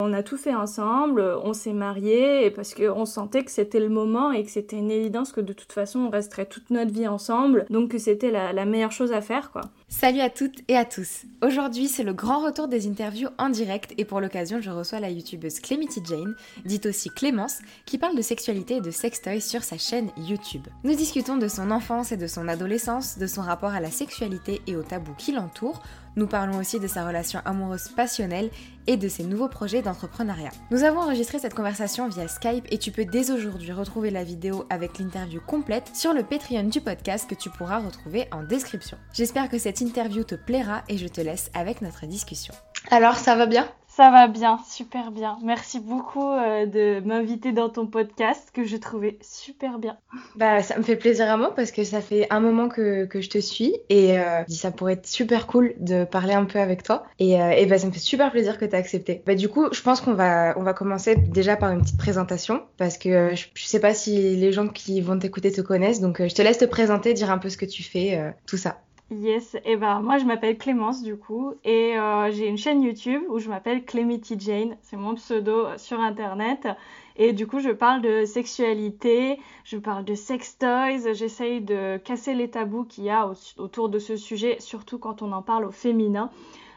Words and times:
On 0.00 0.12
a 0.12 0.22
tout 0.22 0.36
fait 0.36 0.54
ensemble, 0.54 1.20
on 1.42 1.52
s'est 1.52 1.72
mariés 1.72 2.52
parce 2.52 2.72
qu'on 2.72 3.04
sentait 3.04 3.42
que 3.42 3.50
c'était 3.50 3.80
le 3.80 3.88
moment 3.88 4.30
et 4.30 4.44
que 4.44 4.50
c'était 4.52 4.76
une 4.76 4.92
évidence 4.92 5.32
que 5.32 5.40
de 5.40 5.52
toute 5.52 5.72
façon 5.72 5.98
on 5.98 6.10
resterait 6.10 6.46
toute 6.46 6.70
notre 6.70 6.92
vie 6.92 7.08
ensemble, 7.08 7.66
donc 7.68 7.90
que 7.90 7.98
c'était 7.98 8.30
la, 8.30 8.64
meilleure 8.64 8.92
chose 8.92 9.10
à 9.10 9.20
faire 9.20 9.50
quoi. 9.50 9.62
Salut 9.88 10.20
à 10.20 10.30
toutes 10.30 10.60
et 10.68 10.76
à 10.76 10.84
tous. 10.84 11.24
Aujourd'hui, 11.44 11.88
c'est 11.88 12.04
le 12.04 12.12
grand 12.12 12.44
retour 12.44 12.68
des 12.68 12.86
interviews 12.86 13.30
en 13.38 13.48
direct 13.48 13.92
et 13.98 14.04
pour 14.04 14.20
l'occasion, 14.20 14.60
je 14.60 14.70
reçois 14.70 15.00
la 15.00 15.10
youtubeuse 15.10 15.58
Clemity 15.58 16.00
Jane, 16.04 16.36
dite 16.64 16.86
aussi 16.86 17.10
Clémence, 17.10 17.58
qui 17.84 17.98
parle 17.98 18.16
de 18.16 18.22
sexualité 18.22 18.76
et 18.76 18.80
de 18.80 18.92
sextoy 18.92 19.40
sur 19.40 19.64
sa 19.64 19.78
chaîne 19.78 20.10
YouTube. 20.16 20.68
Nous 20.84 20.94
discutons 20.94 21.38
de 21.38 21.48
son 21.48 21.72
enfance 21.72 22.12
et 22.12 22.16
de 22.16 22.28
son 22.28 22.46
adolescence, 22.46 23.18
de 23.18 23.26
son 23.26 23.42
rapport 23.42 23.70
à 23.70 23.80
la 23.80 23.90
sexualité 23.90 24.62
et 24.68 24.76
aux 24.76 24.84
tabous 24.84 25.16
qui 25.18 25.32
l'entourent. 25.32 25.82
Nous 26.18 26.26
parlons 26.26 26.58
aussi 26.58 26.80
de 26.80 26.88
sa 26.88 27.06
relation 27.06 27.38
amoureuse 27.44 27.90
passionnelle 27.90 28.50
et 28.88 28.96
de 28.96 29.06
ses 29.06 29.22
nouveaux 29.22 29.46
projets 29.46 29.82
d'entrepreneuriat. 29.82 30.50
Nous 30.72 30.82
avons 30.82 30.98
enregistré 30.98 31.38
cette 31.38 31.54
conversation 31.54 32.08
via 32.08 32.26
Skype 32.26 32.66
et 32.72 32.78
tu 32.78 32.90
peux 32.90 33.04
dès 33.04 33.30
aujourd'hui 33.30 33.70
retrouver 33.70 34.10
la 34.10 34.24
vidéo 34.24 34.66
avec 34.68 34.98
l'interview 34.98 35.40
complète 35.40 35.92
sur 35.94 36.12
le 36.12 36.24
Patreon 36.24 36.64
du 36.64 36.80
podcast 36.80 37.30
que 37.30 37.36
tu 37.36 37.50
pourras 37.50 37.78
retrouver 37.78 38.26
en 38.32 38.42
description. 38.42 38.98
J'espère 39.14 39.48
que 39.48 39.58
cette 39.58 39.80
interview 39.80 40.24
te 40.24 40.34
plaira 40.34 40.82
et 40.88 40.98
je 40.98 41.06
te 41.06 41.20
laisse 41.20 41.52
avec 41.54 41.82
notre 41.82 42.04
discussion. 42.06 42.52
Alors, 42.90 43.14
ça 43.14 43.36
va 43.36 43.46
bien? 43.46 43.68
Ça 43.98 44.12
va 44.12 44.28
bien, 44.28 44.60
super 44.64 45.10
bien. 45.10 45.38
Merci 45.42 45.80
beaucoup 45.80 46.30
euh, 46.30 46.66
de 46.66 47.04
m'inviter 47.04 47.50
dans 47.50 47.68
ton 47.68 47.88
podcast 47.88 48.48
que 48.52 48.62
j'ai 48.62 48.78
trouvé 48.78 49.18
super 49.22 49.80
bien. 49.80 49.96
Bah, 50.36 50.62
ça 50.62 50.78
me 50.78 50.84
fait 50.84 50.94
plaisir 50.94 51.28
à 51.28 51.36
moi 51.36 51.52
parce 51.52 51.72
que 51.72 51.82
ça 51.82 52.00
fait 52.00 52.28
un 52.30 52.38
moment 52.38 52.68
que, 52.68 53.06
que 53.06 53.20
je 53.20 53.28
te 53.28 53.38
suis 53.38 53.74
et 53.88 54.16
euh, 54.16 54.44
ça 54.46 54.70
pourrait 54.70 54.92
être 54.92 55.08
super 55.08 55.48
cool 55.48 55.74
de 55.80 56.04
parler 56.04 56.32
un 56.32 56.44
peu 56.44 56.60
avec 56.60 56.84
toi. 56.84 57.06
Et, 57.18 57.42
euh, 57.42 57.66
bah, 57.66 57.76
ça 57.76 57.88
me 57.88 57.90
fait 57.90 57.98
super 57.98 58.30
plaisir 58.30 58.56
que 58.56 58.64
tu 58.66 58.76
as 58.76 58.78
accepté. 58.78 59.20
Bah, 59.26 59.34
du 59.34 59.48
coup, 59.48 59.66
je 59.72 59.82
pense 59.82 60.00
qu'on 60.00 60.14
va, 60.14 60.56
on 60.56 60.62
va 60.62 60.74
commencer 60.74 61.16
déjà 61.16 61.56
par 61.56 61.72
une 61.72 61.80
petite 61.80 61.98
présentation 61.98 62.62
parce 62.76 62.98
que 62.98 63.34
je, 63.34 63.46
je 63.52 63.64
sais 63.64 63.80
pas 63.80 63.94
si 63.94 64.36
les 64.36 64.52
gens 64.52 64.68
qui 64.68 65.00
vont 65.00 65.18
t'écouter 65.18 65.50
te 65.50 65.60
connaissent. 65.60 66.00
Donc, 66.00 66.24
je 66.24 66.32
te 66.32 66.40
laisse 66.40 66.58
te 66.58 66.66
présenter, 66.66 67.14
dire 67.14 67.32
un 67.32 67.38
peu 67.38 67.48
ce 67.48 67.56
que 67.56 67.66
tu 67.66 67.82
fais, 67.82 68.32
tout 68.46 68.58
ça. 68.58 68.78
Yes, 69.10 69.56
et 69.64 69.76
ben 69.76 70.00
moi 70.00 70.18
je 70.18 70.24
m'appelle 70.26 70.56
Clémence 70.58 71.02
du 71.02 71.16
coup 71.16 71.54
et 71.64 71.98
euh, 71.98 72.30
j'ai 72.30 72.46
une 72.46 72.58
chaîne 72.58 72.82
YouTube 72.82 73.22
où 73.30 73.38
je 73.38 73.48
m'appelle 73.48 73.84
Clemity 73.84 74.36
Jane, 74.38 74.76
c'est 74.82 74.96
mon 74.98 75.14
pseudo 75.14 75.64
sur 75.78 75.98
internet 76.00 76.68
et 77.16 77.32
du 77.32 77.46
coup 77.46 77.58
je 77.60 77.70
parle 77.70 78.02
de 78.02 78.24
sexualité, 78.26 79.38
je 79.64 79.78
parle 79.78 80.04
de 80.04 80.14
sex 80.14 80.58
toys, 80.58 81.12
j'essaye 81.14 81.62
de 81.62 81.96
casser 81.98 82.34
les 82.34 82.50
tabous 82.50 82.84
qu'il 82.84 83.04
y 83.04 83.10
a 83.10 83.28
au- 83.28 83.34
autour 83.62 83.88
de 83.88 83.98
ce 83.98 84.16
sujet, 84.16 84.56
surtout 84.60 84.98
quand 84.98 85.22
on 85.22 85.32
en 85.32 85.42
parle 85.42 85.64
au 85.64 85.70
féminin. 85.72 86.30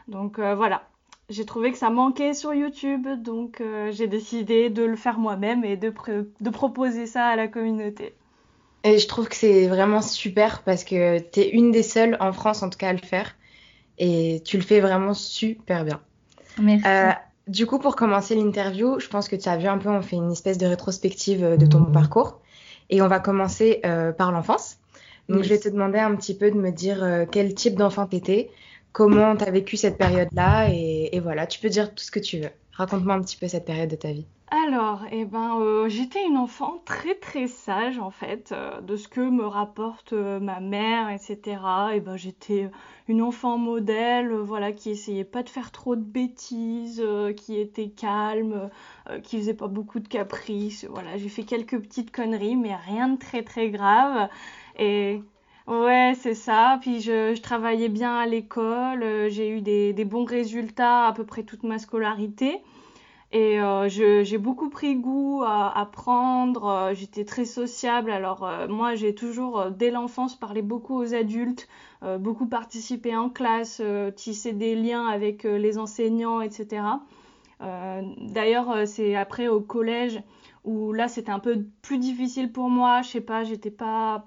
Donc 0.08 0.38
euh, 0.38 0.54
voilà, 0.54 0.84
j'ai 1.30 1.46
trouvé 1.46 1.72
que 1.72 1.78
ça 1.78 1.90
manquait 1.90 2.34
sur 2.34 2.54
YouTube, 2.54 3.08
donc 3.22 3.60
euh, 3.62 3.90
j'ai 3.92 4.06
décidé 4.08 4.70
de 4.70 4.84
le 4.84 4.96
faire 4.96 5.18
moi-même 5.18 5.64
et 5.64 5.76
de, 5.76 5.92
de 6.40 6.50
proposer 6.50 7.06
ça 7.06 7.26
à 7.26 7.36
la 7.36 7.48
communauté. 7.48 8.14
Et 8.84 8.98
je 8.98 9.06
trouve 9.06 9.28
que 9.28 9.36
c'est 9.36 9.68
vraiment 9.68 10.02
super 10.02 10.62
parce 10.62 10.84
que 10.84 11.18
t'es 11.18 11.50
une 11.50 11.70
des 11.70 11.82
seules 11.82 12.16
en 12.20 12.32
France 12.32 12.62
en 12.62 12.70
tout 12.70 12.78
cas 12.78 12.88
à 12.88 12.92
le 12.92 12.98
faire 12.98 13.36
et 13.98 14.42
tu 14.44 14.56
le 14.56 14.62
fais 14.62 14.80
vraiment 14.80 15.14
super 15.14 15.84
bien. 15.84 16.00
Merci. 16.58 16.86
Euh, 16.86 17.12
du 17.48 17.66
coup, 17.66 17.78
pour 17.78 17.96
commencer 17.96 18.34
l'interview, 18.34 19.00
je 19.00 19.08
pense 19.08 19.28
que 19.28 19.36
tu 19.36 19.48
as 19.48 19.56
vu 19.56 19.66
un 19.66 19.78
peu, 19.78 19.88
on 19.88 20.02
fait 20.02 20.16
une 20.16 20.32
espèce 20.32 20.58
de 20.58 20.66
rétrospective 20.66 21.44
euh, 21.44 21.56
de 21.56 21.66
ton 21.66 21.84
parcours 21.84 22.40
et 22.90 23.02
on 23.02 23.08
va 23.08 23.18
commencer 23.20 23.80
euh, 23.84 24.12
par 24.12 24.32
l'enfance. 24.32 24.78
Donc, 25.28 25.42
je 25.42 25.48
vais 25.48 25.58
te 25.58 25.68
demander 25.68 25.98
un 25.98 26.14
petit 26.14 26.36
peu 26.36 26.50
de 26.50 26.56
me 26.56 26.70
dire 26.70 27.02
euh, 27.02 27.24
quel 27.30 27.54
type 27.54 27.74
d'enfant 27.74 28.06
t'étais, 28.06 28.50
comment 28.92 29.34
t'as 29.36 29.50
vécu 29.50 29.76
cette 29.76 29.96
période-là 29.96 30.68
et, 30.70 31.10
et 31.12 31.20
voilà, 31.20 31.46
tu 31.46 31.60
peux 31.60 31.68
dire 31.68 31.94
tout 31.94 32.04
ce 32.04 32.10
que 32.10 32.20
tu 32.20 32.38
veux. 32.38 32.50
Raconte-moi 32.72 33.14
un 33.14 33.22
petit 33.22 33.36
peu 33.36 33.48
cette 33.48 33.64
période 33.64 33.90
de 33.90 33.96
ta 33.96 34.12
vie. 34.12 34.26
Alors, 34.54 35.04
eh 35.10 35.24
ben, 35.24 35.58
euh, 35.60 35.88
j'étais 35.88 36.26
une 36.26 36.36
enfant 36.36 36.82
très 36.84 37.14
très 37.14 37.46
sage 37.46 37.98
en 37.98 38.10
fait, 38.10 38.52
euh, 38.52 38.82
de 38.82 38.96
ce 38.96 39.08
que 39.08 39.22
me 39.22 39.46
rapporte 39.46 40.12
euh, 40.12 40.40
ma 40.40 40.60
mère, 40.60 41.08
etc. 41.08 41.58
Et 41.94 42.00
ben, 42.00 42.18
j'étais 42.18 42.70
une 43.08 43.22
enfant 43.22 43.56
modèle, 43.56 44.30
voilà, 44.34 44.72
qui 44.72 44.90
essayait 44.90 45.24
pas 45.24 45.42
de 45.42 45.48
faire 45.48 45.70
trop 45.70 45.96
de 45.96 46.02
bêtises, 46.02 47.02
qui 47.36 47.58
était 47.58 47.88
calme, 47.88 48.68
qui 49.22 49.38
faisait 49.38 49.54
pas 49.54 49.68
beaucoup 49.68 50.00
de 50.00 50.08
caprices. 50.08 50.84
Voilà, 50.90 51.16
j'ai 51.16 51.30
fait 51.30 51.44
quelques 51.44 51.80
petites 51.80 52.10
conneries, 52.12 52.56
mais 52.56 52.74
rien 52.76 53.08
de 53.08 53.18
très 53.18 53.42
très 53.42 53.70
grave. 53.70 54.28
Et 54.78 55.22
ouais, 55.66 56.12
c'est 56.20 56.34
ça. 56.34 56.78
Puis 56.82 57.00
je, 57.00 57.40
travaillais 57.40 57.88
bien 57.88 58.16
à 58.18 58.26
l'école, 58.26 59.30
j'ai 59.30 59.48
eu 59.48 59.62
des 59.62 60.04
bons 60.04 60.24
résultats 60.24 61.06
à 61.06 61.12
peu 61.12 61.24
près 61.24 61.42
toute 61.42 61.62
ma 61.62 61.78
scolarité. 61.78 62.62
Et 63.34 63.58
euh, 63.58 63.88
j'ai 63.88 64.36
beaucoup 64.36 64.68
pris 64.68 64.94
goût 64.94 65.42
à 65.42 65.78
apprendre, 65.78 66.66
euh, 66.66 66.94
j'étais 66.94 67.24
très 67.24 67.46
sociable. 67.46 68.10
Alors 68.10 68.44
euh, 68.44 68.68
moi 68.68 68.94
j'ai 68.94 69.14
toujours, 69.14 69.70
dès 69.70 69.90
l'enfance, 69.90 70.38
parlé 70.38 70.60
beaucoup 70.60 71.00
aux 71.00 71.14
adultes, 71.14 71.66
beaucoup 72.18 72.46
participé 72.46 73.16
en 73.16 73.30
classe, 73.30 73.80
tissé 74.16 74.52
des 74.52 74.74
liens 74.74 75.06
avec 75.06 75.44
les 75.44 75.78
enseignants, 75.78 76.40
etc. 76.40 76.82
D'ailleurs 77.60 78.88
c'est 78.88 79.14
après 79.14 79.46
au 79.46 79.60
collège 79.60 80.20
où 80.64 80.92
là 80.92 81.06
c'était 81.06 81.30
un 81.30 81.38
peu 81.38 81.64
plus 81.80 81.98
difficile 81.98 82.50
pour 82.50 82.68
moi, 82.68 83.02
je 83.02 83.10
sais 83.10 83.20
pas, 83.20 83.44
j'étais 83.44 83.70
pas... 83.70 84.24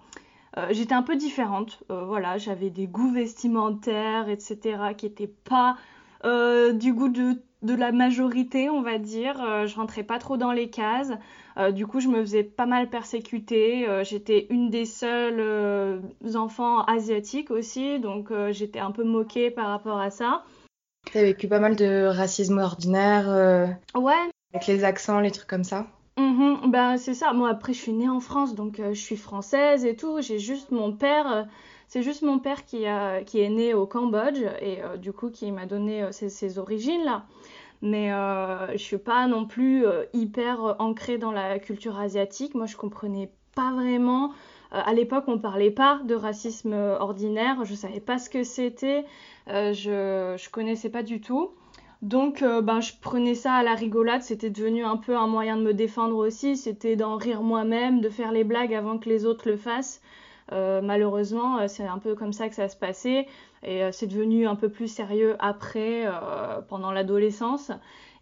j'étais 0.69 0.93
un 0.93 1.01
peu 1.01 1.17
différente, 1.17 1.83
voilà, 1.89 2.37
j'avais 2.37 2.69
des 2.69 2.87
goûts 2.87 3.11
vestimentaires, 3.11 4.29
etc., 4.29 4.93
qui 4.95 5.07
étaient 5.07 5.27
pas 5.27 5.75
euh, 6.25 6.73
du 6.73 6.93
goût 6.93 7.09
de, 7.09 7.41
de 7.61 7.73
la 7.73 7.91
majorité, 7.91 8.69
on 8.69 8.81
va 8.81 8.97
dire. 8.97 9.41
Euh, 9.41 9.67
je 9.67 9.75
rentrais 9.75 10.03
pas 10.03 10.19
trop 10.19 10.37
dans 10.37 10.51
les 10.51 10.69
cases. 10.69 11.11
Euh, 11.57 11.71
du 11.71 11.87
coup, 11.87 11.99
je 11.99 12.07
me 12.07 12.21
faisais 12.21 12.43
pas 12.43 12.65
mal 12.65 12.89
persécuter. 12.89 13.85
J'étais 14.03 14.47
une 14.49 14.69
des 14.69 14.85
seules 14.85 16.01
enfants 16.35 16.81
asiatiques 16.83 17.51
aussi, 17.51 17.99
donc 17.99 18.29
j'étais 18.51 18.79
un 18.79 18.91
peu 18.91 19.03
moquée 19.03 19.51
par 19.51 19.67
rapport 19.67 19.99
à 19.99 20.09
ça. 20.09 20.43
T'as 21.13 21.21
vécu 21.21 21.47
pas 21.47 21.59
mal 21.59 21.75
de 21.75 22.07
racisme 22.07 22.57
ordinaire, 22.57 23.29
Ouais, 23.95 24.13
avec 24.53 24.67
les 24.67 24.83
accents, 24.83 25.19
les 25.19 25.31
trucs 25.31 25.47
comme 25.47 25.63
ça? 25.63 25.87
Ben 26.17 26.97
c'est 26.97 27.13
ça. 27.13 27.31
Moi 27.31 27.49
après 27.49 27.73
je 27.73 27.79
suis 27.79 27.93
née 27.93 28.09
en 28.09 28.19
France 28.19 28.55
donc 28.55 28.81
je 28.81 28.99
suis 28.99 29.17
française 29.17 29.85
et 29.85 29.95
tout. 29.95 30.19
J'ai 30.21 30.39
juste 30.39 30.71
mon 30.71 30.91
père, 30.91 31.47
c'est 31.95 32.03
juste 32.03 32.23
mon 32.23 32.39
père 32.39 32.65
qui 32.65 32.85
a 32.87 33.23
qui 33.23 33.39
est 33.39 33.49
né 33.49 33.73
au 33.73 33.87
Cambodge 33.87 34.41
et 34.59 34.83
euh, 34.83 34.97
du 34.97 35.13
coup 35.13 35.29
qui 35.29 35.49
m'a 35.53 35.65
donné 35.65 36.03
euh, 36.03 36.11
ses, 36.11 36.59
origines 36.59 37.05
là. 37.05 37.23
Mais 37.81 38.11
euh, 38.11 38.69
je 38.73 38.83
suis 38.83 38.97
pas 38.97 39.27
non 39.27 39.45
plus 39.45 39.85
euh, 39.85 40.03
hyper 40.11 40.61
euh, 40.65 40.73
ancrée 40.79 41.17
dans 41.17 41.31
la 41.31 41.57
culture 41.57 41.97
asiatique. 41.97 42.53
Moi 42.53 42.65
je 42.65 42.75
comprenais 42.75 43.31
pas 43.55 43.71
vraiment. 43.71 44.33
Euh, 44.73 44.81
à 44.83 44.93
l'époque 44.93 45.23
on 45.27 45.39
parlait 45.39 45.71
pas 45.71 46.01
de 46.03 46.15
racisme 46.15 46.73
euh, 46.73 46.99
ordinaire. 46.99 47.63
Je 47.63 47.75
savais 47.75 48.01
pas 48.01 48.17
ce 48.17 48.29
que 48.29 48.43
c'était. 48.43 49.05
Euh, 49.47 49.71
je 49.71 50.49
connaissais 50.49 50.89
pas 50.89 51.01
du 51.01 51.21
tout. 51.21 51.51
Donc, 52.01 52.41
euh, 52.43 52.61
ben, 52.61 52.81
je 52.81 52.91
prenais 53.01 53.35
ça 53.35 53.53
à 53.53 53.63
la 53.63 53.73
rigolade, 53.73 54.21
c'était 54.21 54.49
devenu 54.49 54.83
un 54.83 54.97
peu 54.97 55.15
un 55.17 55.27
moyen 55.27 55.55
de 55.57 55.63
me 55.63 55.73
défendre 55.73 56.17
aussi, 56.17 56.57
c'était 56.57 56.95
d'en 56.95 57.15
rire 57.15 57.41
moi-même, 57.41 58.01
de 58.01 58.09
faire 58.09 58.31
les 58.31 58.43
blagues 58.43 58.73
avant 58.75 58.99
que 58.99 59.09
les 59.09 59.25
autres 59.25 59.49
le 59.49 59.57
fassent. 59.57 60.01
Malheureusement, 60.51 61.67
c'est 61.67 61.85
un 61.85 61.97
peu 61.97 62.15
comme 62.15 62.33
ça 62.33 62.49
que 62.49 62.55
ça 62.55 62.69
se 62.69 62.75
passait. 62.75 63.27
Et 63.63 63.81
c'est 63.91 64.07
devenu 64.07 64.47
un 64.47 64.55
peu 64.55 64.69
plus 64.69 64.87
sérieux 64.87 65.35
après, 65.39 66.05
pendant 66.67 66.91
l'adolescence. 66.91 67.71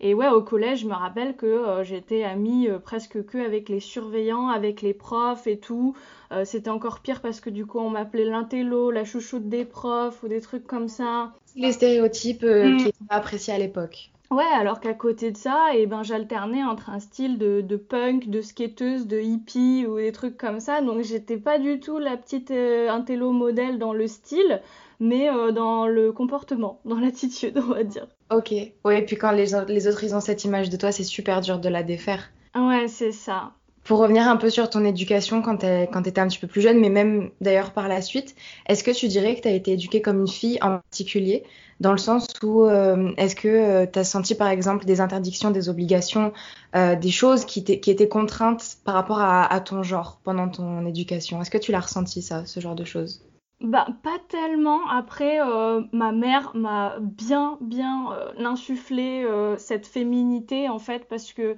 Et 0.05 0.13
ouais, 0.13 0.27
au 0.27 0.41
collège, 0.41 0.81
je 0.81 0.87
me 0.87 0.93
rappelle 0.93 1.33
que 1.33 1.45
euh, 1.45 1.83
j'étais 1.85 2.25
amie 2.25 2.67
euh, 2.67 2.77
presque 2.77 3.25
que 3.25 3.37
avec 3.37 3.69
les 3.69 3.79
surveillants, 3.79 4.49
avec 4.49 4.81
les 4.81 4.93
profs 4.93 5.47
et 5.47 5.57
tout. 5.57 5.95
Euh, 6.33 6.43
c'était 6.43 6.69
encore 6.69 6.99
pire 6.99 7.21
parce 7.21 7.39
que 7.39 7.49
du 7.49 7.65
coup, 7.65 7.79
on 7.79 7.89
m'appelait 7.89 8.25
l'intello, 8.25 8.91
la 8.91 9.05
chouchoute 9.05 9.47
des 9.47 9.63
profs 9.63 10.21
ou 10.21 10.27
des 10.27 10.41
trucs 10.41 10.67
comme 10.67 10.89
ça. 10.89 11.31
Les 11.55 11.71
stéréotypes 11.71 12.43
mm. 12.43 12.77
qui 12.77 12.87
étaient 12.89 12.97
appréciés 13.07 13.53
à 13.53 13.57
l'époque. 13.57 14.11
Ouais, 14.33 14.43
alors 14.53 14.79
qu'à 14.79 14.93
côté 14.93 15.31
de 15.31 15.37
ça, 15.37 15.69
eh 15.75 15.85
ben, 15.85 16.03
j'alternais 16.03 16.63
entre 16.63 16.89
un 16.89 16.99
style 16.99 17.37
de, 17.37 17.61
de, 17.61 17.75
punk, 17.75 18.29
de 18.29 18.41
skateuse, 18.41 19.07
de 19.07 19.19
hippie 19.19 19.85
ou 19.87 19.97
des 19.97 20.11
trucs 20.11 20.37
comme 20.37 20.59
ça. 20.59 20.81
Donc 20.81 21.01
j'étais 21.03 21.37
pas 21.37 21.59
du 21.59 21.79
tout 21.79 21.99
la 21.99 22.17
petite 22.17 22.51
intello 22.51 23.31
modèle 23.31 23.77
dans 23.77 23.93
le 23.93 24.07
style 24.07 24.61
mais 25.03 25.29
euh, 25.29 25.51
dans 25.51 25.85
le 25.85 26.11
comportement, 26.11 26.79
dans 26.85 26.97
l'attitude, 26.97 27.57
on 27.57 27.73
va 27.73 27.83
dire. 27.83 28.07
Ok. 28.31 28.51
Oui, 28.85 28.95
et 28.95 29.05
puis 29.05 29.17
quand 29.17 29.31
les, 29.31 29.47
les 29.67 29.87
autres 29.87 30.03
ils 30.03 30.15
ont 30.15 30.21
cette 30.21 30.43
image 30.45 30.69
de 30.69 30.77
toi, 30.77 30.91
c'est 30.91 31.03
super 31.03 31.41
dur 31.41 31.59
de 31.59 31.69
la 31.69 31.83
défaire. 31.83 32.31
Ouais, 32.55 32.87
c'est 32.87 33.11
ça. 33.11 33.51
Pour 33.83 33.99
revenir 33.99 34.27
un 34.27 34.37
peu 34.37 34.49
sur 34.49 34.69
ton 34.69 34.85
éducation 34.85 35.41
quand 35.41 35.57
tu 35.57 35.65
étais 35.65 36.19
un 36.19 36.27
petit 36.27 36.39
peu 36.39 36.47
plus 36.47 36.61
jeune, 36.61 36.79
mais 36.79 36.89
même 36.89 37.31
d'ailleurs 37.41 37.71
par 37.71 37.87
la 37.87 38.01
suite, 38.01 38.35
est-ce 38.67 38.83
que 38.83 38.91
tu 38.91 39.07
dirais 39.07 39.35
que 39.35 39.41
tu 39.41 39.47
as 39.49 39.51
été 39.51 39.73
éduquée 39.73 40.01
comme 40.01 40.21
une 40.21 40.27
fille 40.27 40.57
en 40.61 40.79
particulier? 40.79 41.43
Dans 41.81 41.91
le 41.91 41.97
sens 41.97 42.27
où, 42.43 42.63
euh, 42.63 43.11
est-ce 43.17 43.35
que 43.35 43.47
euh, 43.47 43.85
tu 43.91 43.99
as 43.99 44.03
senti 44.05 44.35
par 44.35 44.47
exemple 44.47 44.85
des 44.85 45.01
interdictions, 45.01 45.51
des 45.51 45.67
obligations, 45.67 46.31
des 46.73 47.11
choses 47.11 47.45
qui, 47.45 47.63
qui, 47.63 47.91
étaient 47.91 48.07
contraintes 48.07 48.77
par 48.85 48.95
rapport 48.95 49.19
à, 49.19 49.51
à 49.51 49.59
ton 49.59 49.83
genre 49.83 50.19
pendant 50.23 50.47
ton 50.49 50.85
éducation? 50.85 51.41
Est-ce 51.41 51.51
que 51.51 51.57
tu 51.57 51.71
l'as 51.71 51.81
ressenti 51.81 52.21
ça, 52.21 52.45
ce 52.45 52.59
genre 52.59 52.75
de 52.75 52.85
choses? 52.85 53.21
Bah, 53.61 53.87
pas 54.03 54.19
tellement. 54.27 54.85
Après, 54.89 55.39
euh, 55.39 55.81
ma 55.93 56.11
mère 56.11 56.51
m'a 56.53 56.97
bien, 56.99 57.57
bien 57.61 58.11
euh, 58.11 58.33
insufflé 58.45 59.23
euh, 59.23 59.57
cette 59.57 59.87
féminité, 59.87 60.67
en 60.67 60.79
fait, 60.79 61.07
parce 61.07 61.31
que 61.31 61.55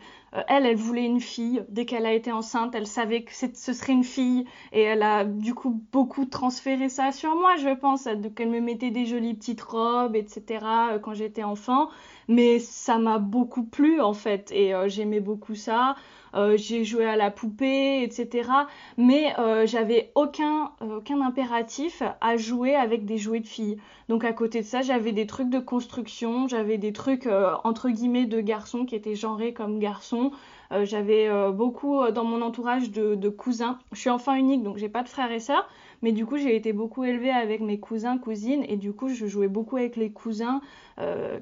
elle, 0.47 0.65
elle 0.65 0.75
voulait 0.75 1.05
une 1.05 1.21
fille. 1.21 1.63
Dès 1.69 1.85
qu'elle 1.85 2.05
a 2.05 2.13
été 2.13 2.31
enceinte, 2.31 2.75
elle 2.75 2.85
savait 2.85 3.23
que 3.23 3.31
ce 3.33 3.73
serait 3.73 3.93
une 3.93 4.03
fille. 4.03 4.45
Et 4.73 4.81
elle 4.81 5.01
a, 5.01 5.23
du 5.25 5.55
coup, 5.55 5.81
beaucoup 5.91 6.25
transféré 6.25 6.89
ça 6.89 7.11
sur 7.11 7.35
moi, 7.35 7.55
je 7.55 7.73
pense. 7.73 8.07
Qu'elle 8.35 8.49
me 8.49 8.59
mettait 8.59 8.91
des 8.91 9.05
jolies 9.05 9.33
petites 9.33 9.61
robes, 9.61 10.15
etc., 10.15 10.99
quand 11.01 11.13
j'étais 11.13 11.43
enfant. 11.43 11.89
Mais 12.27 12.59
ça 12.59 12.97
m'a 12.97 13.17
beaucoup 13.17 13.63
plu, 13.63 14.01
en 14.01 14.13
fait. 14.13 14.51
Et 14.51 14.73
j'aimais 14.87 15.21
beaucoup 15.21 15.55
ça. 15.55 15.95
Euh, 16.35 16.57
j'ai 16.57 16.83
joué 16.83 17.05
à 17.05 17.15
la 17.15 17.31
poupée, 17.31 18.03
etc. 18.03 18.49
Mais 18.97 19.33
euh, 19.39 19.65
j'avais 19.65 20.11
aucun, 20.15 20.71
aucun 20.81 21.21
impératif 21.21 22.03
à 22.21 22.37
jouer 22.37 22.75
avec 22.75 23.05
des 23.05 23.17
jouets 23.17 23.39
de 23.39 23.47
filles. 23.47 23.77
Donc 24.09 24.23
à 24.23 24.33
côté 24.33 24.61
de 24.61 24.65
ça, 24.65 24.81
j'avais 24.81 25.11
des 25.11 25.25
trucs 25.25 25.49
de 25.49 25.59
construction, 25.59 26.47
j'avais 26.47 26.77
des 26.77 26.93
trucs 26.93 27.25
euh, 27.25 27.53
entre 27.63 27.89
guillemets 27.89 28.25
de 28.25 28.41
garçons 28.41 28.85
qui 28.85 28.95
étaient 28.95 29.15
genrés 29.15 29.53
comme 29.53 29.79
garçons. 29.79 30.31
J'avais 30.83 31.29
beaucoup 31.51 32.09
dans 32.11 32.23
mon 32.23 32.41
entourage 32.41 32.91
de, 32.91 33.29
cousins. 33.29 33.79
Je 33.91 33.99
suis 33.99 34.09
enfant 34.09 34.33
unique, 34.33 34.63
donc 34.63 34.77
j'ai 34.77 34.89
pas 34.89 35.03
de 35.03 35.09
frères 35.09 35.31
et 35.31 35.39
sœurs, 35.39 35.67
mais 36.01 36.11
du 36.11 36.25
coup 36.25 36.37
j'ai 36.37 36.55
été 36.55 36.73
beaucoup 36.73 37.03
élevée 37.03 37.31
avec 37.31 37.61
mes 37.61 37.79
cousins, 37.79 38.17
cousines, 38.17 38.65
et 38.67 38.77
du 38.77 38.93
coup 38.93 39.09
je 39.09 39.25
jouais 39.27 39.47
beaucoup 39.47 39.77
avec 39.77 39.95
les 39.95 40.11
cousins 40.11 40.61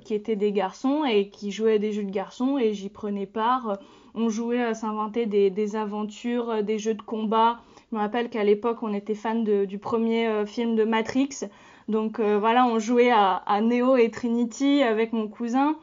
qui 0.03 0.13
étaient 0.13 0.35
des 0.35 0.51
garçons 0.51 1.03
et 1.05 1.29
qui 1.29 1.51
jouaient 1.51 1.79
des 1.79 1.91
jeux 1.91 2.03
de 2.03 2.11
garçons, 2.11 2.57
et 2.57 2.73
j'y 2.73 2.89
prenais 2.89 3.25
part 3.25 3.77
on 4.15 4.29
jouait 4.29 4.61
à 4.63 4.73
s'inventer 4.73 5.25
des, 5.25 5.75
aventures, 5.75 6.49
euh, 6.49 6.61
des 6.61 6.77
jeux 6.79 6.93
de 6.93 7.01
combat. 7.01 7.59
Je 7.91 7.97
me 7.97 8.01
rappelle 8.01 8.29
qu'à 8.29 8.43
l'époque, 8.43 8.79
on 8.81 8.93
était 8.93 9.15
fan 9.15 9.43
du 9.43 9.77
premier 9.77 10.27
euh, 10.27 10.45
film 10.45 10.75
de 10.75 10.83
Matrix. 10.83 11.45
Donc 11.87 12.19
euh, 12.19 12.37
voilà, 12.39 12.65
on 12.65 12.79
jouait 12.79 13.11
à, 13.11 13.43
Neo 13.61 13.97
et 13.97 14.09
Trinity 14.09 14.83
avec 14.83 15.13
mon 15.13 15.27
cousin. 15.27 15.75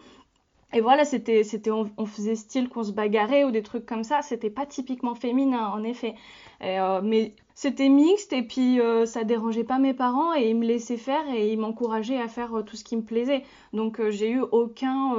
Et 0.73 0.81
voilà, 0.81 1.05
c'était, 1.05 1.43
c'était, 1.43 1.71
on, 1.71 2.07
faisait 2.07 2.37
style 2.37 2.69
qu'on 2.69 2.85
se 2.85 2.93
bagarrait 2.93 3.45
ou 3.45 3.51
des 3.51 3.63
trucs 3.63 3.87
comme 3.87 4.05
ça. 4.05 4.23
C'était 4.23 4.51
pas 4.51 4.67
typiquement 4.67 5.15
féminin, 5.15 5.69
en 5.69 5.83
effet. 5.83 6.15
mais 6.61 7.35
c'était 7.55 7.89
mixte 7.89 8.33
et 8.33 8.43
puis 8.43 8.79
ça 9.05 9.25
dérangeait 9.25 9.65
pas 9.65 9.79
mes 9.79 9.95
parents 9.95 10.35
et 10.35 10.49
ils 10.49 10.57
me 10.57 10.65
laissaient 10.65 10.97
faire 10.97 11.23
et 11.35 11.53
ils 11.53 11.59
m'encourageaient 11.59 12.21
à 12.21 12.29
faire 12.29 12.63
tout 12.65 12.77
ce 12.77 12.85
qui 12.85 12.97
me 12.97 13.03
plaisait. 13.03 13.43
Donc 13.73 14.01
j'ai 14.11 14.31
eu 14.31 14.41
aucun, 14.41 15.15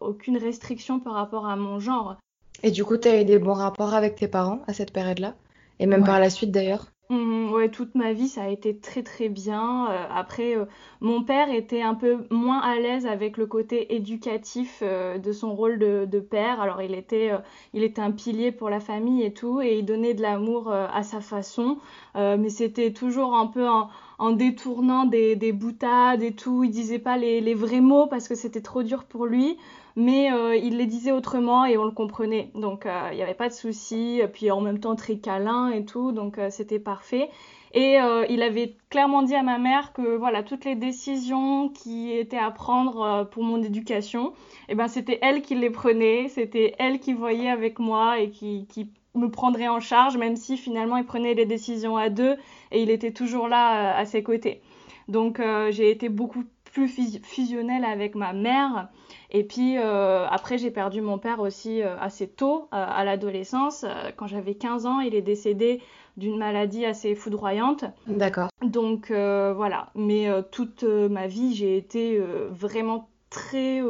aucune 0.00 0.38
restriction 0.38 1.00
par 1.00 1.14
rapport 1.14 1.46
à 1.46 1.56
mon 1.56 1.80
genre. 1.80 2.16
Et 2.62 2.70
du 2.70 2.84
coup, 2.84 2.96
tu 2.96 3.08
as 3.08 3.20
eu 3.20 3.24
des 3.24 3.38
bons 3.38 3.52
rapports 3.52 3.94
avec 3.94 4.14
tes 4.14 4.28
parents 4.28 4.60
à 4.66 4.72
cette 4.72 4.92
période-là? 4.92 5.34
Et 5.78 5.86
même 5.86 6.04
par 6.04 6.20
la 6.20 6.30
suite 6.30 6.50
d'ailleurs? 6.50 6.86
Mmh, 7.10 7.52
ouais, 7.52 7.68
toute 7.70 7.94
ma 7.94 8.12
vie, 8.12 8.28
ça 8.28 8.44
a 8.44 8.48
été 8.48 8.76
très 8.78 9.02
très 9.02 9.28
bien. 9.28 9.88
Euh, 9.90 10.06
après, 10.10 10.56
euh, 10.56 10.64
mon 11.00 11.22
père 11.22 11.50
était 11.50 11.82
un 11.82 11.94
peu 11.94 12.26
moins 12.30 12.60
à 12.60 12.76
l'aise 12.76 13.06
avec 13.06 13.36
le 13.36 13.46
côté 13.46 13.94
éducatif 13.94 14.80
euh, 14.82 15.18
de 15.18 15.32
son 15.32 15.54
rôle 15.54 15.78
de, 15.78 16.20
père. 16.20 16.60
Alors, 16.60 16.82
il 16.82 16.94
était, 16.94 17.32
il 17.74 17.82
était 17.82 18.02
un 18.02 18.10
pilier 18.10 18.52
pour 18.52 18.70
la 18.70 18.80
famille 18.80 19.22
et 19.22 19.32
tout, 19.32 19.60
et 19.60 19.78
il 19.78 19.84
donnait 19.84 20.14
de 20.14 20.22
l'amour 20.22 20.72
à 20.72 21.02
sa 21.02 21.20
façon. 21.20 21.78
mais 22.14 22.48
c'était 22.48 22.92
toujours 22.92 23.34
un 23.34 23.46
peu 23.46 23.66
en, 23.68 24.30
détournant 24.32 25.04
des, 25.04 25.36
des, 25.36 25.52
boutades 25.52 26.22
et 26.22 26.32
tout. 26.32 26.64
Il 26.64 26.70
disait 26.70 26.98
pas 26.98 27.18
les 27.18 27.54
vrais 27.54 27.80
mots 27.80 28.06
parce 28.06 28.28
que 28.28 28.34
c'était 28.34 28.62
trop 28.62 28.82
dur 28.82 29.04
pour 29.04 29.26
lui 29.26 29.56
mais 29.96 30.30
euh, 30.30 30.54
il 30.54 30.76
les 30.76 30.84
disait 30.84 31.10
autrement 31.10 31.64
et 31.64 31.78
on 31.78 31.84
le 31.84 31.90
comprenait. 31.90 32.50
Donc 32.54 32.84
euh, 32.84 33.08
il 33.12 33.16
n'y 33.16 33.22
avait 33.22 33.34
pas 33.34 33.48
de 33.48 33.54
souci. 33.54 34.20
Puis 34.32 34.50
en 34.50 34.60
même 34.60 34.78
temps 34.78 34.94
très 34.94 35.16
câlin 35.16 35.70
et 35.70 35.84
tout, 35.84 36.12
donc 36.12 36.38
euh, 36.38 36.50
c'était 36.50 36.78
parfait. 36.78 37.30
Et 37.74 37.98
il 38.30 38.42
avait 38.42 38.74
clairement 38.88 39.22
dit 39.22 39.34
à 39.34 39.42
ma 39.42 39.58
mère 39.58 39.92
que 39.92 40.16
voilà 40.16 40.42
toutes 40.42 40.64
les 40.64 40.76
décisions 40.76 41.68
qui 41.68 42.10
étaient 42.10 42.38
à 42.38 42.50
prendre 42.50 43.28
pour 43.30 43.42
mon 43.42 43.62
éducation, 43.62 44.32
eh 44.70 44.74
ben 44.74 44.88
c'était 44.88 45.18
elle 45.20 45.42
qui 45.42 45.56
les 45.56 45.68
prenait, 45.68 46.28
c'était 46.28 46.74
elle 46.78 47.00
qui 47.00 47.12
voyait 47.12 47.50
avec 47.50 47.78
moi 47.78 48.18
et 48.18 48.30
qui, 48.30 48.66
qui 48.70 48.88
me 49.14 49.30
prendrait 49.30 49.68
en 49.68 49.80
charge, 49.80 50.16
même 50.16 50.36
si 50.36 50.56
finalement 50.56 50.96
il 50.96 51.04
prenait 51.04 51.34
les 51.34 51.44
décisions 51.44 51.98
à 51.98 52.08
deux 52.08 52.36
et 52.72 52.82
il 52.82 52.88
était 52.88 53.12
toujours 53.12 53.46
là 53.46 53.94
à 53.94 54.06
ses 54.06 54.22
côtés. 54.22 54.62
Donc 55.08 55.42
j'ai 55.68 55.90
été 55.90 56.08
beaucoup 56.08 56.44
plus 56.72 56.88
fusionnelle 57.22 57.84
avec 57.84 58.14
ma 58.14 58.32
mère 58.32 58.88
et 59.30 59.44
puis 59.44 59.76
euh, 59.78 60.26
après, 60.28 60.58
j'ai 60.58 60.70
perdu 60.70 61.00
mon 61.00 61.18
père 61.18 61.40
aussi 61.40 61.82
euh, 61.82 61.98
assez 61.98 62.28
tôt, 62.28 62.68
euh, 62.72 62.84
à 62.88 63.04
l'adolescence. 63.04 63.84
quand 64.16 64.26
j'avais 64.26 64.54
15 64.54 64.86
ans, 64.86 65.00
il 65.00 65.14
est 65.14 65.22
décédé 65.22 65.82
d'une 66.16 66.38
maladie 66.38 66.86
assez 66.86 67.14
foudroyante. 67.14 67.84
D'accord. 68.06 68.48
Donc 68.62 69.10
voilà. 69.10 69.90
Mais 69.94 70.28
toute 70.50 70.82
ma 70.84 71.26
vie, 71.26 71.54
j'ai 71.54 71.76
été 71.76 72.18
vraiment 72.50 73.10
très 73.28 73.82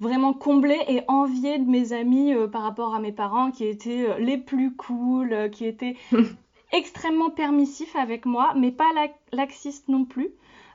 vraiment 0.00 0.32
comblée 0.32 0.80
et 0.88 1.02
enviée 1.06 1.58
de 1.58 1.68
mes 1.68 1.92
amis 1.92 2.32
par 2.50 2.62
rapport 2.62 2.94
à 2.94 3.00
mes 3.00 3.12
parents 3.12 3.50
qui 3.50 3.66
étaient 3.66 4.18
les 4.18 4.38
plus 4.38 4.74
cool, 4.74 5.50
qui 5.52 5.66
étaient 5.66 5.96
extrêmement 6.72 7.28
permissifs 7.28 7.94
avec 7.94 8.24
moi, 8.24 8.54
mais 8.56 8.70
pas 8.70 8.88
laxistes 9.32 9.88
non 9.88 10.06
plus. 10.06 10.30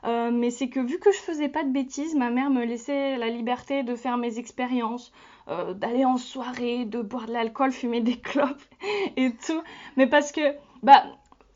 Euh, 0.06 0.30
mais 0.30 0.50
c'est 0.50 0.68
que 0.68 0.80
vu 0.80 0.98
que 0.98 1.10
je 1.10 1.18
faisais 1.18 1.48
pas 1.48 1.64
de 1.64 1.70
bêtises, 1.70 2.14
ma 2.14 2.30
mère 2.30 2.50
me 2.50 2.64
laissait 2.64 3.16
la 3.16 3.28
liberté 3.28 3.82
de 3.82 3.96
faire 3.96 4.18
mes 4.18 4.38
expériences, 4.38 5.12
euh, 5.48 5.74
d'aller 5.74 6.04
en 6.04 6.16
soirée, 6.16 6.84
de 6.84 7.02
boire 7.02 7.26
de 7.26 7.32
l'alcool, 7.32 7.72
fumer 7.72 8.00
des 8.00 8.16
clopes 8.16 8.62
et 9.16 9.32
tout. 9.46 9.62
Mais 9.96 10.06
parce 10.06 10.30
que, 10.32 10.54
bah, 10.82 11.04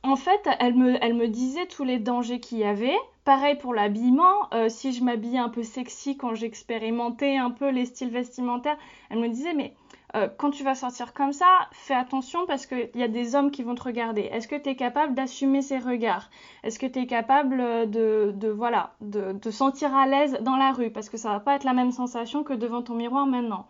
en 0.03 0.17
fait, 0.17 0.49
elle 0.59 0.75
me, 0.75 0.97
elle 1.03 1.15
me 1.15 1.29
disait 1.29 1.67
tous 1.67 1.85
les 1.85 1.99
dangers 1.99 2.41
qu'il 2.41 2.59
y 2.59 2.65
avait. 2.65 2.97
Pareil 3.25 3.57
pour 3.57 3.75
l'habillement, 3.75 4.53
euh, 4.55 4.69
si 4.69 4.93
je 4.93 5.05
m'habillais 5.05 5.39
un 5.39 5.51
peu 5.51 5.63
sexy 5.63 6.17
quand 6.17 6.35
j'expérimentais 6.35 7.37
un 7.37 7.51
peu 7.51 7.71
les 7.71 7.85
styles 7.85 8.11
vestimentaires, 8.11 8.79
elle 9.11 9.19
me 9.21 9.29
disait 9.29 9.55
mais 9.55 9.75
euh, 10.17 10.29
quand 10.37 10.51
tu 10.51 10.65
vas 10.65 10.75
sortir 10.75 11.13
comme 11.15 11.33
ça, 11.33 11.47
fais 11.73 11.95
attention 11.95 12.45
parce 12.47 12.67
qu'il 12.67 12.91
y 12.95 13.03
a 13.03 13.09
des 13.09 13.37
hommes 13.37 13.51
qui 13.51 13.63
vont 13.63 13.75
te 13.75 13.83
regarder. 13.83 14.23
Est-ce 14.23 14.49
que 14.49 14.57
tu 14.57 14.71
es 14.71 14.77
capable 14.77 15.15
d'assumer 15.15 15.63
ces 15.63 15.79
regards? 15.79 16.31
Est-ce 16.65 16.79
que 16.79 16.87
tu 16.87 16.99
es 16.99 17.07
capable 17.07 17.59
de, 17.91 18.33
de 18.35 18.49
voilà, 18.49 18.95
de 19.01 19.33
te 19.33 19.51
sentir 19.51 19.95
à 19.95 20.07
l'aise 20.07 20.39
dans 20.41 20.57
la 20.57 20.73
rue? 20.73 20.91
Parce 20.91 21.09
que 21.09 21.17
ça 21.17 21.31
va 21.31 21.41
pas 21.41 21.55
être 21.55 21.65
la 21.65 21.75
même 21.75 21.93
sensation 21.93 22.43
que 22.43 22.55
devant 22.55 22.83
ton 22.83 22.95
miroir 22.95 23.27
maintenant. 23.27 23.67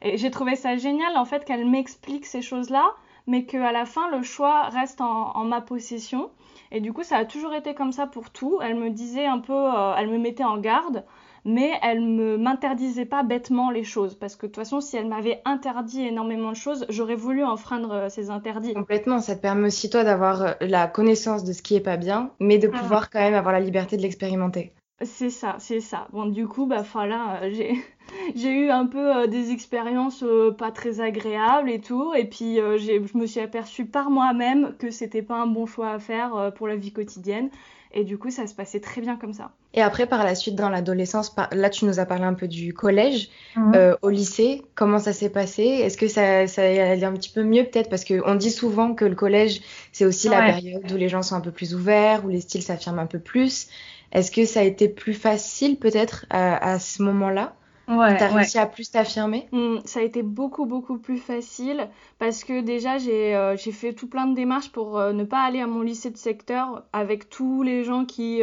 Et 0.00 0.16
j'ai 0.16 0.30
trouvé 0.30 0.56
ça 0.56 0.76
génial 0.76 1.16
en 1.16 1.24
fait 1.24 1.44
qu'elle 1.44 1.68
m'explique 1.68 2.26
ces 2.26 2.42
choses-là, 2.42 2.94
mais 3.26 3.44
qu'à 3.44 3.70
la 3.70 3.84
fin 3.84 4.10
le 4.10 4.22
choix 4.22 4.62
reste 4.68 5.00
en, 5.00 5.44
ma 5.44 5.60
possession. 5.60 6.30
Et 6.70 6.80
du 6.80 6.92
coup, 6.92 7.02
ça 7.02 7.18
a 7.18 7.24
toujours 7.26 7.52
été 7.52 7.74
comme 7.74 7.92
ça 7.92 8.06
pour 8.06 8.30
tout. 8.30 8.58
Elle 8.62 8.76
me 8.76 8.88
disait 8.88 9.26
un 9.26 9.38
peu, 9.38 9.52
euh, 9.52 9.94
elle 9.96 10.08
me 10.08 10.18
mettait 10.18 10.44
en 10.44 10.56
garde 10.56 11.04
mais 11.44 11.72
elle 11.82 12.14
ne 12.14 12.36
m'interdisait 12.36 13.04
pas 13.04 13.22
bêtement 13.22 13.70
les 13.70 13.84
choses. 13.84 14.14
Parce 14.14 14.36
que 14.36 14.46
de 14.46 14.52
toute 14.52 14.56
façon, 14.56 14.80
si 14.80 14.96
elle 14.96 15.08
m'avait 15.08 15.40
interdit 15.44 16.02
énormément 16.02 16.50
de 16.50 16.56
choses, 16.56 16.86
j'aurais 16.88 17.14
voulu 17.14 17.44
enfreindre 17.44 17.92
euh, 17.92 18.08
ces 18.08 18.30
interdits. 18.30 18.74
Complètement, 18.74 19.20
ça 19.20 19.36
te 19.36 19.40
permet 19.40 19.66
aussi 19.66 19.90
toi 19.90 20.04
d'avoir 20.04 20.42
euh, 20.42 20.52
la 20.60 20.86
connaissance 20.86 21.44
de 21.44 21.52
ce 21.52 21.62
qui 21.62 21.74
est 21.74 21.80
pas 21.80 21.96
bien, 21.96 22.30
mais 22.40 22.58
de 22.58 22.68
pouvoir 22.68 23.10
quand 23.10 23.20
même 23.20 23.34
avoir 23.34 23.52
la 23.52 23.60
liberté 23.60 23.96
de 23.96 24.02
l'expérimenter. 24.02 24.72
C'est 25.04 25.30
ça, 25.30 25.56
c'est 25.58 25.80
ça. 25.80 26.08
Bon, 26.12 26.26
du 26.26 26.46
coup, 26.46 26.66
bah 26.66 26.84
voilà, 26.92 27.50
j'ai 27.50 27.74
j'ai 28.34 28.50
eu 28.50 28.70
un 28.70 28.86
peu 28.86 29.26
des 29.28 29.50
expériences 29.50 30.24
pas 30.58 30.70
très 30.70 31.00
agréables 31.00 31.70
et 31.70 31.80
tout, 31.80 32.12
et 32.14 32.24
puis 32.24 32.56
je 32.56 33.16
me 33.16 33.26
suis 33.26 33.40
aperçue 33.40 33.86
par 33.86 34.10
moi-même 34.10 34.74
que 34.78 34.90
c'était 34.90 35.22
pas 35.22 35.36
un 35.36 35.46
bon 35.46 35.66
choix 35.66 35.90
à 35.90 35.98
faire 35.98 36.52
pour 36.56 36.68
la 36.68 36.76
vie 36.76 36.92
quotidienne. 36.92 37.50
Et 37.94 38.04
du 38.04 38.16
coup, 38.16 38.30
ça 38.30 38.46
se 38.46 38.54
passait 38.54 38.80
très 38.80 39.02
bien 39.02 39.16
comme 39.16 39.34
ça. 39.34 39.50
Et 39.74 39.82
après, 39.82 40.06
par 40.06 40.24
la 40.24 40.34
suite, 40.34 40.54
dans 40.54 40.70
l'adolescence, 40.70 41.34
là, 41.52 41.68
tu 41.68 41.84
nous 41.84 42.00
as 42.00 42.06
parlé 42.06 42.24
un 42.24 42.32
peu 42.32 42.48
du 42.48 42.72
collège. 42.72 43.28
Euh, 43.74 43.96
au 44.00 44.08
lycée, 44.08 44.62
comment 44.74 44.98
ça 44.98 45.12
s'est 45.12 45.28
passé? 45.28 45.62
Est-ce 45.62 45.98
que 45.98 46.08
ça, 46.08 46.46
ça 46.46 46.62
allait 46.62 47.04
un 47.04 47.12
petit 47.12 47.30
peu 47.30 47.42
mieux 47.42 47.64
peut-être? 47.64 47.90
Parce 47.90 48.04
qu'on 48.04 48.34
dit 48.34 48.50
souvent 48.50 48.94
que 48.94 49.04
le 49.04 49.14
collège, 49.14 49.60
c'est 49.92 50.06
aussi 50.06 50.28
la 50.28 50.42
période 50.42 50.90
où 50.90 50.96
les 50.96 51.08
gens 51.08 51.22
sont 51.22 51.34
un 51.34 51.40
peu 51.40 51.50
plus 51.50 51.74
ouverts, 51.74 52.24
où 52.24 52.28
les 52.28 52.40
styles 52.40 52.62
s'affirment 52.62 53.00
un 53.00 53.06
peu 53.06 53.18
plus. 53.18 53.68
Est-ce 54.12 54.30
que 54.30 54.44
ça 54.44 54.60
a 54.60 54.62
été 54.64 54.88
plus 54.88 55.14
facile 55.14 55.78
peut-être 55.78 56.26
à, 56.30 56.78
ce 56.78 57.02
moment-là? 57.02 57.54
Ouais, 57.88 58.16
T'as 58.16 58.28
réussi 58.28 58.58
à 58.58 58.66
plus 58.66 58.90
t'affirmer? 58.90 59.48
Mmh, 59.52 59.78
Ça 59.84 60.00
a 60.00 60.02
été 60.02 60.22
beaucoup 60.22 60.66
beaucoup 60.66 60.98
plus 60.98 61.18
facile 61.18 61.88
parce 62.18 62.44
que 62.44 62.60
déjà 62.60 62.98
j'ai 62.98 63.34
euh, 63.34 63.56
fait 63.56 63.92
tout 63.92 64.06
plein 64.06 64.26
de 64.26 64.34
démarches 64.34 64.70
pour 64.70 64.98
euh, 64.98 65.12
ne 65.12 65.24
pas 65.24 65.42
aller 65.42 65.60
à 65.60 65.66
mon 65.66 65.82
lycée 65.82 66.10
de 66.10 66.16
secteur 66.16 66.84
avec 66.92 67.28
tous 67.28 67.62
les 67.62 67.82
gens 67.82 68.04
qui 68.04 68.40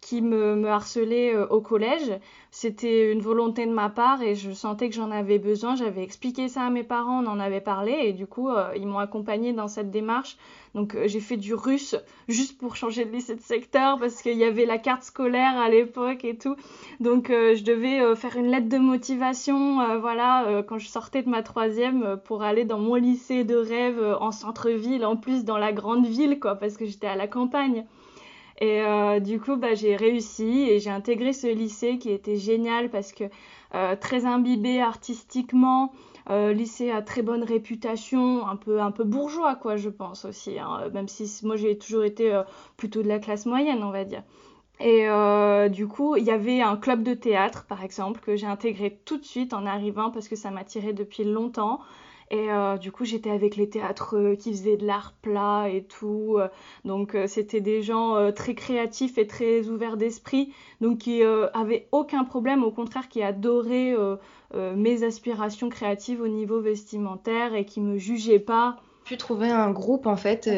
qui 0.00 0.22
me, 0.22 0.56
me 0.56 0.68
harcelait 0.68 1.34
euh, 1.34 1.46
au 1.48 1.60
collège. 1.60 2.18
C'était 2.50 3.12
une 3.12 3.20
volonté 3.20 3.66
de 3.66 3.70
ma 3.70 3.90
part 3.90 4.22
et 4.22 4.34
je 4.34 4.50
sentais 4.50 4.88
que 4.88 4.94
j'en 4.94 5.10
avais 5.10 5.38
besoin. 5.38 5.76
J'avais 5.76 6.02
expliqué 6.02 6.48
ça 6.48 6.62
à 6.62 6.70
mes 6.70 6.82
parents, 6.82 7.22
on 7.22 7.26
en 7.26 7.38
avait 7.38 7.60
parlé 7.60 7.92
et 7.92 8.12
du 8.12 8.26
coup, 8.26 8.48
euh, 8.48 8.72
ils 8.76 8.86
m'ont 8.86 8.98
accompagnée 8.98 9.52
dans 9.52 9.68
cette 9.68 9.90
démarche. 9.90 10.36
Donc, 10.74 10.94
euh, 10.94 11.06
j'ai 11.06 11.20
fait 11.20 11.36
du 11.36 11.54
russe 11.54 11.96
juste 12.28 12.58
pour 12.58 12.76
changer 12.76 13.04
de 13.04 13.12
lycée 13.12 13.36
de 13.36 13.40
secteur 13.40 13.98
parce 13.98 14.22
qu'il 14.22 14.38
y 14.38 14.44
avait 14.44 14.64
la 14.64 14.78
carte 14.78 15.02
scolaire 15.02 15.58
à 15.58 15.68
l'époque 15.68 16.24
et 16.24 16.36
tout. 16.36 16.56
Donc, 16.98 17.28
je 17.28 17.62
devais 17.62 18.14
faire 18.16 18.36
une 18.36 18.50
lettre 18.50 18.68
de 18.68 18.78
motivation, 18.78 19.98
voilà, 19.98 20.62
quand 20.66 20.78
je 20.78 20.86
sortais 20.86 21.22
de 21.22 21.28
ma 21.28 21.42
troisième 21.42 22.20
pour 22.24 22.42
aller 22.42 22.64
dans 22.64 22.78
mon 22.78 22.94
lycée 22.94 23.44
de 23.44 23.56
rêve 23.56 24.16
en 24.20 24.30
centre-ville, 24.30 25.04
en 25.04 25.16
plus 25.16 25.44
dans 25.44 25.58
la 25.58 25.72
grande 25.72 26.06
ville, 26.06 26.38
quoi, 26.38 26.54
parce 26.54 26.76
que 26.76 26.84
j'étais 26.84 27.06
à 27.06 27.16
la 27.16 27.26
campagne. 27.26 27.84
Et 28.60 28.82
euh, 28.82 29.20
du 29.20 29.40
coup, 29.40 29.56
bah, 29.56 29.74
j'ai 29.74 29.96
réussi 29.96 30.68
et 30.68 30.80
j'ai 30.80 30.90
intégré 30.90 31.32
ce 31.32 31.46
lycée 31.46 31.98
qui 31.98 32.10
était 32.10 32.36
génial 32.36 32.90
parce 32.90 33.12
que 33.12 33.24
euh, 33.74 33.96
très 33.96 34.26
imbibé 34.26 34.82
artistiquement, 34.82 35.92
euh, 36.28 36.52
lycée 36.52 36.90
à 36.90 37.00
très 37.00 37.22
bonne 37.22 37.42
réputation, 37.42 38.46
un 38.46 38.56
peu 38.56 38.80
un 38.82 38.90
peu 38.90 39.04
bourgeois 39.04 39.54
quoi, 39.54 39.76
je 39.76 39.88
pense 39.88 40.26
aussi. 40.26 40.58
Hein, 40.58 40.90
même 40.92 41.08
si 41.08 41.40
moi 41.46 41.56
j'ai 41.56 41.78
toujours 41.78 42.04
été 42.04 42.38
plutôt 42.76 43.02
de 43.02 43.08
la 43.08 43.18
classe 43.18 43.46
moyenne, 43.46 43.82
on 43.82 43.90
va 43.90 44.04
dire. 44.04 44.22
Et 44.80 45.06
du 45.70 45.86
coup, 45.86 46.16
il 46.16 46.24
y 46.24 46.30
avait 46.30 46.62
un 46.62 46.76
club 46.76 47.02
de 47.02 47.12
théâtre, 47.14 47.66
par 47.66 47.84
exemple, 47.84 48.20
que 48.20 48.34
j'ai 48.36 48.46
intégré 48.46 48.98
tout 49.04 49.18
de 49.18 49.24
suite 49.24 49.52
en 49.52 49.66
arrivant 49.66 50.10
parce 50.10 50.26
que 50.28 50.36
ça 50.36 50.50
m'attirait 50.50 50.94
depuis 50.94 51.24
longtemps. 51.24 51.80
Et 52.30 52.48
euh, 52.48 52.76
du 52.76 52.92
coup, 52.92 53.04
j'étais 53.04 53.30
avec 53.30 53.56
les 53.56 53.68
théâtres 53.68 54.34
qui 54.38 54.52
faisaient 54.52 54.76
de 54.76 54.86
l'art 54.86 55.14
plat 55.20 55.68
et 55.68 55.82
tout. 55.82 56.38
donc, 56.84 57.16
euh, 57.16 57.26
c'était 57.26 57.60
des 57.60 57.82
gens 57.82 58.14
euh, 58.14 58.30
très 58.30 58.54
créatifs 58.54 59.18
et 59.18 59.26
très 59.26 59.68
ouverts 59.68 59.96
d'esprit. 59.96 60.52
Donc, 60.80 60.98
qui 60.98 61.22
avaient 61.22 61.88
aucun 61.90 62.24
problème, 62.24 62.62
au 62.62 62.70
contraire, 62.70 63.08
qui 63.08 63.22
adoraient 63.22 63.94
mes 64.54 65.02
aspirations 65.02 65.68
créatives 65.68 66.20
au 66.22 66.28
niveau 66.28 66.60
vestimentaire 66.60 67.54
et 67.54 67.64
qui 67.64 67.80
me 67.80 67.98
jugeaient 67.98 68.38
pas. 68.38 68.76
Tu 69.04 69.16
trouvais 69.16 69.50
un 69.50 69.70
groupe, 69.70 70.06
en 70.06 70.16
fait, 70.16 70.48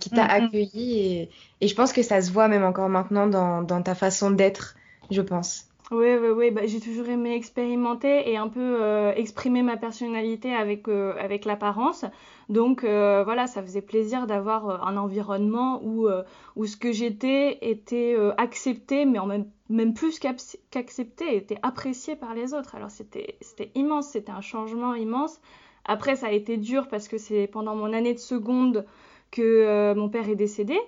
qui, 0.00 0.10
t'a 0.10 0.24
mm, 0.24 0.26
mm. 0.26 0.44
accueilli. 0.44 0.98
Et, 0.98 1.30
et, 1.60 1.68
je 1.68 1.74
pense 1.74 1.92
que 1.92 2.02
ça 2.02 2.20
se 2.20 2.32
voit 2.32 2.48
même 2.48 2.64
encore 2.64 2.88
maintenant 2.88 3.26
dans, 3.26 3.62
dans 3.62 3.82
ta 3.82 3.94
façon 3.94 4.30
d'être, 4.30 4.74
je 5.10 5.22
pense. 5.22 5.68
Oui, 5.90 6.06
oui, 6.16 6.28
oui. 6.28 6.50
Bah, 6.50 6.62
j'ai 6.66 6.80
toujours 6.80 7.08
aimé 7.08 7.34
expérimenter 7.34 8.30
et 8.30 8.38
un 8.38 8.48
peu 8.48 8.82
euh, 8.82 9.12
exprimer 9.14 9.62
ma 9.62 9.76
personnalité 9.76 10.54
avec, 10.54 10.88
euh, 10.88 11.14
avec 11.20 11.44
l'apparence. 11.44 12.06
Donc 12.48 12.84
euh, 12.84 13.22
voilà, 13.22 13.46
ça 13.46 13.62
faisait 13.62 13.82
plaisir 13.82 14.26
d'avoir 14.26 14.86
un 14.86 14.96
environnement 14.96 15.80
où, 15.84 16.08
où 16.56 16.66
ce 16.66 16.76
que 16.78 16.90
j'étais 16.90 17.58
était 17.60 18.16
accepté, 18.38 19.04
mais 19.04 19.18
en 19.18 19.26
même, 19.26 19.46
même 19.68 19.92
plus 19.94 20.18
qu'accepté, 20.18 21.36
était 21.36 21.58
apprécié 21.62 22.16
par 22.16 22.34
les 22.34 22.54
autres. 22.54 22.74
Alors 22.74 22.90
c'était 22.90 23.36
immense, 23.74 24.08
c'était 24.08 24.32
un 24.32 24.40
changement 24.40 24.94
immense. 24.94 25.40
Après, 25.84 26.16
ça 26.16 26.28
a 26.28 26.30
été 26.32 26.56
dur 26.56 26.88
parce 26.88 27.08
que 27.08 27.18
c'est 27.18 27.46
pendant 27.46 27.76
mon 27.76 27.92
année 27.92 28.14
de 28.14 28.18
seconde 28.18 28.86
que 29.30 29.92
mon 29.94 30.08
père 30.08 30.28
est 30.30 30.36
décédé. 30.36 30.78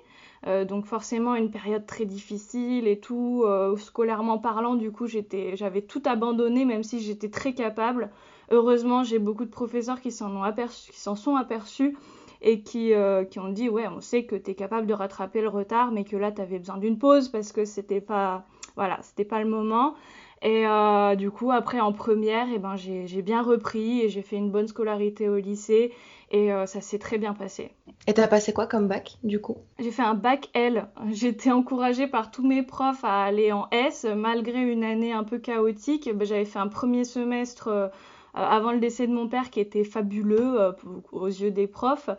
Euh, 0.46 0.64
donc 0.64 0.86
forcément 0.86 1.34
une 1.34 1.50
période 1.50 1.86
très 1.86 2.04
difficile 2.04 2.86
et 2.86 3.00
tout, 3.00 3.42
euh, 3.46 3.76
scolairement 3.76 4.38
parlant, 4.38 4.74
du 4.74 4.92
coup 4.92 5.06
j'avais 5.06 5.82
tout 5.82 6.02
abandonné 6.04 6.64
même 6.64 6.82
si 6.82 7.00
j'étais 7.00 7.30
très 7.30 7.54
capable. 7.54 8.10
Heureusement 8.50 9.02
j'ai 9.02 9.18
beaucoup 9.18 9.44
de 9.44 9.50
professeurs 9.50 10.00
qui 10.00 10.12
s'en 10.12 11.16
sont 11.16 11.34
aperçus 11.36 11.96
et 12.42 12.60
qui, 12.60 12.92
euh, 12.92 13.24
qui 13.24 13.40
ont 13.40 13.48
dit 13.48 13.68
ouais 13.68 13.88
on 13.88 14.00
sait 14.00 14.24
que 14.24 14.36
tu 14.36 14.50
es 14.50 14.54
capable 14.54 14.86
de 14.86 14.94
rattraper 14.94 15.40
le 15.40 15.48
retard 15.48 15.90
mais 15.90 16.04
que 16.04 16.16
là 16.16 16.30
tu 16.30 16.42
avais 16.42 16.58
besoin 16.58 16.76
d'une 16.76 16.98
pause 16.98 17.28
parce 17.28 17.50
que 17.50 17.64
c'était 17.64 18.02
pas 18.02 18.44
voilà 18.76 18.98
c'était 19.02 19.24
pas 19.24 19.42
le 19.42 19.48
moment. 19.48 19.94
Et 20.42 20.64
du 21.16 21.30
coup 21.30 21.50
après 21.50 21.80
en 21.80 21.92
première 21.92 22.48
et 22.50 22.56
eh 22.56 22.58
ben 22.58 22.76
j'ai 22.76 23.22
bien 23.22 23.42
repris 23.42 24.02
et 24.02 24.10
j'ai 24.10 24.22
fait 24.22 24.36
une 24.36 24.50
bonne 24.50 24.68
scolarité 24.68 25.28
au 25.30 25.36
lycée 25.36 25.92
et 26.30 26.52
euh, 26.52 26.66
ça 26.66 26.80
s'est 26.80 26.98
très 26.98 27.18
bien 27.18 27.34
passé. 27.34 27.70
Et 28.06 28.14
t'as 28.14 28.26
passé 28.26 28.52
quoi 28.52 28.66
comme 28.66 28.88
bac 28.88 29.18
du 29.22 29.40
coup? 29.40 29.58
J'ai 29.78 29.90
fait 29.90 30.02
un 30.02 30.14
bac 30.14 30.48
L. 30.54 30.88
J'étais 31.10 31.52
encouragée 31.52 32.06
par 32.06 32.30
tous 32.30 32.46
mes 32.46 32.62
profs 32.62 33.04
à 33.04 33.22
aller 33.22 33.52
en 33.52 33.68
S 33.70 34.04
malgré 34.04 34.60
une 34.60 34.84
année 34.84 35.12
un 35.12 35.24
peu 35.24 35.38
chaotique. 35.38 36.10
Ben, 36.12 36.26
j'avais 36.26 36.44
fait 36.44 36.58
un 36.58 36.68
premier 36.68 37.04
semestre 37.04 37.68
euh, 37.68 37.88
avant 38.34 38.72
le 38.72 38.80
décès 38.80 39.06
de 39.06 39.12
mon 39.12 39.28
père 39.28 39.50
qui 39.50 39.60
était 39.60 39.84
fabuleux 39.84 40.60
euh, 40.60 40.72
aux 41.12 41.28
yeux 41.28 41.50
des 41.50 41.66
profs. 41.66 42.10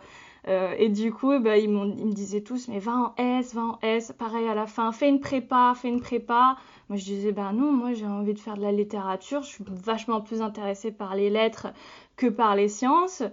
et 0.48 0.88
du 0.88 1.12
coup, 1.12 1.38
ben, 1.40 1.56
ils, 1.56 1.70
me 1.70 2.14
disaient 2.14 2.42
tous, 2.42 2.70
mais 2.70 2.80
va 2.80 2.94
en 2.94 3.14
S, 3.18 3.54
va 3.54 3.62
en 3.62 3.80
S. 3.82 4.14
Pareil 4.18 4.48
à 4.48 4.56
la 4.56 4.66
fin, 4.66 4.94
fais 4.94 5.10
une 5.10 5.20
prépa, 5.20 5.74
fais 5.76 5.90
une 5.90 6.00
prépa. 6.00 6.56
Moi, 6.88 6.98
je 6.98 7.04
disais, 7.04 7.34
ben 7.34 7.52
non, 7.52 7.74
moi 7.74 7.92
j'ai 7.92 8.06
envie 8.06 8.34
de 8.34 8.40
faire 8.40 8.56
de 8.56 8.62
la 8.62 8.72
littérature. 8.72 9.44
Je 9.44 9.50
suis 9.50 9.66
vachement 9.68 10.22
plus 10.22 10.42
intéressée 10.42 10.92
par 10.92 11.16
les 11.16 11.30
lettres 11.30 11.68
que 12.16 12.28
par 12.28 12.56
les 12.56 12.70
sciences. 12.70 13.24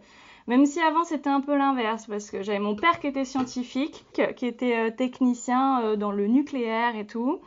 Même 0.46 0.66
si 0.66 0.78
avant 0.80 1.04
c'était 1.04 1.30
un 1.30 1.40
peu 1.40 1.56
l'inverse, 1.56 2.06
parce 2.06 2.30
que 2.30 2.42
j'avais 2.42 2.58
mon 2.58 2.76
père 2.76 3.00
qui 3.00 3.06
était 3.06 3.24
scientifique, 3.24 4.04
qui 4.36 4.46
était 4.46 4.76
euh, 4.76 4.90
technicien 4.90 5.82
euh, 5.82 5.96
dans 5.96 6.12
le 6.12 6.26
nucléaire 6.26 6.96
et 6.96 7.06
tout, 7.06 7.40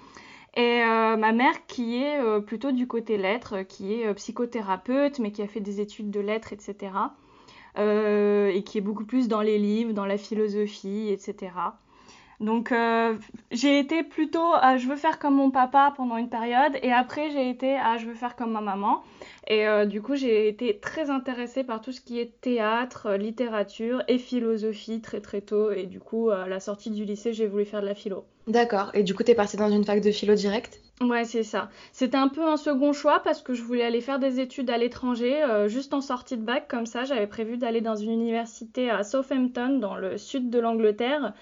et 0.56 0.82
euh, 0.82 1.16
ma 1.16 1.32
mère 1.32 1.68
qui 1.68 2.02
est 2.02 2.20
plutôt 2.42 2.72
du 2.72 2.88
côté 2.88 3.18
lettres, 3.18 3.62
qui 3.62 3.94
est 3.94 4.12
psychothérapeute, 4.16 5.20
mais 5.20 5.32
qui 5.32 5.44
a 5.44 5.48
fait 5.48 5.60
des 5.60 5.82
études 5.82 6.10
de 6.10 6.20
lettres, 6.20 6.52
etc. 6.52 6.92
et 7.78 8.64
qui 8.64 8.80
est 8.80 8.82
beaucoup 8.82 9.06
plus 9.06 9.28
dans 9.28 9.42
les 9.42 9.60
livres, 9.60 9.94
dans 9.94 10.08
la 10.08 10.18
philosophie, 10.18 11.10
etc. 11.12 11.52
Donc 12.40 12.72
j'ai 13.52 13.80
été 13.80 14.04
plutôt 14.04 14.54
à 14.54 14.78
je 14.78 14.88
veux 14.88 14.96
faire 14.96 15.18
comme 15.18 15.36
mon 15.36 15.50
papa 15.50 15.94
pendant 15.98 16.18
une 16.18 16.30
période 16.30 16.74
et 16.84 16.92
après 16.92 17.32
j'ai 17.32 17.50
été 17.50 17.76
à 17.76 17.98
je 17.98 18.06
veux 18.06 18.14
faire 18.14 18.36
comme 18.36 18.52
ma 18.52 18.62
maman. 18.62 19.02
Et 19.50 19.66
euh, 19.66 19.86
du 19.86 20.02
coup, 20.02 20.16
j'ai 20.16 20.50
été 20.50 20.78
très 20.80 21.10
intéressée 21.10 21.64
par 21.64 21.80
tout 21.80 21.94
ce 21.94 22.02
qui 22.02 22.20
est 22.20 22.42
théâtre, 22.42 23.08
euh, 23.08 23.18
littérature 23.18 24.04
et 24.10 24.18
philosophie 24.18 25.00
très 25.00 25.22
très 25.22 25.40
tôt. 25.40 25.72
Et 25.72 25.86
du 25.86 26.02
coup, 26.02 26.30
à 26.30 26.48
la 26.50 26.60
sortie 26.60 26.92
du 26.92 27.06
lycée, 27.06 27.32
j'ai 27.32 27.48
voulu 27.48 27.64
faire 27.64 27.82
de 27.82 27.86
la 27.86 27.96
philo. 27.96 28.26
D'accord. 28.48 28.92
Et 28.94 29.04
du 29.04 29.16
coup, 29.16 29.24
t'es 29.24 29.36
partie 29.36 29.56
dans 29.56 29.70
une 29.70 29.86
fac 29.86 30.02
de 30.02 30.12
philo 30.12 30.36
direct? 30.36 30.82
Ouais, 31.00 31.24
c'est 31.24 31.44
ça. 31.44 31.70
C'était 31.94 32.18
un 32.18 32.28
peu 32.28 32.46
un 32.46 32.58
second 32.58 32.92
choix 32.92 33.22
parce 33.24 33.42
que 33.42 33.54
je 33.54 33.64
voulais 33.64 33.84
aller 33.84 34.02
faire 34.02 34.20
des 34.20 34.42
études 34.42 34.70
à 34.70 34.78
l'étranger, 34.78 35.44
euh, 35.44 35.70
juste 35.70 35.94
en 35.94 36.02
sortie 36.02 36.36
de 36.36 36.44
bac. 36.44 36.68
Comme 36.68 36.86
ça, 36.86 37.06
j'avais 37.06 37.28
prévu 37.28 37.58
d'aller 37.58 37.82
dans 37.82 37.96
une 37.96 38.12
université 38.12 38.90
à 38.90 39.04
Southampton, 39.04 39.80
dans 39.80 39.96
le 39.96 40.18
sud 40.18 40.50
de 40.50 40.60
l'Angleterre. 40.60 41.34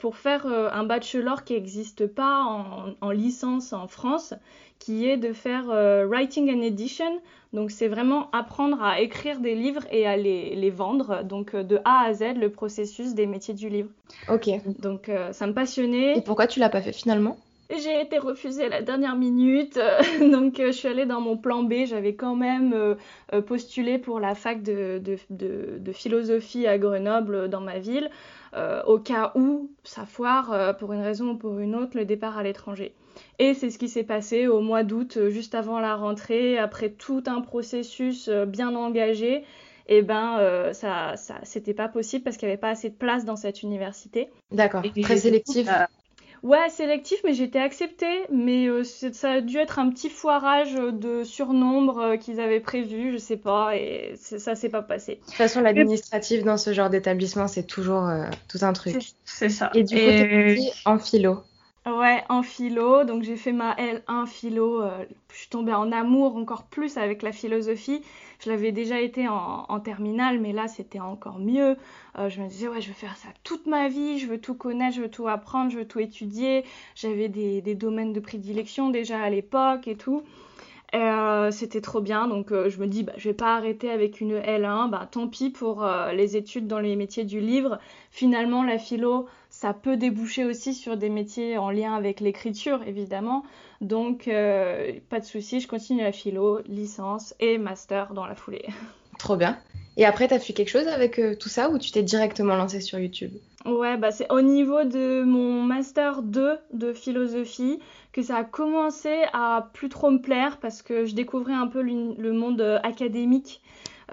Pour 0.00 0.16
faire 0.16 0.46
un 0.46 0.84
bachelor 0.84 1.44
qui 1.44 1.54
n'existe 1.54 2.06
pas 2.06 2.42
en, 2.44 2.94
en, 3.00 3.10
licence 3.10 3.72
en 3.72 3.88
France, 3.88 4.34
qui 4.80 5.06
est 5.06 5.18
de 5.18 5.32
faire 5.32 5.70
euh, 5.70 6.06
writing 6.06 6.50
and 6.52 6.62
edition. 6.62 7.20
Donc 7.52 7.70
c'est 7.70 7.88
vraiment 7.88 8.30
apprendre 8.32 8.82
à 8.82 9.00
écrire 9.00 9.38
des 9.38 9.54
livres 9.54 9.84
et 9.92 10.06
à 10.06 10.16
les, 10.16 10.56
les, 10.56 10.70
vendre. 10.70 11.22
Donc 11.22 11.54
euh, 11.54 11.62
de 11.62 11.78
A 11.84 12.06
à 12.06 12.14
Z, 12.14 12.34
le 12.36 12.50
processus 12.50 13.14
des 13.14 13.26
métiers 13.26 13.54
du 13.54 13.68
livre. 13.68 13.90
Ok. 14.28 14.48
Donc 14.80 15.08
euh, 15.08 15.32
ça 15.32 15.46
me 15.46 15.52
passionnait. 15.52 16.16
Et 16.16 16.22
pourquoi 16.22 16.46
tu 16.46 16.58
l'as 16.58 16.70
pas 16.70 16.80
fait 16.80 16.92
finalement? 16.92 17.36
J'ai 17.70 18.00
été 18.00 18.18
refusée 18.18 18.64
à 18.64 18.68
la 18.68 18.82
dernière 18.82 19.14
minute, 19.14 19.78
donc 20.20 20.54
je 20.58 20.72
suis 20.72 20.88
allée 20.88 21.06
dans 21.06 21.20
mon 21.20 21.36
plan 21.36 21.62
B. 21.62 21.84
J'avais 21.84 22.14
quand 22.14 22.34
même 22.34 22.96
postulé 23.46 23.98
pour 23.98 24.18
la 24.18 24.34
fac 24.34 24.64
de, 24.64 24.98
de, 24.98 25.16
de, 25.30 25.78
de, 25.78 25.92
philosophie 25.92 26.66
à 26.66 26.78
Grenoble 26.78 27.48
dans 27.48 27.60
ma 27.60 27.78
ville, 27.78 28.10
au 28.86 28.98
cas 28.98 29.32
où 29.34 29.70
ça 29.84 30.06
foire 30.06 30.76
pour 30.78 30.92
une 30.92 31.02
raison 31.02 31.30
ou 31.30 31.36
pour 31.36 31.58
une 31.58 31.74
autre 31.74 31.96
le 31.96 32.04
départ 32.04 32.38
à 32.38 32.42
l'étranger. 32.42 32.94
Et 33.38 33.54
c'est 33.54 33.70
ce 33.70 33.78
qui 33.78 33.88
s'est 33.88 34.04
passé 34.04 34.46
au 34.46 34.60
mois 34.60 34.82
d'août, 34.82 35.16
euh, 35.16 35.30
juste 35.30 35.54
avant 35.54 35.80
la 35.80 35.96
rentrée, 35.96 36.58
après 36.58 36.90
tout 36.90 37.22
un 37.26 37.40
processus 37.40 38.28
euh, 38.28 38.46
bien 38.46 38.74
engagé. 38.74 39.44
Et 39.88 39.98
eh 39.98 40.02
ben, 40.02 40.38
euh, 40.38 40.72
ça, 40.72 41.16
ça 41.16 41.40
c'était 41.42 41.74
pas 41.74 41.88
possible 41.88 42.22
parce 42.22 42.36
qu'il 42.36 42.46
n'y 42.46 42.52
avait 42.52 42.60
pas 42.60 42.68
assez 42.68 42.90
de 42.90 42.94
place 42.94 43.24
dans 43.24 43.34
cette 43.34 43.62
université. 43.62 44.28
D'accord. 44.52 44.82
Très 45.02 45.16
sélectif. 45.16 45.68
Ouais, 46.42 46.68
sélectif, 46.70 47.20
mais 47.24 47.34
j'étais 47.34 47.58
acceptée. 47.58 48.24
Mais 48.32 48.66
euh, 48.66 48.84
ça 48.84 49.32
a 49.32 49.40
dû 49.40 49.58
être 49.58 49.78
un 49.78 49.90
petit 49.90 50.08
foirage 50.08 50.74
de 50.74 51.22
surnombre 51.22 51.98
euh, 51.98 52.16
qu'ils 52.16 52.40
avaient 52.40 52.60
prévu, 52.60 53.12
je 53.12 53.18
sais 53.18 53.36
pas, 53.36 53.76
et 53.76 54.14
ça 54.16 54.54
s'est 54.54 54.68
pas 54.68 54.82
passé. 54.82 55.16
De 55.16 55.20
toute 55.26 55.34
façon, 55.34 55.60
l'administratif 55.60 56.42
dans 56.44 56.56
ce 56.56 56.72
genre 56.72 56.90
d'établissement, 56.90 57.48
c'est 57.48 57.66
toujours 57.66 58.06
euh, 58.06 58.24
tout 58.48 58.58
un 58.62 58.72
truc. 58.72 58.96
C'est 59.24 59.48
ça. 59.48 59.70
Et 59.74 59.82
du 59.82 59.94
coup, 59.94 60.00
t'es 60.00 60.70
en 60.84 60.98
philo. 60.98 61.42
Ouais, 61.86 62.22
en 62.28 62.42
philo. 62.42 63.04
Donc 63.04 63.22
j'ai 63.22 63.36
fait 63.36 63.52
ma 63.52 63.74
L1 63.74 64.26
philo. 64.26 64.82
je 65.32 65.36
suis 65.36 65.48
tombée 65.48 65.72
en 65.72 65.92
amour 65.92 66.36
encore 66.36 66.64
plus 66.64 66.96
avec 66.96 67.22
la 67.22 67.32
philosophie. 67.32 68.02
Je 68.40 68.48
l'avais 68.48 68.72
déjà 68.72 69.00
été 69.00 69.28
en, 69.28 69.80
terminale, 69.80 70.40
mais 70.40 70.52
là 70.52 70.66
c'était 70.66 70.98
encore 70.98 71.38
mieux. 71.38 71.76
Euh, 72.18 72.30
je 72.30 72.40
me 72.40 72.48
disais, 72.48 72.68
ouais, 72.68 72.80
je 72.80 72.88
veux 72.88 72.94
faire 72.94 73.16
ça 73.16 73.28
toute 73.44 73.66
ma 73.66 73.88
vie, 73.88 74.18
je 74.18 74.26
veux 74.26 74.40
tout 74.40 74.54
connaître, 74.54 74.96
je 74.96 75.02
veux 75.02 75.10
tout 75.10 75.28
apprendre, 75.28 75.70
je 75.70 75.78
veux 75.78 75.86
tout 75.86 76.00
étudier. 76.00 76.64
J'avais 76.94 77.28
des, 77.28 77.74
domaines 77.74 78.14
de 78.14 78.20
prédilection 78.20 78.88
déjà 78.88 79.20
à 79.20 79.28
l'époque 79.28 79.88
et 79.88 79.96
tout. 79.96 80.22
Euh, 80.94 81.50
c'était 81.50 81.82
trop 81.82 82.00
bien, 82.00 82.26
donc 82.26 82.50
euh, 82.50 82.68
je 82.68 82.80
me 82.80 82.86
dis, 82.86 83.04
bah, 83.04 83.12
je 83.16 83.28
vais 83.28 83.34
pas 83.34 83.54
arrêter 83.56 83.90
avec 83.90 84.20
une 84.20 84.38
L1, 84.38 84.88
bah, 84.90 85.06
tant 85.10 85.28
pis 85.28 85.50
pour 85.50 85.86
les 86.12 86.36
études 86.36 86.66
dans 86.66 86.80
les 86.80 86.96
métiers 86.96 87.24
du 87.24 87.40
livre. 87.40 87.78
Finalement, 88.10 88.64
la 88.64 88.78
philo, 88.78 89.26
ça 89.60 89.74
peut 89.74 89.98
déboucher 89.98 90.46
aussi 90.46 90.72
sur 90.72 90.96
des 90.96 91.10
métiers 91.10 91.58
en 91.58 91.70
lien 91.70 91.94
avec 91.94 92.20
l'écriture, 92.20 92.80
évidemment. 92.86 93.44
Donc, 93.82 94.26
euh, 94.26 94.92
pas 95.10 95.20
de 95.20 95.26
souci, 95.26 95.60
je 95.60 95.68
continue 95.68 96.00
la 96.00 96.12
philo, 96.12 96.60
licence 96.66 97.34
et 97.40 97.58
master 97.58 98.14
dans 98.14 98.24
la 98.24 98.34
foulée. 98.34 98.64
Trop 99.18 99.36
bien. 99.36 99.58
Et 99.98 100.06
après, 100.06 100.28
tu 100.28 100.32
as 100.32 100.38
fait 100.38 100.54
quelque 100.54 100.70
chose 100.70 100.88
avec 100.88 101.18
euh, 101.18 101.36
tout 101.36 101.50
ça 101.50 101.68
ou 101.68 101.78
tu 101.78 101.90
t'es 101.90 102.02
directement 102.02 102.56
lancé 102.56 102.80
sur 102.80 102.98
YouTube? 102.98 103.32
Ouais, 103.66 103.98
bah 103.98 104.10
c'est 104.12 104.32
au 104.32 104.40
niveau 104.40 104.84
de 104.84 105.24
mon 105.24 105.62
master 105.62 106.22
2 106.22 106.56
de 106.72 106.94
philosophie 106.94 107.80
que 108.12 108.22
ça 108.22 108.38
a 108.38 108.44
commencé 108.44 109.24
à 109.34 109.68
plus 109.74 109.90
trop 109.90 110.10
me 110.10 110.22
plaire 110.22 110.56
parce 110.56 110.80
que 110.80 111.04
je 111.04 111.14
découvrais 111.14 111.52
un 111.52 111.66
peu 111.66 111.82
le 111.82 112.32
monde 112.32 112.62
euh, 112.62 112.78
académique 112.82 113.60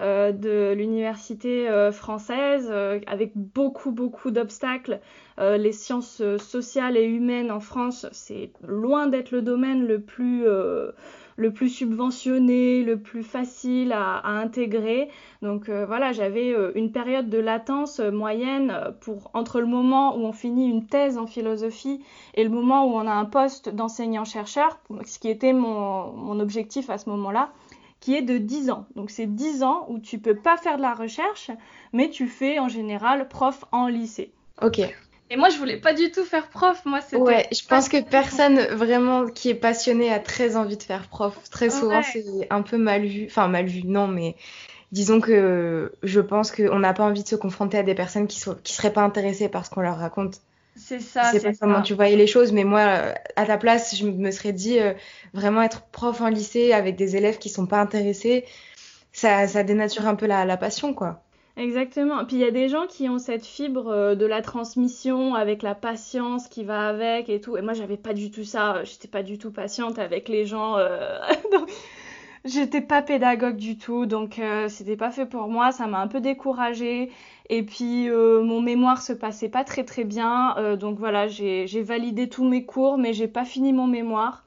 euh, 0.00 0.30
de 0.30 0.74
l'université 0.74 1.68
euh, 1.68 1.90
française 1.90 2.68
euh, 2.70 3.00
avec 3.08 3.32
beaucoup 3.34 3.90
beaucoup 3.90 4.30
d'obstacles. 4.30 5.00
les 5.38 5.72
sciences 5.72 6.20
sociales 6.38 6.96
et 6.96 7.04
humaines 7.04 7.52
en 7.52 7.60
France, 7.60 8.06
c'est 8.10 8.50
loin 8.66 9.06
d'être 9.06 9.30
le 9.30 9.40
domaine 9.40 9.86
le 9.86 10.00
plus 10.00 10.44
le 11.36 11.52
plus 11.52 11.68
subventionné, 11.68 12.82
le 12.82 12.98
plus 12.98 13.22
facile 13.22 13.92
à, 13.92 14.26
intégrer. 14.26 15.08
Donc 15.42 15.70
voilà, 15.70 16.10
j'avais 16.10 16.52
une 16.74 16.90
période 16.90 17.30
de 17.30 17.38
latence 17.38 18.00
moyenne 18.00 18.74
pour 19.00 19.30
entre 19.32 19.60
le 19.60 19.66
moment 19.66 20.16
où 20.16 20.22
on 20.26 20.32
finit 20.32 20.68
une 20.68 20.86
thèse 20.86 21.16
en 21.18 21.28
philosophie 21.28 22.02
et 22.34 22.42
le 22.42 22.50
moment 22.50 22.86
où 22.86 22.96
on 22.96 23.06
a 23.06 23.14
un 23.14 23.24
poste 23.24 23.68
d'enseignant-chercheur, 23.68 24.80
ce 25.06 25.20
qui 25.20 25.28
était 25.28 25.52
mon, 25.52 26.10
mon 26.10 26.40
objectif 26.40 26.90
à 26.90 26.98
ce 26.98 27.08
moment-là 27.10 27.52
qui 28.08 28.14
est 28.14 28.22
de 28.22 28.38
10 28.38 28.70
ans. 28.70 28.86
Donc 28.96 29.10
c'est 29.10 29.26
10 29.26 29.62
ans 29.62 29.84
où 29.90 29.98
tu 29.98 30.18
peux 30.18 30.34
pas 30.34 30.56
faire 30.56 30.78
de 30.78 30.82
la 30.82 30.94
recherche, 30.94 31.50
mais 31.92 32.08
tu 32.08 32.26
fais 32.26 32.58
en 32.58 32.66
général 32.66 33.28
prof 33.28 33.66
en 33.70 33.86
lycée. 33.86 34.32
Ok. 34.62 34.78
Et 35.28 35.36
moi, 35.36 35.50
je 35.50 35.58
voulais 35.58 35.76
pas 35.76 35.92
du 35.92 36.10
tout 36.10 36.24
faire 36.24 36.48
prof. 36.48 36.80
Moi, 36.86 37.02
c'était. 37.02 37.18
Ouais, 37.18 37.46
je 37.52 37.66
pense 37.68 37.90
que 37.90 38.00
personne 38.00 38.60
vraiment 38.68 39.26
qui 39.26 39.50
est 39.50 39.54
passionné 39.54 40.10
a 40.10 40.20
très 40.20 40.56
envie 40.56 40.78
de 40.78 40.82
faire 40.82 41.06
prof. 41.08 41.38
Très 41.50 41.68
souvent, 41.68 42.00
c'est 42.02 42.46
un 42.48 42.62
peu 42.62 42.78
mal 42.78 43.04
vu. 43.04 43.26
Enfin, 43.26 43.46
mal 43.46 43.66
vu, 43.66 43.82
non, 43.84 44.08
mais 44.08 44.36
disons 44.90 45.20
que 45.20 45.92
je 46.02 46.20
pense 46.20 46.50
qu'on 46.50 46.78
n'a 46.78 46.94
pas 46.94 47.04
envie 47.04 47.24
de 47.24 47.28
se 47.28 47.36
confronter 47.36 47.76
à 47.76 47.82
des 47.82 47.94
personnes 47.94 48.26
qui, 48.26 48.40
sont, 48.40 48.56
qui 48.64 48.72
seraient 48.72 48.94
pas 48.94 49.02
intéressées 49.02 49.50
par 49.50 49.66
ce 49.66 49.70
qu'on 49.70 49.82
leur 49.82 49.98
raconte. 49.98 50.40
C'est 50.78 51.00
ça. 51.00 51.32
Je 51.32 51.38
sais 51.38 51.50
pas 51.50 51.56
comment 51.60 51.82
tu 51.82 51.94
voyais 51.94 52.16
les 52.16 52.26
choses, 52.26 52.52
mais 52.52 52.64
moi, 52.64 53.12
à 53.36 53.46
ta 53.46 53.58
place, 53.58 53.96
je 53.96 54.06
me 54.06 54.30
serais 54.30 54.52
dit 54.52 54.78
euh, 54.78 54.94
vraiment 55.34 55.62
être 55.62 55.82
prof 55.90 56.20
en 56.20 56.28
lycée 56.28 56.72
avec 56.72 56.96
des 56.96 57.16
élèves 57.16 57.38
qui 57.38 57.48
sont 57.48 57.66
pas 57.66 57.80
intéressés, 57.80 58.44
ça, 59.12 59.48
ça 59.48 59.64
dénature 59.64 60.06
un 60.06 60.14
peu 60.14 60.26
la, 60.26 60.56
passion, 60.56 60.94
quoi. 60.94 61.22
Exactement. 61.56 62.24
Puis 62.24 62.36
il 62.36 62.42
y 62.42 62.44
a 62.44 62.52
des 62.52 62.68
gens 62.68 62.86
qui 62.86 63.08
ont 63.08 63.18
cette 63.18 63.44
fibre 63.44 63.88
euh, 63.88 64.14
de 64.14 64.24
la 64.24 64.40
transmission 64.40 65.34
avec 65.34 65.62
la 65.62 65.74
patience 65.74 66.46
qui 66.46 66.62
va 66.62 66.88
avec 66.88 67.28
et 67.28 67.40
tout. 67.40 67.56
Et 67.56 67.62
moi, 67.62 67.72
j'avais 67.72 67.96
pas 67.96 68.14
du 68.14 68.30
tout 68.30 68.44
ça. 68.44 68.84
J'étais 68.84 69.08
pas 69.08 69.24
du 69.24 69.38
tout 69.38 69.50
patiente 69.50 69.98
avec 69.98 70.28
les 70.28 70.46
gens. 70.46 70.76
Euh, 70.78 71.18
j'étais 72.44 72.80
pas 72.80 73.02
pédagogue 73.02 73.56
du 73.56 73.76
tout, 73.76 74.06
donc 74.06 74.40
c'était 74.68 74.96
pas 74.96 75.10
fait 75.10 75.26
pour 75.26 75.48
moi. 75.48 75.72
Ça 75.72 75.88
m'a 75.88 75.98
un 75.98 76.06
peu 76.06 76.20
découragée. 76.20 77.10
Et 77.50 77.62
puis 77.62 78.08
euh, 78.10 78.42
mon 78.42 78.60
mémoire 78.60 79.00
se 79.00 79.12
passait 79.12 79.48
pas 79.48 79.64
très 79.64 79.84
très 79.84 80.04
bien, 80.04 80.54
euh, 80.58 80.76
donc 80.76 80.98
voilà, 80.98 81.28
j'ai 81.28 81.82
validé 81.82 82.28
tous 82.28 82.44
mes 82.44 82.64
cours, 82.64 82.98
mais 82.98 83.12
j'ai 83.14 83.28
pas 83.28 83.44
fini 83.44 83.72
mon 83.72 83.86
mémoire. 83.86 84.44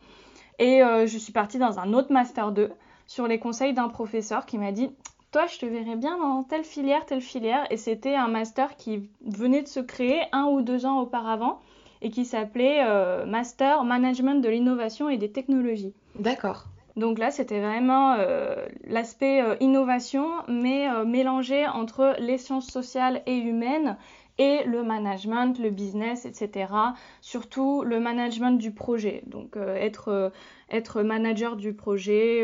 Et 0.60 0.84
euh, 0.84 1.08
je 1.08 1.18
suis 1.18 1.34
partie 1.34 1.58
dans 1.58 1.80
un 1.80 1.94
autre 1.94 2.12
master 2.12 2.52
2 2.52 2.72
sur 3.08 3.28
les 3.28 3.40
conseils 3.40 3.74
d'un 3.74 3.90
professeur 3.90 4.46
qui 4.46 4.58
m'a 4.58 4.72
dit 4.72 4.92
toi, 5.32 5.48
je 5.48 5.58
te 5.58 5.66
verrais 5.66 5.96
bien 5.96 6.18
dans 6.18 6.44
telle 6.44 6.66
filière, 6.66 7.06
telle 7.06 7.22
filière. 7.22 7.66
Et 7.72 7.78
c'était 7.78 8.16
un 8.16 8.28
master 8.28 8.76
qui 8.76 9.10
venait 9.26 9.64
de 9.64 9.68
se 9.68 9.80
créer 9.80 10.22
un 10.34 10.44
ou 10.44 10.62
deux 10.62 10.86
ans 10.86 11.00
auparavant 11.00 11.62
et 12.02 12.10
qui 12.10 12.26
s'appelait 12.26 12.84
Master 13.26 13.86
Management 13.86 14.42
de 14.42 14.50
l'innovation 14.50 15.08
et 15.08 15.18
des 15.18 15.32
technologies. 15.32 15.94
D'accord. 16.20 16.66
Donc 16.96 17.20
là, 17.20 17.32
c'était 17.32 17.60
vraiment 17.60 18.16
euh, 18.20 18.56
l'aspect 18.86 19.42
euh, 19.42 19.56
innovation, 19.60 20.28
mais 20.48 20.90
euh, 20.90 21.06
mélangé 21.06 21.66
entre 21.68 22.16
les 22.20 22.38
sciences 22.38 22.68
sociales 22.68 23.22
et 23.26 23.38
humaines 23.38 23.98
et 24.38 24.64
le 24.66 24.84
management, 24.84 25.60
le 25.60 25.70
business, 25.70 26.26
etc. 26.26 26.74
Surtout 27.22 27.84
le 27.84 28.00
management 28.00 28.58
du 28.58 28.72
projet. 28.72 29.24
Donc 29.28 29.56
être, 29.56 30.32
être 30.72 31.04
manager 31.04 31.58
du 31.58 31.74
projet, 31.74 32.44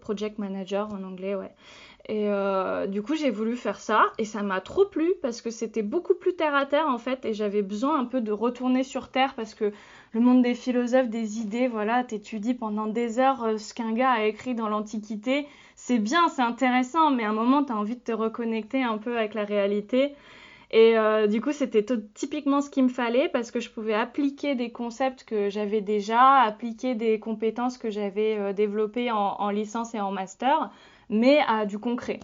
project 0.00 0.38
manager 0.38 0.92
en 0.92 1.02
anglais, 1.02 1.34
ouais. 1.34 1.50
Et 2.08 2.28
du 2.88 3.00
coup, 3.00 3.14
j'ai 3.14 3.30
voulu 3.30 3.56
faire 3.56 3.78
ça 3.78 4.12
et 4.18 4.24
ça 4.24 4.42
m'a 4.42 4.60
trop 4.60 4.84
plu 4.84 5.14
parce 5.22 5.40
que 5.40 5.50
c'était 5.50 5.82
beaucoup 5.82 6.14
plus 6.14 6.34
terre 6.34 6.54
à 6.54 6.66
terre 6.66 6.88
en 6.88 6.98
fait 6.98 7.24
et 7.24 7.32
j'avais 7.32 7.62
besoin 7.62 7.98
un 7.98 8.04
peu 8.04 8.20
de 8.20 8.32
retourner 8.32 8.82
sur 8.82 9.08
terre 9.08 9.34
parce 9.34 9.54
que 9.54 9.72
le 10.12 10.20
monde 10.20 10.42
des 10.42 10.54
philosophes, 10.54 11.08
des 11.08 11.40
idées, 11.40 11.68
voilà, 11.68 12.04
t'étudies 12.04 12.52
pendant 12.52 12.86
des 12.86 13.18
heures 13.18 13.44
euh, 13.44 13.56
ce 13.56 13.72
qu'un 13.72 13.92
gars 13.92 14.10
a 14.10 14.24
écrit 14.24 14.54
dans 14.54 14.68
l'Antiquité. 14.68 15.46
C'est 15.74 15.98
bien, 15.98 16.28
c'est 16.28 16.42
intéressant, 16.42 17.10
mais 17.10 17.24
à 17.24 17.30
un 17.30 17.32
moment, 17.32 17.64
t'as 17.64 17.74
envie 17.74 17.96
de 17.96 18.00
te 18.00 18.12
reconnecter 18.12 18.82
un 18.82 18.98
peu 18.98 19.16
avec 19.16 19.32
la 19.32 19.44
réalité. 19.44 20.14
Et 20.70 20.98
euh, 20.98 21.26
du 21.26 21.40
coup, 21.40 21.52
c'était 21.52 21.84
typiquement 22.14 22.60
ce 22.60 22.68
qu'il 22.68 22.84
me 22.84 22.88
fallait 22.88 23.28
parce 23.30 23.50
que 23.50 23.60
je 23.60 23.70
pouvais 23.70 23.94
appliquer 23.94 24.54
des 24.54 24.70
concepts 24.70 25.24
que 25.24 25.48
j'avais 25.48 25.80
déjà, 25.80 26.40
appliquer 26.40 26.94
des 26.94 27.18
compétences 27.18 27.78
que 27.78 27.90
j'avais 27.90 28.36
euh, 28.38 28.52
développées 28.52 29.10
en, 29.10 29.50
licence 29.50 29.94
et 29.94 30.00
en 30.00 30.12
master, 30.12 30.70
mais 31.12 31.38
à 31.46 31.66
du 31.66 31.78
concret. 31.78 32.18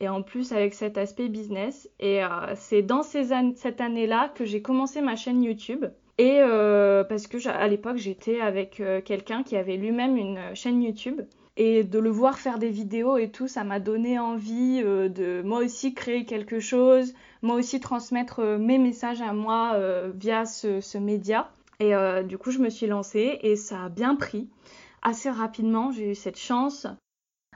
Et 0.00 0.08
en 0.08 0.22
plus 0.22 0.52
avec 0.52 0.74
cet 0.74 0.98
aspect 0.98 1.28
business. 1.28 1.88
Et 1.98 2.20
c'est 2.56 2.82
dans 2.82 3.02
cette 3.02 3.80
année-là 3.80 4.32
que 4.34 4.44
j'ai 4.44 4.62
commencé 4.62 5.00
ma 5.00 5.16
chaîne 5.16 5.42
YouTube. 5.42 5.86
Et 6.18 6.38
euh, 6.40 7.02
parce 7.02 7.26
que 7.26 7.48
à 7.48 7.66
l'époque, 7.66 7.96
j'étais 7.96 8.40
avec 8.40 8.80
euh, 8.80 9.00
quelqu'un 9.00 9.42
qui 9.42 9.56
avait 9.56 9.76
lui-même 9.76 10.16
une 10.16 10.54
chaîne 10.54 10.82
YouTube. 10.82 11.22
Et 11.56 11.84
de 11.84 12.00
le 12.00 12.10
voir 12.10 12.38
faire 12.38 12.58
des 12.58 12.68
vidéos 12.68 13.16
et 13.16 13.30
tout, 13.30 13.46
ça 13.46 13.62
m'a 13.62 13.78
donné 13.78 14.18
envie 14.18 14.82
euh, 14.84 15.08
de 15.08 15.40
moi 15.42 15.60
aussi 15.60 15.94
créer 15.94 16.24
quelque 16.24 16.58
chose, 16.58 17.14
moi 17.42 17.54
aussi 17.54 17.78
transmettre 17.78 18.42
mes 18.58 18.78
messages 18.78 19.22
à 19.22 19.32
moi 19.32 19.78
via 20.14 20.46
ce, 20.46 20.80
ce, 20.80 20.98
média. 20.98 21.52
Et 21.78 21.92
du 22.24 22.38
coup, 22.38 22.50
je 22.50 22.58
me 22.58 22.70
suis 22.70 22.86
lancée 22.86 23.38
et 23.42 23.56
ça 23.56 23.84
a 23.84 23.88
bien 23.88 24.14
pris. 24.16 24.48
Assez 25.02 25.30
rapidement, 25.30 25.92
j'ai 25.92 26.12
eu 26.12 26.14
cette 26.14 26.38
chance. 26.38 26.86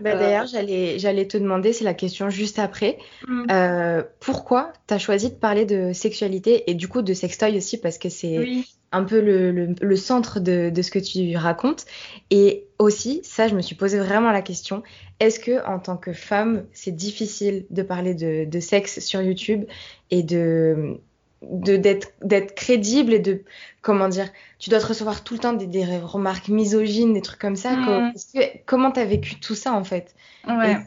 Bah, 0.01 0.11
euh, 0.11 0.19
D'ailleurs, 0.19 0.47
j'allais, 0.47 0.99
j'allais 0.99 1.27
te 1.27 1.37
demander, 1.37 1.73
c'est 1.73 1.85
la 1.85 1.95
question 1.95 2.31
juste 2.31 2.59
après, 2.59 2.99
mm. 3.27 3.47
euh, 3.51 4.03
pourquoi 4.21 4.73
tu 4.87 4.95
as 4.95 4.99
choisi 4.99 5.31
de 5.31 5.35
parler 5.35 5.65
de 5.65 5.93
sexualité 5.93 6.71
et 6.71 6.75
du 6.75 6.89
coup 6.89 7.03
de 7.03 7.15
sextoy 7.15 7.57
aussi 7.57 7.79
parce 7.79 7.99
que 7.99 8.09
c'est 8.09 8.65
un 8.91 9.05
peu 9.05 9.21
le, 9.21 9.75
le, 9.81 9.97
centre 9.97 10.41
de, 10.41 10.71
de, 10.71 10.83
ce 10.83 10.91
que 10.91 10.99
tu 10.99 11.37
racontes. 11.37 11.85
Et 12.31 12.65
aussi, 12.79 13.21
ça, 13.23 13.49
je 13.49 13.55
me 13.55 13.61
suis 13.61 13.75
posé 13.75 13.99
vraiment 13.99 14.31
la 14.31 14.41
question, 14.41 14.83
est-ce 15.21 15.41
que 15.41 15.67
en 15.67 15.79
tant 15.79 15.97
que 15.97 16.13
femme, 16.13 16.65
c'est 16.73 16.95
difficile 16.95 17.67
de 17.71 17.83
parler 17.83 18.15
de, 18.15 18.45
de 18.45 18.61
sexe 18.61 19.01
sur 19.01 19.21
YouTube 19.21 19.65
et 20.11 20.23
de 20.23 21.01
d'être 21.43 22.09
d'être 22.23 22.55
crédible 22.55 23.15
et 23.15 23.21
de 23.21 23.43
comment 23.81 24.09
dire 24.09 24.29
tu 24.59 24.71
dois 24.71 24.81
te 24.81 24.87
recevoir 24.87 25.23
tout 25.23 25.35
le 25.35 25.41
temps 25.41 25.53
des, 25.53 25.85
remarques 25.99 26.49
misogynes 26.49 27.15
des 27.15 27.23
trucs 27.23 27.41
comme 27.41 27.57
ça 27.57 27.77
mm. 27.77 28.13
comment 28.67 28.91
t'as 28.91 29.05
vécu 29.05 29.39
tout 29.39 29.55
ça 29.55 29.73
en 29.73 29.85
fait? 29.85 30.15
Ouais. 30.47 30.79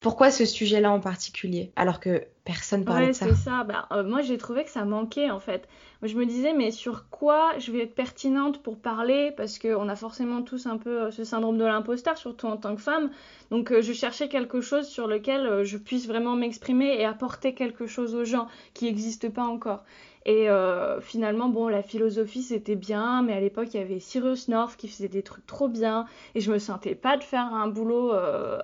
Pourquoi 0.00 0.30
ce 0.30 0.44
sujet 0.44 0.80
là 0.80 0.90
en 0.90 1.00
particulier 1.00 1.72
alors 1.76 2.00
que 2.00 2.24
personne 2.44 2.84
parlait 2.84 3.08
de 3.08 3.12
ça 3.12 3.26
c'est 3.26 3.34
ça 3.34 3.64
bah, 3.64 3.86
euh, 3.92 4.02
moi 4.02 4.22
j'ai 4.22 4.38
trouvé 4.38 4.64
que 4.64 4.70
ça 4.70 4.84
manquait 4.84 5.30
en 5.30 5.40
fait 5.40 5.68
je 6.02 6.16
me 6.16 6.24
disais, 6.24 6.54
mais 6.54 6.70
sur 6.70 7.10
quoi 7.10 7.52
je 7.58 7.70
vais 7.72 7.82
être 7.82 7.94
pertinente 7.94 8.62
pour 8.62 8.78
parler? 8.78 9.32
Parce 9.36 9.58
qu'on 9.58 9.88
a 9.88 9.96
forcément 9.96 10.42
tous 10.42 10.66
un 10.66 10.78
peu 10.78 11.02
euh, 11.02 11.10
ce 11.10 11.24
syndrome 11.24 11.58
de 11.58 11.64
l'imposteur, 11.64 12.16
surtout 12.16 12.46
en 12.46 12.56
tant 12.56 12.74
que 12.74 12.80
femme. 12.80 13.10
Donc 13.50 13.70
euh, 13.70 13.82
je 13.82 13.92
cherchais 13.92 14.28
quelque 14.28 14.62
chose 14.62 14.88
sur 14.88 15.06
lequel 15.06 15.64
je 15.64 15.76
puisse 15.76 16.06
vraiment 16.06 16.36
m'exprimer 16.36 16.98
et 16.98 17.04
apporter 17.04 17.54
quelque 17.54 17.86
chose 17.86 18.14
aux 18.14 18.24
gens 18.24 18.48
qui 18.72 18.86
n'existent 18.86 19.30
pas 19.30 19.44
encore. 19.44 19.84
Et 20.26 20.48
euh, 20.50 21.00
finalement, 21.00 21.48
bon, 21.48 21.68
la 21.68 21.82
philosophie 21.82 22.42
c'était 22.42 22.76
bien, 22.76 23.22
mais 23.22 23.32
à 23.32 23.40
l'époque 23.40 23.68
il 23.72 23.78
y 23.78 23.82
avait 23.82 24.00
Cyrus 24.00 24.48
North 24.48 24.76
qui 24.76 24.88
faisait 24.88 25.08
des 25.08 25.22
trucs 25.22 25.46
trop 25.46 25.68
bien, 25.68 26.06
et 26.34 26.40
je 26.40 26.52
me 26.52 26.58
sentais 26.58 26.94
pas 26.94 27.16
de 27.16 27.24
faire 27.24 27.52
un 27.54 27.68
boulot 27.68 28.12
euh, 28.12 28.58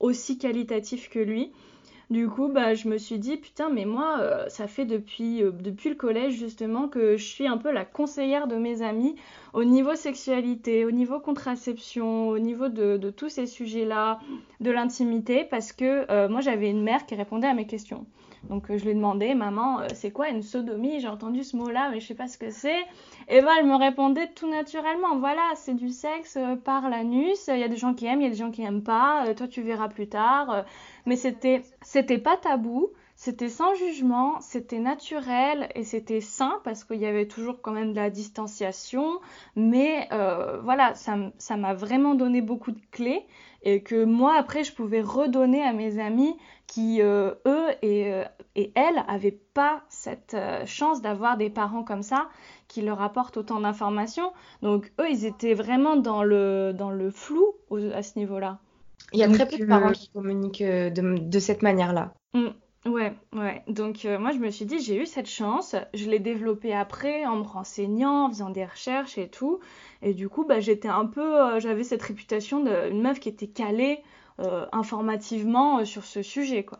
aussi 0.00 0.38
qualitatif 0.38 1.08
que 1.08 1.18
lui. 1.18 1.52
Du 2.10 2.28
coup, 2.28 2.48
bah, 2.48 2.74
je 2.74 2.88
me 2.88 2.98
suis 2.98 3.18
dit, 3.18 3.36
putain, 3.36 3.68
mais 3.70 3.84
moi, 3.84 4.18
euh, 4.18 4.48
ça 4.48 4.66
fait 4.66 4.84
depuis, 4.84 5.42
depuis 5.42 5.88
le 5.88 5.94
collège 5.94 6.34
justement 6.34 6.88
que 6.88 7.16
je 7.16 7.24
suis 7.24 7.46
un 7.46 7.56
peu 7.56 7.70
la 7.70 7.84
conseillère 7.84 8.48
de 8.48 8.56
mes 8.56 8.82
amis 8.82 9.14
au 9.52 9.64
niveau 9.64 9.94
sexualité, 9.94 10.84
au 10.84 10.90
niveau 10.90 11.20
contraception, 11.20 12.28
au 12.28 12.38
niveau 12.38 12.68
de, 12.68 13.10
tous 13.10 13.28
ces 13.28 13.46
sujets-là, 13.46 14.20
de 14.60 14.70
l'intimité, 14.70 15.44
parce 15.44 15.72
que 15.72 16.28
moi 16.28 16.40
j'avais 16.40 16.70
une 16.70 16.82
mère 16.82 17.06
qui 17.06 17.14
répondait 17.14 17.48
à 17.48 17.54
mes 17.54 17.66
questions. 17.66 18.06
Donc 18.48 18.70
euh, 18.70 18.78
je 18.78 18.84
lui 18.84 18.90
ai 18.90 18.94
demandé, 18.94 19.34
maman, 19.34 19.80
euh, 19.80 19.86
c'est 19.94 20.10
quoi 20.10 20.28
une 20.28 20.42
sodomie? 20.42 21.00
J'ai 21.00 21.08
entendu 21.08 21.44
ce 21.44 21.56
mot-là, 21.56 21.90
mais 21.90 22.00
je 22.00 22.06
sais 22.06 22.14
pas 22.14 22.26
ce 22.26 22.38
que 22.38 22.50
c'est. 22.50 22.80
Et 23.28 23.42
ben 23.42 23.50
elle 23.58 23.66
me 23.66 23.76
répondait 23.76 24.28
tout 24.28 24.48
naturellement, 24.48 25.18
voilà, 25.18 25.42
c'est 25.56 25.74
du 25.74 25.90
sexe 25.90 26.36
euh, 26.36 26.56
par 26.56 26.88
l'anus. 26.88 27.48
Il 27.48 27.58
y 27.58 27.62
a 27.62 27.68
des 27.68 27.76
gens 27.76 27.94
qui 27.94 28.06
aiment, 28.06 28.20
il 28.20 28.24
y 28.24 28.26
a 28.26 28.30
des 28.30 28.36
gens 28.36 28.50
qui 28.50 28.62
n'aiment 28.62 28.82
pas. 28.82 29.34
toi 29.34 29.46
tu 29.46 29.62
verras 29.62 29.88
plus 29.88 30.08
tard. 30.08 30.64
Mais 31.06 31.16
c'était 31.16 31.62
c'était 31.82 32.18
pas 32.18 32.36
tabou. 32.36 32.90
C'était 33.16 33.50
sans 33.50 33.74
jugement, 33.74 34.40
c'était 34.40 34.78
naturel 34.78 35.68
et 35.74 35.84
c'était 35.84 36.22
sain 36.22 36.58
parce 36.64 36.84
qu'il 36.84 36.96
y 36.96 37.04
avait 37.04 37.28
toujours 37.28 37.60
quand 37.60 37.72
même 37.72 37.90
de 37.90 37.96
la 37.96 38.08
distanciation. 38.08 39.20
Mais 39.56 40.08
voilà, 40.62 40.94
ça 40.94 41.56
m'a 41.58 41.74
vraiment 41.74 42.14
donné 42.14 42.40
beaucoup 42.40 42.72
de 42.72 42.80
clés 42.90 43.26
et 43.62 43.82
que 43.82 44.04
moi 44.04 44.34
après 44.36 44.64
je 44.64 44.72
pouvais 44.72 45.02
redonner 45.02 45.62
à 45.62 45.72
mes 45.72 45.98
amis 45.98 46.34
qui 46.66 47.02
euh, 47.02 47.34
eux 47.46 47.66
et, 47.82 48.12
euh, 48.12 48.24
et, 48.54 48.72
elles 48.74 49.04
n'avaient 49.06 49.40
pas 49.54 49.82
cette 49.88 50.34
euh, 50.34 50.64
chance 50.66 51.02
d'avoir 51.02 51.36
des 51.36 51.50
parents 51.50 51.82
comme 51.82 52.02
ça 52.02 52.28
qui 52.68 52.80
leur 52.82 53.02
apportent 53.02 53.36
autant 53.36 53.60
d'informations. 53.60 54.32
Donc 54.62 54.92
eux 55.00 55.10
ils 55.10 55.24
étaient 55.24 55.54
vraiment 55.54 55.96
dans 55.96 56.22
le, 56.22 56.72
dans 56.72 56.90
le 56.90 57.10
flou 57.10 57.44
à 57.92 58.02
ce 58.02 58.18
niveau-là. 58.18 58.60
Il 59.12 59.18
y 59.18 59.22
a 59.22 59.28
très 59.28 59.46
peu 59.46 59.58
de 59.58 59.64
parents 59.66 59.92
qui 59.92 60.08
communiquent 60.10 60.62
de, 60.62 61.18
de 61.18 61.38
cette 61.38 61.62
manière-là. 61.62 62.12
Mmh. 62.34 62.48
Ouais, 62.86 63.12
ouais. 63.34 63.62
Donc 63.68 64.06
moi 64.18 64.32
je 64.32 64.38
me 64.38 64.50
suis 64.50 64.64
dit 64.64 64.80
j'ai 64.80 64.96
eu 64.96 65.04
cette 65.04 65.28
chance, 65.28 65.76
je 65.92 66.08
l'ai 66.08 66.18
développée 66.18 66.72
après 66.72 67.26
en 67.26 67.36
me 67.36 67.42
renseignant, 67.42 68.24
en 68.24 68.28
faisant 68.30 68.48
des 68.48 68.64
recherches 68.64 69.18
et 69.18 69.28
tout. 69.28 69.60
Et 70.00 70.14
du 70.14 70.30
coup 70.30 70.46
bah, 70.46 70.60
j'étais 70.60 70.88
un 70.88 71.04
peu, 71.04 71.60
j'avais 71.60 71.84
cette 71.84 72.02
réputation 72.02 72.64
d'une 72.64 73.02
meuf 73.02 73.20
qui 73.20 73.28
était 73.28 73.48
calée 73.48 74.02
euh, 74.40 74.64
informativement 74.72 75.80
euh, 75.80 75.84
sur 75.84 76.04
ce 76.04 76.22
sujet 76.22 76.64
quoi. 76.64 76.78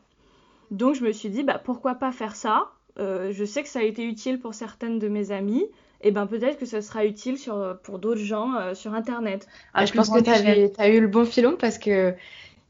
Donc 0.70 0.94
je 0.94 1.04
me 1.04 1.12
suis 1.12 1.28
dit 1.28 1.42
bah 1.42 1.58
pourquoi 1.58 1.96
pas 1.96 2.12
faire 2.12 2.34
ça? 2.34 2.70
Euh, 2.98 3.32
Je 3.32 3.44
sais 3.44 3.62
que 3.62 3.68
ça 3.68 3.80
a 3.80 3.82
été 3.82 4.04
utile 4.04 4.38
pour 4.38 4.54
certaines 4.54 4.98
de 4.98 5.08
mes 5.08 5.32
amies. 5.32 5.66
Et 6.02 6.12
ben 6.12 6.26
peut-être 6.26 6.58
que 6.58 6.64
ça 6.64 6.80
sera 6.80 7.04
utile 7.04 7.36
sur, 7.36 7.78
pour 7.82 7.98
d'autres 7.98 8.22
gens 8.22 8.54
sur 8.72 8.94
internet. 8.94 9.46
Ah, 9.74 9.84
je 9.84 9.92
pense 9.92 10.08
que 10.08 10.20
tu 10.20 10.30
as 10.80 10.88
eu 10.88 10.98
le 10.98 11.08
bon 11.08 11.26
filon 11.26 11.56
parce 11.60 11.76
que 11.76 12.14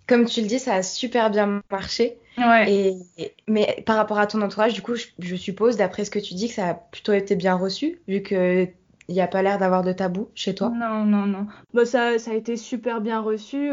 comme 0.09 0.25
tu 0.25 0.41
le 0.41 0.49
dis, 0.49 0.59
ça 0.59 0.75
a 0.75 0.83
super 0.83 1.31
bien 1.31 1.63
marché. 1.71 2.17
Ouais. 2.37 2.97
Et, 3.17 3.33
mais 3.47 3.85
par 3.87 3.95
rapport 3.95 4.19
à 4.19 4.27
ton 4.27 4.43
entourage, 4.43 4.75
du 4.75 4.83
coup, 4.83 4.95
je, 4.97 5.37
suppose, 5.37 5.77
d'après 5.77 6.05
ce 6.05 6.11
que 6.11 6.19
tu 6.19 6.35
dis, 6.35 6.49
que 6.49 6.55
ça 6.55 6.71
a 6.71 6.75
plutôt 6.75 7.13
été 7.13 7.37
bien 7.37 7.55
reçu, 7.55 8.01
vu 8.09 8.21
que 8.21 8.67
il 9.07 9.15
n'y 9.15 9.21
a 9.21 9.29
pas 9.29 9.43
l'air 9.43 9.59
d'avoir 9.59 9.85
de 9.85 9.93
tabou 9.93 10.29
chez 10.35 10.55
toi 10.57 10.71
Non, 10.71 11.05
non, 11.05 11.27
non. 11.27 11.47
Bah, 11.73 11.85
ça, 11.85 12.19
ça 12.19 12.33
a 12.33 12.35
été 12.35 12.57
super 12.57 13.01
bien 13.01 13.21
reçu 13.21 13.71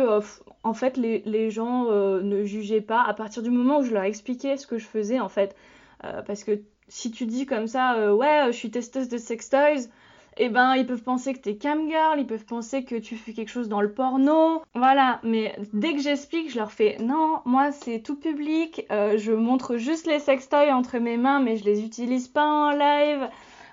en 0.67 0.73
fait, 0.73 0.97
les, 0.97 1.49
gens 1.49 1.87
euh, 1.89 2.21
ne 2.21 2.43
jugeaient 2.43 2.81
pas 2.81 3.03
à 3.03 3.13
partir 3.13 3.41
du 3.41 3.49
moment 3.49 3.79
où 3.79 3.83
je 3.83 3.93
leur 3.93 4.03
expliquais 4.03 4.57
ce 4.57 4.67
que 4.67 4.77
je 4.77 4.85
faisais, 4.85 5.19
en 5.19 5.29
fait. 5.29 5.55
Euh, 6.03 6.21
parce 6.21 6.43
que 6.43 6.61
si 6.87 7.11
tu 7.11 7.25
dis 7.25 7.45
comme 7.45 7.67
ça, 7.67 7.95
euh, 7.95 8.13
ouais, 8.13 8.43
je 8.47 8.57
suis 8.57 8.71
testeuse 8.71 9.09
de 9.09 9.17
sex 9.17 9.49
toys, 9.49 9.89
eh 10.37 10.49
ben, 10.49 10.75
ils 10.75 10.85
peuvent 10.85 11.03
penser 11.03 11.33
que 11.33 11.39
t'es 11.39 11.55
cam 11.55 11.89
girl, 11.89 12.19
ils 12.19 12.27
peuvent 12.27 12.45
penser 12.45 12.83
que 12.83 12.95
tu 12.95 13.15
fais 13.15 13.33
quelque 13.33 13.49
chose 13.49 13.69
dans 13.69 13.81
le 13.81 13.91
porno. 13.91 14.61
Voilà, 14.75 15.19
mais 15.23 15.55
dès 15.73 15.93
que 15.93 16.01
j'explique, 16.01 16.51
je 16.51 16.57
leur 16.57 16.71
fais 16.71 16.97
non, 16.99 17.39
moi 17.45 17.71
c'est 17.71 18.01
tout 18.01 18.15
public, 18.15 18.85
je 18.89 19.31
montre 19.31 19.77
juste 19.77 20.05
les 20.05 20.19
sex 20.19 20.47
toys 20.47 20.71
entre 20.71 20.99
mes 20.99 21.17
mains, 21.17 21.39
mais 21.39 21.57
je 21.57 21.65
les 21.65 21.83
utilise 21.83 22.27
pas 22.27 22.45
en 22.45 22.71
live. 22.71 23.27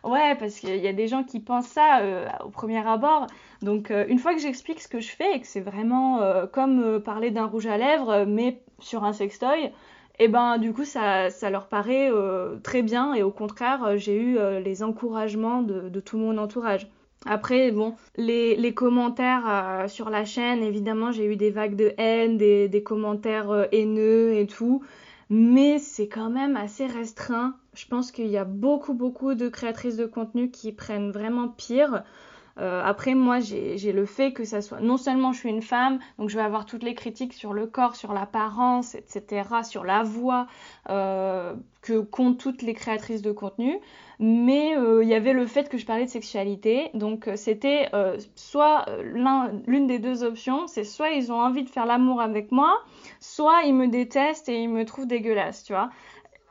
Ouais, 0.04 0.34
parce 0.38 0.56
qu'il 0.56 0.76
y 0.76 0.86
a 0.86 0.92
des 0.92 1.08
gens 1.08 1.24
qui 1.24 1.40
pensent 1.40 1.66
ça 1.66 2.00
euh, 2.00 2.28
au 2.44 2.50
premier 2.50 2.86
abord. 2.86 3.26
Donc 3.62 3.90
euh, 3.90 4.04
une 4.08 4.18
fois 4.18 4.34
que 4.34 4.40
j'explique 4.40 4.80
ce 4.80 4.88
que 4.88 5.00
je 5.00 5.08
fais 5.08 5.36
et 5.36 5.40
que 5.40 5.46
c'est 5.46 5.62
vraiment 5.62 6.20
euh, 6.20 6.46
comme 6.46 7.00
parler 7.00 7.30
d'un 7.30 7.46
rouge 7.46 7.66
à 7.66 7.78
lèvres, 7.78 8.26
mais 8.26 8.60
sur 8.80 9.04
un 9.04 9.14
sextoy, 9.14 9.72
et 10.18 10.24
eh 10.24 10.28
ben 10.28 10.58
du 10.58 10.72
coup 10.72 10.84
ça, 10.84 11.28
ça 11.30 11.50
leur 11.50 11.66
paraît 11.66 12.08
très 12.62 12.82
bien 12.82 13.14
et 13.14 13.24
au 13.24 13.32
contraire 13.32 13.96
j'ai 13.96 14.16
eu 14.16 14.38
les 14.62 14.82
encouragements 14.84 15.62
de, 15.62 15.88
de, 15.88 16.00
tout 16.00 16.18
mon 16.18 16.38
entourage. 16.38 16.88
Après, 17.26 17.72
bon, 17.72 17.96
les, 18.16 18.54
les 18.54 18.74
commentaires 18.74 19.86
sur 19.88 20.10
la 20.10 20.24
chaîne, 20.24 20.62
évidemment, 20.62 21.10
j'ai 21.10 21.24
eu 21.24 21.36
des 21.36 21.50
vagues 21.50 21.74
de 21.74 21.94
haine, 21.98 22.36
des, 22.36 22.68
des 22.68 22.82
commentaires 22.82 23.66
haineux 23.72 24.34
et 24.34 24.46
tout 24.46 24.84
mais 25.30 25.78
c'est 25.78 26.08
quand 26.08 26.30
même 26.30 26.56
assez 26.56 26.86
restreint. 26.86 27.56
Je 27.74 27.86
pense 27.86 28.12
qu'il 28.12 28.28
y 28.28 28.36
a 28.36 28.44
beaucoup, 28.44 28.94
beaucoup 28.94 29.34
de 29.34 29.48
créatrices 29.48 29.96
de 29.96 30.06
contenu 30.06 30.50
qui 30.50 30.72
prennent 30.72 31.10
vraiment 31.10 31.48
pire. 31.48 32.04
Euh, 32.58 32.82
après, 32.84 33.14
moi, 33.14 33.40
j'ai 33.40 33.92
le 33.92 34.06
fait 34.06 34.32
que 34.32 34.44
ça 34.44 34.62
soit. 34.62 34.80
Non 34.80 34.96
seulement 34.96 35.32
je 35.32 35.38
suis 35.38 35.48
une 35.50 35.62
femme, 35.62 35.98
donc 36.18 36.28
je 36.28 36.36
vais 36.36 36.42
avoir 36.42 36.66
toutes 36.66 36.82
les 36.82 36.94
critiques 36.94 37.32
sur 37.32 37.52
le 37.52 37.66
corps, 37.66 37.96
sur 37.96 38.12
l'apparence, 38.12 38.94
etc., 38.94 39.62
sur 39.64 39.84
la 39.84 40.02
voix, 40.02 40.46
euh, 40.90 41.54
que 41.82 41.98
comptent 41.98 42.38
toutes 42.38 42.62
les 42.62 42.74
créatrices 42.74 43.22
de 43.22 43.32
contenu. 43.32 43.78
Mais 44.20 44.76
euh, 44.76 45.02
il 45.02 45.08
y 45.08 45.14
avait 45.14 45.32
le 45.32 45.46
fait 45.46 45.68
que 45.68 45.76
je 45.76 45.84
parlais 45.84 46.04
de 46.04 46.10
sexualité. 46.10 46.90
Donc, 46.94 47.28
c'était 47.34 47.90
soit 48.36 48.86
l'une 49.02 49.86
des 49.86 49.98
deux 49.98 50.22
options 50.22 50.66
c'est 50.66 50.84
soit 50.84 51.10
ils 51.10 51.32
ont 51.32 51.40
envie 51.40 51.64
de 51.64 51.68
faire 51.68 51.86
l'amour 51.86 52.20
avec 52.20 52.52
moi, 52.52 52.78
soit 53.20 53.62
ils 53.64 53.74
me 53.74 53.88
détestent 53.88 54.48
et 54.48 54.62
ils 54.62 54.68
me 54.68 54.84
trouvent 54.84 55.06
dégueulasse, 55.06 55.64
tu 55.64 55.72
vois. 55.72 55.90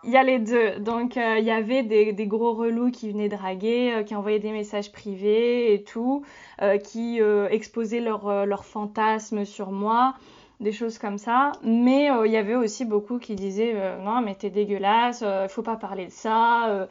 Il 0.06 0.12
y 0.12 0.18
a 0.18 0.24
les 0.24 0.40
deux. 0.40 0.80
Donc, 0.80 1.16
euh, 1.16 1.38
il 1.40 1.46
y 1.46 1.52
avait 1.52 1.84
des, 1.84 2.28
gros 2.28 2.54
relous 2.54 2.92
qui 2.92 3.12
venaient 3.12 3.30
draguer, 3.30 3.94
euh, 3.94 4.04
qui 4.04 4.16
envoyaient 4.16 4.40
des 4.40 4.52
messages 4.52 4.92
privés 4.92 5.74
et 5.74 5.84
tout, 5.84 6.26
euh, 6.62 6.78
qui 6.78 7.20
exposaient 7.50 8.02
leurs 8.02 8.66
fantasmes 8.66 9.46
sur 9.46 9.72
moi, 9.72 10.16
des 10.60 10.72
choses 10.72 10.98
comme 10.98 11.18
ça. 11.18 11.54
Mais 11.64 12.10
il 12.26 12.32
y 12.32 12.38
avait 12.38 12.56
aussi 12.56 12.86
beaucoup 12.86 13.18
qui 13.18 13.36
disaient 13.36 13.76
Non, 14.04 14.22
mais 14.22 14.36
t'es 14.36 14.50
dégueulasse, 14.50 15.22
il 15.22 15.50
faut 15.50 15.64
pas 15.64 15.78
parler 15.78 16.08
de 16.08 16.12
ça, 16.12 16.88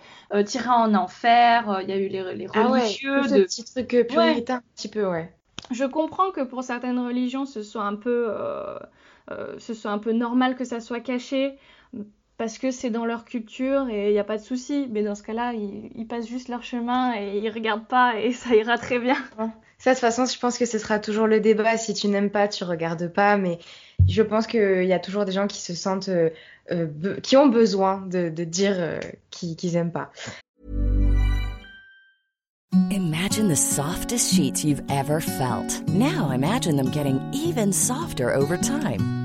t'iras 0.46 0.76
en 0.76 0.94
enfer. 0.94 1.80
Il 1.82 1.88
y 1.88 1.92
a 1.92 1.96
eu 1.96 2.08
les, 2.08 2.34
les 2.34 2.46
ah 2.54 2.66
religieux. 2.66 3.16
Ah 3.16 3.22
ouais, 3.22 3.38
de... 3.38 3.44
petits 3.44 3.64
trucs 3.64 4.06
puritains, 4.08 4.56
un 4.56 4.62
petit 4.74 4.88
peu, 4.88 5.04
ouais. 5.06 5.32
Je 5.70 5.84
comprends 5.84 6.30
que 6.32 6.42
pour 6.42 6.64
certaines 6.64 6.98
religions, 6.98 7.44
ce 7.44 7.62
soit 7.62 7.84
un 7.84 7.96
peu 7.96 8.32
ce 9.58 9.74
soit 9.74 9.90
un 9.90 9.98
peu 9.98 10.12
normal 10.12 10.56
que 10.56 10.64
ça 10.64 10.80
soit 10.80 11.00
caché 11.00 11.56
parce 12.42 12.58
que 12.58 12.72
c'est 12.72 12.90
dans 12.90 13.04
leur 13.04 13.24
culture 13.24 13.88
et 13.88 14.08
il 14.08 14.12
n'y 14.14 14.18
a 14.18 14.24
pas 14.24 14.36
de 14.36 14.42
souci. 14.42 14.88
Mais 14.90 15.04
dans 15.04 15.14
ce 15.14 15.22
cas-là, 15.22 15.52
ils, 15.52 16.06
passent 16.08 16.26
juste 16.26 16.48
leur 16.48 16.64
chemin 16.64 17.14
et 17.14 17.38
ils 17.38 17.48
regardent 17.50 17.86
pas 17.86 18.18
et 18.18 18.32
ça 18.32 18.56
ira 18.56 18.78
très 18.78 18.98
bien. 18.98 19.14
Ça, 19.78 19.90
de 19.90 19.94
toute 19.94 20.00
façon, 20.00 20.26
je 20.26 20.36
pense 20.40 20.58
que 20.58 20.66
ce 20.66 20.76
sera 20.80 20.98
toujours 20.98 21.28
le 21.28 21.38
débat. 21.38 21.76
Si 21.76 21.94
tu 21.94 22.08
n'aimes 22.08 22.30
pas, 22.30 22.48
tu 22.48 22.64
regardes 22.64 23.06
pas. 23.06 23.36
Mais 23.36 23.60
je 24.08 24.22
pense 24.22 24.48
qu'il 24.48 24.82
y 24.82 24.92
a 24.92 24.98
toujours 24.98 25.24
des 25.24 25.30
gens 25.30 25.46
qui 25.46 25.60
se 25.60 25.72
sentent, 25.72 26.08
euh, 26.08 26.30
euh, 26.72 26.88
qui 27.22 27.36
ont 27.36 27.46
besoin 27.46 28.04
de, 28.08 28.28
dire 28.28 28.98
qu'ils 29.30 29.74
n'aiment 29.74 29.92
pas. 29.92 30.10
Imagine 32.90 33.48
the 33.48 33.54
softest 33.54 34.34
sheets 34.34 34.64
you've 34.64 34.82
ever 34.90 35.20
felt. 35.20 35.80
Now 35.86 36.32
imagine 36.32 36.74
them 36.74 36.90
getting 36.90 37.20
even 37.32 37.72
softer 37.72 38.34
over 38.34 38.56
time. 38.56 39.21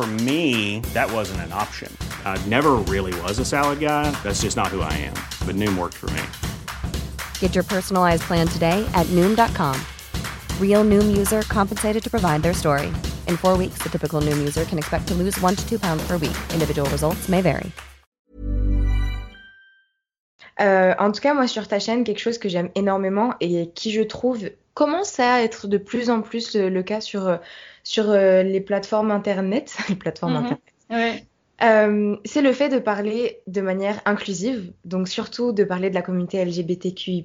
For 0.00 0.06
me, 0.24 0.80
that 0.94 1.12
wasn't 1.12 1.42
an 1.42 1.52
option. 1.52 1.94
I 2.24 2.42
never 2.48 2.76
really 2.88 3.12
was 3.20 3.38
a 3.38 3.44
salad 3.44 3.80
guy. 3.80 4.10
That's 4.22 4.40
just 4.40 4.56
not 4.56 4.68
who 4.68 4.80
I 4.80 4.90
am. 4.94 5.12
But 5.44 5.56
Noom 5.56 5.76
worked 5.76 5.98
for 6.00 6.08
me. 6.16 6.22
Get 7.38 7.54
your 7.54 7.64
personalized 7.64 8.22
plan 8.22 8.48
today 8.48 8.82
at 8.94 9.06
Noom.com. 9.08 9.76
Real 10.58 10.84
Noom 10.84 11.14
user 11.14 11.42
compensated 11.52 12.02
to 12.02 12.08
provide 12.08 12.40
their 12.40 12.54
story. 12.54 12.86
In 13.28 13.36
four 13.36 13.58
weeks, 13.58 13.82
the 13.82 13.90
typical 13.90 14.22
Noom 14.22 14.38
user 14.38 14.64
can 14.64 14.78
expect 14.78 15.06
to 15.08 15.14
lose 15.14 15.38
one 15.42 15.54
to 15.54 15.68
two 15.68 15.78
pounds 15.78 16.02
per 16.06 16.16
week. 16.16 16.38
Individual 16.54 16.88
results 16.88 17.28
may 17.28 17.42
vary. 17.42 17.70
Euh, 20.60 20.94
en 20.98 21.12
tout 21.12 21.20
cas, 21.20 21.34
moi, 21.34 21.46
sur 21.46 21.68
ta 21.68 21.78
chaîne, 21.78 22.04
quelque 22.04 22.20
chose 22.20 22.38
que 22.38 22.48
j'aime 22.48 22.70
énormément 22.74 23.34
et 23.40 23.70
qui, 23.74 23.92
je 23.92 24.00
trouve, 24.00 24.48
commence 24.80 25.20
à 25.20 25.42
être 25.42 25.66
de 25.68 25.78
plus 25.78 26.10
en 26.10 26.22
plus 26.22 26.54
le, 26.54 26.68
le 26.70 26.82
cas 26.82 27.00
sur, 27.00 27.38
sur 27.84 28.10
euh, 28.10 28.42
les 28.42 28.60
plateformes 28.60 29.10
Internet. 29.10 29.76
les 29.88 29.96
plateformes 29.96 30.32
Mhm. 30.34 30.38
Internet. 30.38 30.60
Ouais. 30.90 31.24
Euh, 31.62 32.16
c'est 32.24 32.40
le 32.40 32.52
fait 32.52 32.70
de 32.70 32.78
parler 32.78 33.42
de 33.46 33.60
manière 33.60 34.00
inclusive, 34.06 34.72
donc 34.86 35.08
surtout 35.08 35.52
de 35.52 35.62
parler 35.62 35.90
de 35.90 35.94
la 35.94 36.00
communauté 36.00 36.42
LGBTQI+, 36.42 37.22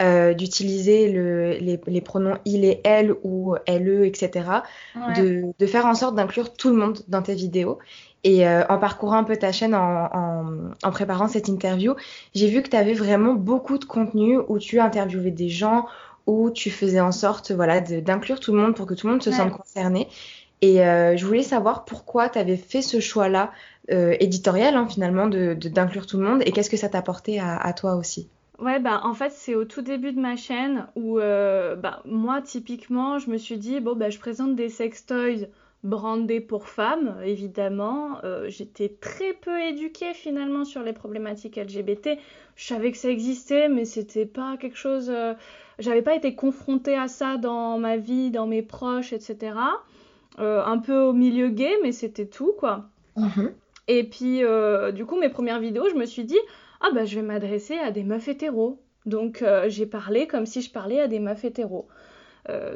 euh, 0.00 0.34
d'utiliser 0.34 1.10
le, 1.10 1.54
les, 1.54 1.80
les 1.84 2.00
pronoms 2.00 2.38
il 2.44 2.64
et 2.64 2.80
elle 2.84 3.12
ou 3.24 3.56
LE, 3.66 4.04
etc. 4.06 4.62
Ouais. 4.94 5.14
De, 5.20 5.42
de 5.58 5.66
faire 5.66 5.86
en 5.86 5.94
sorte 5.94 6.14
d'inclure 6.14 6.52
tout 6.54 6.70
le 6.70 6.76
monde 6.76 7.00
dans 7.08 7.22
tes 7.22 7.34
vidéos. 7.34 7.78
Et 8.22 8.46
euh, 8.46 8.62
en 8.68 8.78
parcourant 8.78 9.16
un 9.16 9.24
peu 9.24 9.36
ta 9.36 9.50
chaîne, 9.50 9.74
en, 9.74 10.08
en, 10.12 10.44
en 10.82 10.90
préparant 10.90 11.26
cette 11.26 11.48
interview, 11.48 11.94
j'ai 12.34 12.48
vu 12.48 12.62
que 12.62 12.68
tu 12.68 12.76
avais 12.76 12.92
vraiment 12.92 13.32
beaucoup 13.34 13.78
de 13.78 13.84
contenu 13.84 14.38
où 14.48 14.58
tu 14.58 14.78
interviewais 14.78 15.30
des 15.30 15.48
gens, 15.48 15.86
où 16.30 16.50
tu 16.50 16.70
faisais 16.70 17.00
en 17.00 17.12
sorte 17.12 17.50
voilà, 17.52 17.80
d'inclure 17.80 18.40
tout 18.40 18.52
le 18.52 18.60
monde 18.60 18.74
pour 18.76 18.86
que 18.86 18.94
tout 18.94 19.06
le 19.06 19.12
monde 19.14 19.22
se 19.22 19.30
Ouais. 19.30 19.32
sente 19.32 19.52
concerné. 19.52 20.08
Et 20.62 20.84
euh, 20.86 21.16
je 21.16 21.26
voulais 21.26 21.42
savoir 21.42 21.84
pourquoi 21.86 22.28
tu 22.28 22.38
avais 22.38 22.56
fait 22.56 22.82
ce 22.82 23.00
choix-là, 23.00 23.52
euh, 23.92 24.16
éditorial 24.20 24.76
hein, 24.76 24.86
finalement, 24.88 25.26
de, 25.28 25.54
de- 25.54 25.68
d'inclure 25.68 26.06
tout 26.06 26.18
le 26.18 26.24
monde, 26.24 26.42
et 26.46 26.52
qu'est-ce 26.52 26.70
que 26.70 26.76
ça 26.76 26.88
t'a 26.90 26.98
apporté 26.98 27.40
à, 27.40 27.56
à 27.58 27.72
toi 27.72 27.96
aussi? 27.96 28.28
Ouais, 28.58 28.78
bah 28.78 29.00
en 29.04 29.14
fait, 29.14 29.30
c'est 29.30 29.54
au 29.54 29.64
tout 29.64 29.80
début 29.82 30.12
de 30.12 30.20
ma 30.20 30.36
chaîne 30.36 30.86
où 30.94 31.18
euh, 31.18 31.76
bah, 31.76 32.02
moi, 32.04 32.42
typiquement, 32.42 33.18
je 33.18 33.30
me 33.30 33.38
suis 33.38 33.56
dit, 33.56 33.80
bon, 33.80 33.96
bah, 33.96 34.10
je 34.10 34.18
présente 34.18 34.54
des 34.54 34.68
sextoys 34.68 35.48
brandés 35.82 36.40
pour 36.42 36.68
femmes, 36.68 37.16
évidemment. 37.24 38.20
J'étais 38.48 38.90
très 39.00 39.32
peu 39.32 39.58
éduquée 39.62 40.12
finalement 40.12 40.64
sur 40.66 40.82
les 40.82 40.92
problématiques 40.92 41.56
LGBT. 41.56 42.18
Je 42.54 42.66
savais 42.66 42.92
que 42.92 42.98
ça 42.98 43.08
existait, 43.08 43.68
mais 43.70 43.86
c'était 43.86 44.26
pas 44.26 44.58
quelque 44.58 44.76
chose. 44.76 45.10
J'avais 45.80 46.02
pas 46.02 46.14
été 46.14 46.34
confrontée 46.34 46.94
à 46.94 47.08
ça 47.08 47.38
dans 47.38 47.78
ma 47.78 47.96
vie, 47.96 48.30
dans 48.30 48.46
mes 48.46 48.62
proches, 48.62 49.12
etc. 49.12 49.54
Euh, 50.38 50.62
un 50.64 50.78
peu 50.78 51.00
au 51.00 51.12
milieu 51.12 51.48
gay, 51.48 51.72
mais 51.82 51.92
c'était 51.92 52.26
tout, 52.26 52.52
quoi. 52.58 52.84
Et 53.88 54.04
puis, 54.04 54.44
euh, 54.44 54.92
du 54.92 55.04
coup, 55.04 55.18
mes 55.18 55.30
premières 55.30 55.58
vidéos, 55.58 55.88
je 55.90 55.96
me 55.96 56.04
suis 56.04 56.24
dit, 56.24 56.38
ah 56.80 56.88
bah, 56.94 57.04
je 57.04 57.16
vais 57.16 57.22
m'adresser 57.22 57.78
à 57.78 57.90
des 57.90 58.04
meufs 58.04 58.28
hétéros. 58.28 58.78
Donc, 59.06 59.42
euh, 59.42 59.64
j'ai 59.68 59.86
parlé 59.86 60.26
comme 60.26 60.46
si 60.46 60.60
je 60.60 60.70
parlais 60.70 61.00
à 61.00 61.08
des 61.08 61.18
meufs 61.18 61.44
hétéros. 61.44 61.88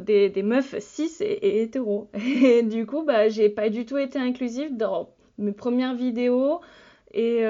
Des, 0.02 0.28
des 0.28 0.44
meufs 0.44 0.78
cis 0.78 1.10
et, 1.20 1.24
et 1.24 1.62
hétéros. 1.62 2.08
Et 2.14 2.62
du 2.62 2.86
coup, 2.86 3.02
bah, 3.02 3.28
j'ai 3.28 3.48
pas 3.48 3.70
du 3.70 3.86
tout 3.86 3.98
été 3.98 4.20
inclusive 4.20 4.76
dans 4.76 5.10
mes 5.36 5.50
premières 5.50 5.96
vidéos. 5.96 6.60
Et 7.12 7.40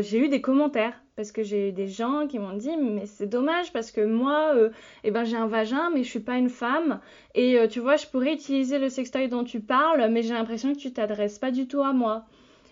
j'ai 0.00 0.18
eu 0.18 0.28
des 0.28 0.40
commentaires 0.40 1.00
parce 1.18 1.32
que 1.32 1.42
j'ai 1.42 1.70
eu 1.70 1.72
des 1.72 1.88
gens 1.88 2.28
qui 2.28 2.38
m'ont 2.38 2.56
dit 2.56 2.76
mais 2.76 3.04
c'est 3.06 3.26
dommage 3.26 3.72
parce 3.72 3.90
que 3.90 4.00
moi 4.00 4.52
euh, 4.54 4.70
eh 5.02 5.10
ben 5.10 5.24
j'ai 5.24 5.36
un 5.36 5.48
vagin 5.48 5.90
mais 5.92 6.04
je 6.04 6.08
suis 6.08 6.20
pas 6.20 6.36
une 6.36 6.48
femme 6.48 7.00
et 7.34 7.58
euh, 7.58 7.66
tu 7.66 7.80
vois 7.80 7.96
je 7.96 8.06
pourrais 8.06 8.34
utiliser 8.34 8.78
le 8.78 8.88
sextoy 8.88 9.26
dont 9.26 9.42
tu 9.42 9.58
parles 9.58 10.08
mais 10.12 10.22
j'ai 10.22 10.34
l'impression 10.34 10.72
que 10.72 10.78
tu 10.78 10.92
t'adresses 10.92 11.40
pas 11.40 11.50
du 11.50 11.66
tout 11.66 11.82
à 11.82 11.92
moi. 11.92 12.24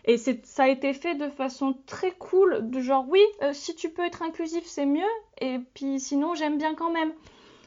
Et 0.05 0.17
ça 0.19 0.63
a 0.63 0.69
été 0.69 0.93
fait 0.93 1.17
de 1.17 1.29
façon 1.29 1.75
très 1.87 2.13
cool, 2.13 2.71
de 2.71 2.79
genre 2.79 3.05
oui, 3.09 3.21
euh, 3.43 3.51
si 3.53 3.75
tu 3.75 3.91
peux 3.91 4.05
être 4.05 4.23
inclusif, 4.23 4.63
c'est 4.65 4.87
mieux, 4.87 5.03
et 5.41 5.59
puis 5.75 5.99
sinon, 5.99 6.37
j'aime 6.37 6.59
bien 6.59 6.77
quand 6.77 6.93
même. 6.93 7.11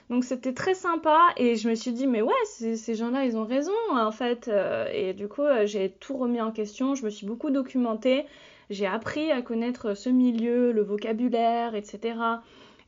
Donc 0.10 0.24
c'était 0.24 0.54
très 0.54 0.74
sympa, 0.74 1.20
et 1.36 1.58
je 1.58 1.68
me 1.68 1.76
suis 1.76 1.92
dit, 1.92 2.08
mais 2.08 2.22
ouais, 2.22 2.34
ces, 2.46 2.96
gens-là, 2.96 3.26
ils 3.26 3.36
ont 3.36 3.44
raison, 3.44 3.74
en 3.92 4.13
fait. 4.13 4.50
Et 4.94 5.12
du 5.12 5.28
coup, 5.28 5.44
j'ai 5.65 5.89
tout 5.89 6.15
remis 6.15 6.39
en 6.39 6.52
question, 6.52 6.96
je 6.96 7.04
me 7.04 7.10
suis 7.10 7.28
beaucoup 7.28 7.50
documentée, 7.50 8.26
j'ai 8.69 8.86
appris 8.86 9.32
à 9.32 9.41
connaître 9.41 9.95
ce 9.95 10.10
milieu, 10.10 10.71
le 10.71 10.84
vocabulaire, 10.84 11.75
etc. 11.75 12.15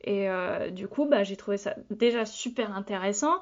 Et 0.04 0.28
euh, 0.28 0.70
du 0.70 0.88
coup, 0.88 1.06
bah, 1.06 1.22
j'ai 1.22 1.36
trouvé 1.36 1.56
ça 1.56 1.74
déjà 1.90 2.24
super 2.24 2.76
intéressant. 2.76 3.34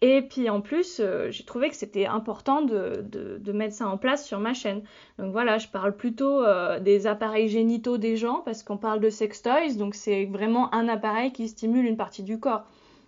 Et 0.00 0.22
puis 0.22 0.48
en 0.48 0.60
plus, 0.60 1.00
euh, 1.00 1.28
j'ai 1.30 1.44
trouvé 1.44 1.70
que 1.70 1.74
c'était 1.74 2.06
important 2.06 2.62
de, 2.62 3.04
mettre 3.52 3.74
ça 3.74 3.88
en 3.88 3.98
place 3.98 4.24
sur 4.24 4.38
ma 4.38 4.54
chaîne. 4.54 4.82
Donc 5.18 5.32
voilà, 5.32 5.58
je 5.58 5.66
parle 5.66 5.96
plutôt 5.96 6.40
euh, 6.40 6.78
des 6.78 7.08
appareils 7.08 7.48
génitaux 7.48 7.98
des 7.98 8.16
gens 8.16 8.42
parce 8.44 8.62
qu'on 8.62 8.76
parle 8.76 9.00
de 9.00 9.10
sextoys, 9.10 9.76
donc 9.76 9.96
c'est 9.96 10.26
vraiment 10.26 10.72
un 10.72 10.88
appareil 10.88 11.32
qui 11.32 11.48
stimule 11.48 11.84
une 11.84 11.96
partie 11.96 12.22
du 12.22 12.38
corps. 12.38 12.64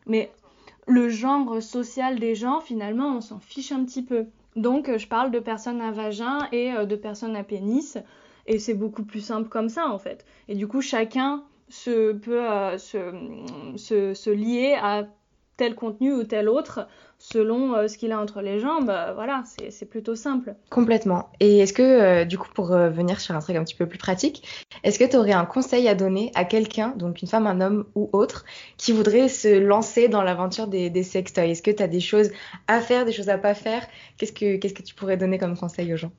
Mais 0.07 0.33
le 0.89 1.09
genre 1.09 1.63
social 1.63 2.19
des 2.19 2.35
gens, 2.35 2.61
finalement, 2.61 3.17
on 3.17 3.21
s'en 3.21 3.39
fiche 3.39 3.71
un 3.71 3.85
petit 3.85 4.03
peu. 4.03 4.27
Donc 4.57 4.91
je 4.97 5.07
parle 5.07 5.31
de 5.31 5.39
personnes 5.39 5.81
à 5.81 5.93
vagin 5.93 6.49
et 6.51 6.73
de 6.73 6.97
personnes 6.97 7.37
à 7.37 7.45
pénis, 7.45 7.99
et 8.47 8.59
c'est 8.59 8.75
beaucoup 8.75 9.05
plus 9.05 9.21
simple 9.21 9.49
comme 9.49 9.69
ça 9.69 9.89
en 9.89 9.99
fait. 9.99 10.25
Et 10.49 10.55
du 10.55 10.67
coup, 10.67 10.81
chacun 10.81 11.43
se 11.69 12.13
peut 12.13 12.43
euh, 12.43 12.79
se, 12.79 12.99
se, 13.77 14.15
se 14.15 14.31
lier 14.31 14.77
à 14.81 15.05
tel 15.57 15.75
contenu 15.75 16.15
ou 16.15 16.25
tel 16.25 16.49
autre 16.49 16.89
selon 17.19 17.75
euh, 17.75 17.87
ce 17.87 17.99
qu'il 17.99 18.13
a 18.13 18.19
entre 18.19 18.41
les 18.41 18.61
jambes. 18.61 18.89
Euh, 18.89 19.13
voilà, 19.15 19.45
c'est 19.69 19.85
plutôt 19.85 20.17
simple. 20.17 20.55
Complètement. 20.71 21.29
Et 21.39 21.59
est-ce 21.59 21.75
que, 21.75 21.83
euh, 21.83 22.25
du 22.25 22.39
coup, 22.39 22.49
pour 22.55 22.69
venir 22.69 23.21
sur 23.21 23.37
un 23.37 23.41
truc 23.41 23.57
un 23.57 23.63
petit 23.63 23.75
peu 23.75 23.87
plus 23.87 23.99
pratique, 23.99 24.43
est-ce 24.85 24.99
que 24.99 25.05
tu 25.05 25.17
aurais 25.19 25.35
un 25.35 25.45
conseil 25.45 25.87
à 25.87 25.95
donner 25.95 26.33
à 26.35 26.47
quelqu'un, 26.47 26.95
donc 26.97 27.21
une 27.21 27.29
femme, 27.29 27.47
un 27.47 27.61
homme 27.61 27.85
ou 27.95 28.09
autre, 28.15 28.47
qui 28.79 28.93
voudrait 28.93 29.29
se 29.29 29.59
lancer 29.59 30.09
dans 30.09 30.23
l'aventure 30.23 30.67
des, 30.67 30.89
des 30.89 31.03
sextoys? 31.03 31.51
Est-ce 31.51 31.63
que 31.63 31.71
tu 31.71 31.83
as 31.83 31.89
des 31.89 32.01
choses 32.01 32.31
à 32.67 32.81
faire, 32.81 33.05
des 33.05 33.13
choses 33.13 33.29
à 33.29 33.37
pas 33.37 33.53
faire? 33.53 33.87
Que, 34.19 34.57
qu'est-ce 34.57 34.75
que 34.75 34.83
tu 34.83 34.95
pourrais 34.95 35.19
donner 35.19 35.37
comme 35.37 35.59
conseil 35.59 35.93
aux 35.93 35.99
gens? 35.99 36.13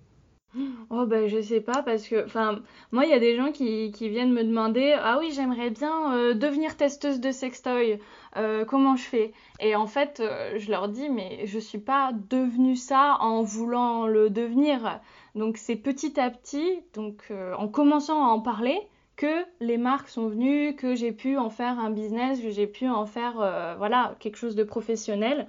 Oh 0.89 1.05
ben 1.05 1.27
je 1.27 1.41
sais 1.41 1.61
pas 1.61 1.81
parce 1.81 2.07
que 2.07 2.25
enfin 2.25 2.59
moi 2.91 3.05
il 3.05 3.09
y 3.09 3.13
a 3.13 3.19
des 3.19 3.37
gens 3.37 3.53
qui, 3.53 3.89
viennent 3.89 4.33
me 4.33 4.43
demander 4.43 4.93
ah 4.99 5.17
oui 5.19 5.31
j'aimerais 5.33 5.69
bien 5.69 6.13
euh, 6.13 6.33
devenir 6.33 6.75
testeuse 6.75 7.21
de 7.21 7.31
sextoy 7.31 7.99
euh, 8.35 8.65
comment 8.65 8.97
je 8.97 9.03
fais? 9.03 9.33
Et 9.61 9.75
en 9.75 9.87
fait 9.87 10.19
euh, 10.19 10.57
je 10.57 10.69
leur 10.69 10.89
dis 10.89 11.09
mais 11.09 11.45
je 11.45 11.57
suis 11.57 11.77
pas 11.77 12.11
devenue 12.29 12.75
ça 12.75 13.17
en 13.21 13.43
voulant 13.43 14.07
le 14.07 14.29
devenir 14.29 14.99
donc 15.35 15.55
c'est 15.55 15.77
petit 15.77 16.19
à 16.19 16.29
petit 16.29 16.81
donc 16.93 17.31
en 17.57 17.69
commençant 17.69 18.21
à 18.25 18.27
en 18.27 18.41
parler 18.41 18.77
que 19.15 19.45
les 19.61 19.77
marques 19.77 20.09
sont 20.09 20.27
venues 20.27 20.75
que 20.75 20.95
j'ai 20.95 21.13
pu 21.13 21.37
en 21.37 21.49
faire 21.49 21.79
un 21.79 21.91
business 21.91 22.41
que 22.41 22.49
j'ai 22.49 22.67
pu 22.67 22.89
en 22.89 23.05
faire 23.05 23.35
voilà 23.77 24.15
quelque 24.19 24.37
chose 24.37 24.55
de 24.55 24.63
professionnel 24.63 25.47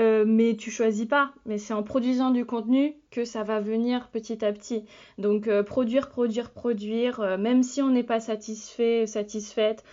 euh, 0.00 0.24
mais 0.26 0.56
tu 0.56 0.70
choisis 0.70 1.04
pas. 1.04 1.32
Mais 1.44 1.58
c'est 1.58 1.74
en 1.74 1.82
produisant 1.82 2.30
du 2.30 2.46
contenu 2.46 2.94
que 3.10 3.24
ça 3.24 3.42
va 3.42 3.60
venir 3.60 4.08
petit 4.08 4.42
à 4.44 4.52
petit. 4.52 4.84
Donc 5.18 5.46
euh, 5.46 5.62
produire, 5.62 6.08
produire, 6.08 6.50
produire, 6.50 7.20
euh, 7.20 7.36
même 7.36 7.62
si 7.62 7.82
on 7.82 7.90
n'est 7.90 8.02
pas 8.02 8.18
satisfait, 8.20 9.06
satisfaite. 9.06 9.84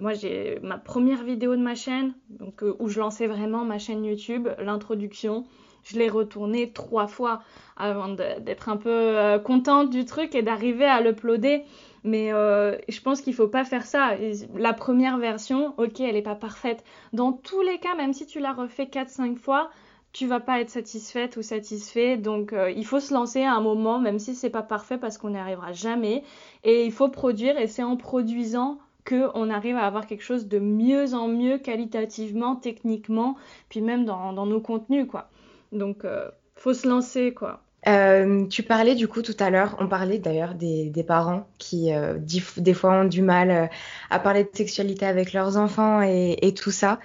moi 0.00 0.12
j'ai 0.12 0.58
ma 0.62 0.78
première 0.78 1.22
vidéo 1.24 1.56
de 1.56 1.62
ma 1.62 1.74
chaîne, 1.74 2.14
donc 2.30 2.64
où 2.78 2.88
je 2.88 3.00
lançais 3.00 3.26
vraiment 3.26 3.64
ma 3.64 3.78
chaîne 3.78 4.04
YouTube, 4.04 4.48
l'introduction. 4.58 5.44
Je 5.84 5.98
l'ai 5.98 6.08
retournée 6.08 6.72
trois 6.72 7.06
fois 7.06 7.42
avant 7.76 8.08
d'être 8.08 8.70
un 8.70 8.78
peu 8.78 9.38
contente 9.44 9.90
du 9.90 10.04
truc 10.06 10.34
et 10.34 10.42
d'arriver 10.42 10.86
à 10.86 11.00
l'uploader. 11.00 11.64
Mais 12.04 12.32
euh, 12.32 12.76
je 12.88 13.00
pense 13.00 13.22
qu'il 13.22 13.34
faut 13.34 13.48
pas 13.48 13.64
faire 13.64 13.86
ça. 13.86 14.12
La 14.54 14.74
première 14.74 15.16
version, 15.18 15.72
ok, 15.78 16.00
elle 16.00 16.14
n'est 16.14 16.22
pas 16.22 16.34
parfaite. 16.34 16.84
Dans 17.14 17.32
tous 17.32 17.62
les 17.62 17.78
cas, 17.78 17.94
même 17.96 18.12
si 18.12 18.26
tu 18.26 18.40
la 18.40 18.52
refais 18.52 18.84
4-5 18.84 19.36
fois, 19.36 19.70
tu 20.12 20.26
vas 20.26 20.40
pas 20.40 20.60
être 20.60 20.70
satisfaite 20.70 21.36
ou 21.38 21.42
satisfait. 21.42 22.16
Donc 22.18 22.52
euh, 22.52 22.70
il 22.70 22.86
faut 22.86 23.00
se 23.00 23.12
lancer 23.12 23.42
à 23.42 23.54
un 23.54 23.60
moment, 23.60 23.98
même 23.98 24.18
si 24.18 24.34
c'est 24.34 24.50
pas 24.50 24.62
parfait 24.62 24.98
parce 24.98 25.18
qu'on 25.18 25.30
n'y 25.30 25.38
arrivera 25.38 25.72
jamais. 25.72 26.22
Et 26.62 26.84
il 26.84 26.92
faut 26.92 27.08
produire 27.08 27.58
et 27.58 27.66
c'est 27.66 27.82
en 27.82 27.96
produisant 27.96 28.78
qu'on 29.06 29.50
arrive 29.50 29.76
à 29.76 29.86
avoir 29.86 30.06
quelque 30.06 30.22
chose 30.22 30.46
de 30.46 30.58
mieux 30.58 31.14
en 31.14 31.28
mieux 31.28 31.58
qualitativement, 31.58 32.56
techniquement, 32.56 33.36
puis 33.68 33.82
même 33.82 34.04
dans, 34.04 34.32
nos 34.46 34.60
contenus, 34.60 35.06
quoi. 35.06 35.28
Donc 35.72 36.04
euh, 36.04 36.30
faut 36.54 36.72
se 36.74 36.88
lancer, 36.88 37.34
quoi. 37.34 37.63
Euh, 37.86 38.46
tu 38.46 38.62
parlais 38.62 38.94
du 38.94 39.08
coup 39.08 39.22
tout 39.22 39.36
à 39.38 39.50
l'heure, 39.50 39.76
on 39.78 39.88
parlait 39.88 40.18
d'ailleurs 40.18 40.54
des, 40.54 41.04
parents 41.06 41.46
qui 41.58 41.92
euh, 41.92 42.18
des 42.56 42.74
fois 42.74 43.00
ont 43.00 43.04
du 43.04 43.22
mal 43.22 43.50
euh, 43.50 43.66
à 44.10 44.18
parler 44.18 44.44
de 44.44 44.50
sexualité 44.52 45.06
avec 45.06 45.32
leurs 45.32 45.56
enfants 45.56 46.00
et, 46.02 46.54
tout 46.56 46.70
ça. 46.70 46.98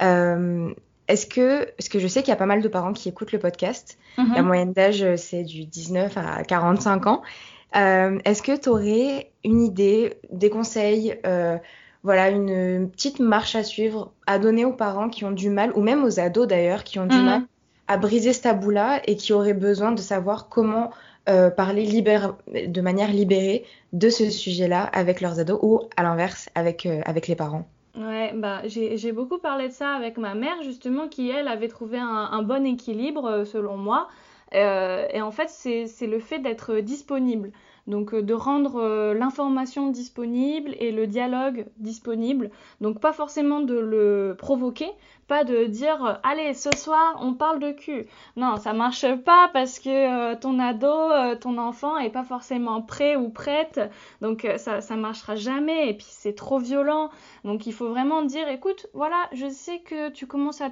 Est-ce 0.00 1.26
que, 1.26 1.66
parce 1.76 1.88
que 1.90 1.98
je 1.98 2.08
sais 2.08 2.22
qu'il 2.22 2.30
y 2.30 2.32
a 2.32 2.36
pas 2.36 2.46
mal 2.46 2.62
de 2.62 2.68
parents 2.68 2.94
qui 2.94 3.10
écoutent 3.10 3.32
le 3.32 3.38
podcast, 3.38 3.98
mm-hmm. 4.16 4.34
la 4.34 4.42
moyenne 4.42 4.72
d'âge 4.72 5.04
c'est 5.16 5.44
du 5.44 5.66
19 5.66 6.16
à 6.16 6.42
45 6.42 7.06
ans. 7.06 7.22
Est-ce 7.74 8.42
que 8.42 8.56
tu 8.58 8.68
aurais 8.70 9.30
une 9.44 9.62
idée, 9.62 10.18
des 10.32 10.50
conseils, 10.50 11.16
voilà, 12.02 12.30
une 12.30 12.90
petite 12.90 13.20
marche 13.20 13.54
à 13.54 13.62
suivre 13.62 14.12
à 14.26 14.38
donner 14.38 14.64
aux 14.64 14.72
parents 14.72 15.08
qui 15.08 15.24
ont 15.24 15.30
du 15.30 15.50
mal, 15.50 15.72
ou 15.74 15.82
même 15.82 16.02
aux 16.04 16.18
ados 16.18 16.48
d'ailleurs, 16.48 16.84
qui 16.84 16.98
ont 16.98 17.06
du 17.06 17.16
mm-hmm. 17.16 17.24
mal 17.24 17.42
à 17.88 17.96
briser 17.96 18.32
ce 18.32 18.42
tabou-là 18.42 19.02
et 19.06 19.16
qui 19.16 19.32
aurait 19.32 19.54
besoin 19.54 19.92
de 19.92 20.00
savoir 20.00 20.48
comment 20.48 20.90
euh, 21.28 21.50
parler 21.50 21.86
de 22.66 22.80
manière 22.80 23.10
libérée 23.10 23.64
de 23.92 24.10
ce 24.10 24.28
sujet-là 24.30 24.84
avec 24.84 25.20
leurs 25.20 25.38
ados 25.40 25.58
ou 25.62 25.80
à 25.96 26.02
l'inverse 26.02 26.50
avec, 26.54 26.86
euh, 26.86 27.00
les 27.28 27.34
parents. 27.36 27.66
Ouais, 27.96 28.32
bah, 28.34 28.62
j'ai 28.66 29.12
beaucoup 29.12 29.38
parlé 29.38 29.68
de 29.68 29.72
ça 29.72 29.90
avec 29.90 30.18
ma 30.18 30.34
mère 30.34 30.62
justement 30.62 31.08
qui 31.08 31.30
elle 31.30 31.48
avait 31.48 31.68
trouvé 31.68 31.98
un, 31.98 32.42
bon 32.42 32.66
équilibre 32.66 33.26
euh, 33.26 33.44
selon 33.44 33.76
moi. 33.76 34.08
et 34.52 35.22
en 35.22 35.30
fait 35.30 35.48
c'est 35.48 36.06
le 36.06 36.18
fait 36.18 36.40
d'être 36.40 36.80
disponible. 36.80 37.52
Donc 37.86 38.14
de 38.14 38.34
rendre 38.34 39.12
l'information 39.12 39.90
disponible 39.90 40.74
et 40.78 40.90
le 40.90 41.06
dialogue 41.06 41.66
disponible. 41.76 42.50
Donc 42.80 43.00
pas 43.00 43.12
forcément 43.12 43.60
de 43.60 43.74
le 43.74 44.34
provoquer, 44.38 44.90
pas 45.26 45.44
de 45.44 45.64
dire 45.64 46.04
euh, 46.04 46.14
allez 46.22 46.54
ce 46.54 46.70
soir 46.76 47.18
on 47.20 47.34
parle 47.34 47.58
de 47.58 47.72
cul. 47.72 48.06
Non, 48.36 48.56
ça 48.56 48.72
marche 48.72 49.06
pas 49.24 49.48
parce 49.52 49.78
que 49.78 49.88
euh, 50.32 50.36
ton 50.36 50.58
ado, 50.58 50.86
euh, 50.86 51.36
ton 51.36 51.58
enfant 51.58 51.96
est 51.98 52.10
pas 52.10 52.24
forcément 52.24 52.82
prêt 52.82 53.16
ou 53.16 53.30
prête, 53.30 53.80
donc 54.20 54.46
ça 54.58 54.80
ça 54.80 54.96
marchera 54.96 55.36
jamais 55.36 55.90
et 55.90 55.94
puis 55.94 56.06
c'est 56.08 56.34
trop 56.34 56.58
violent. 56.58 57.10
Donc 57.44 57.66
il 57.66 57.72
faut 57.72 57.88
vraiment 57.88 58.22
dire 58.22 58.48
écoute, 58.48 58.86
voilà, 58.94 59.28
je 59.32 59.48
sais 59.48 59.80
que 59.80 60.10
tu 60.10 60.26
commences 60.26 60.60
à 60.60 60.70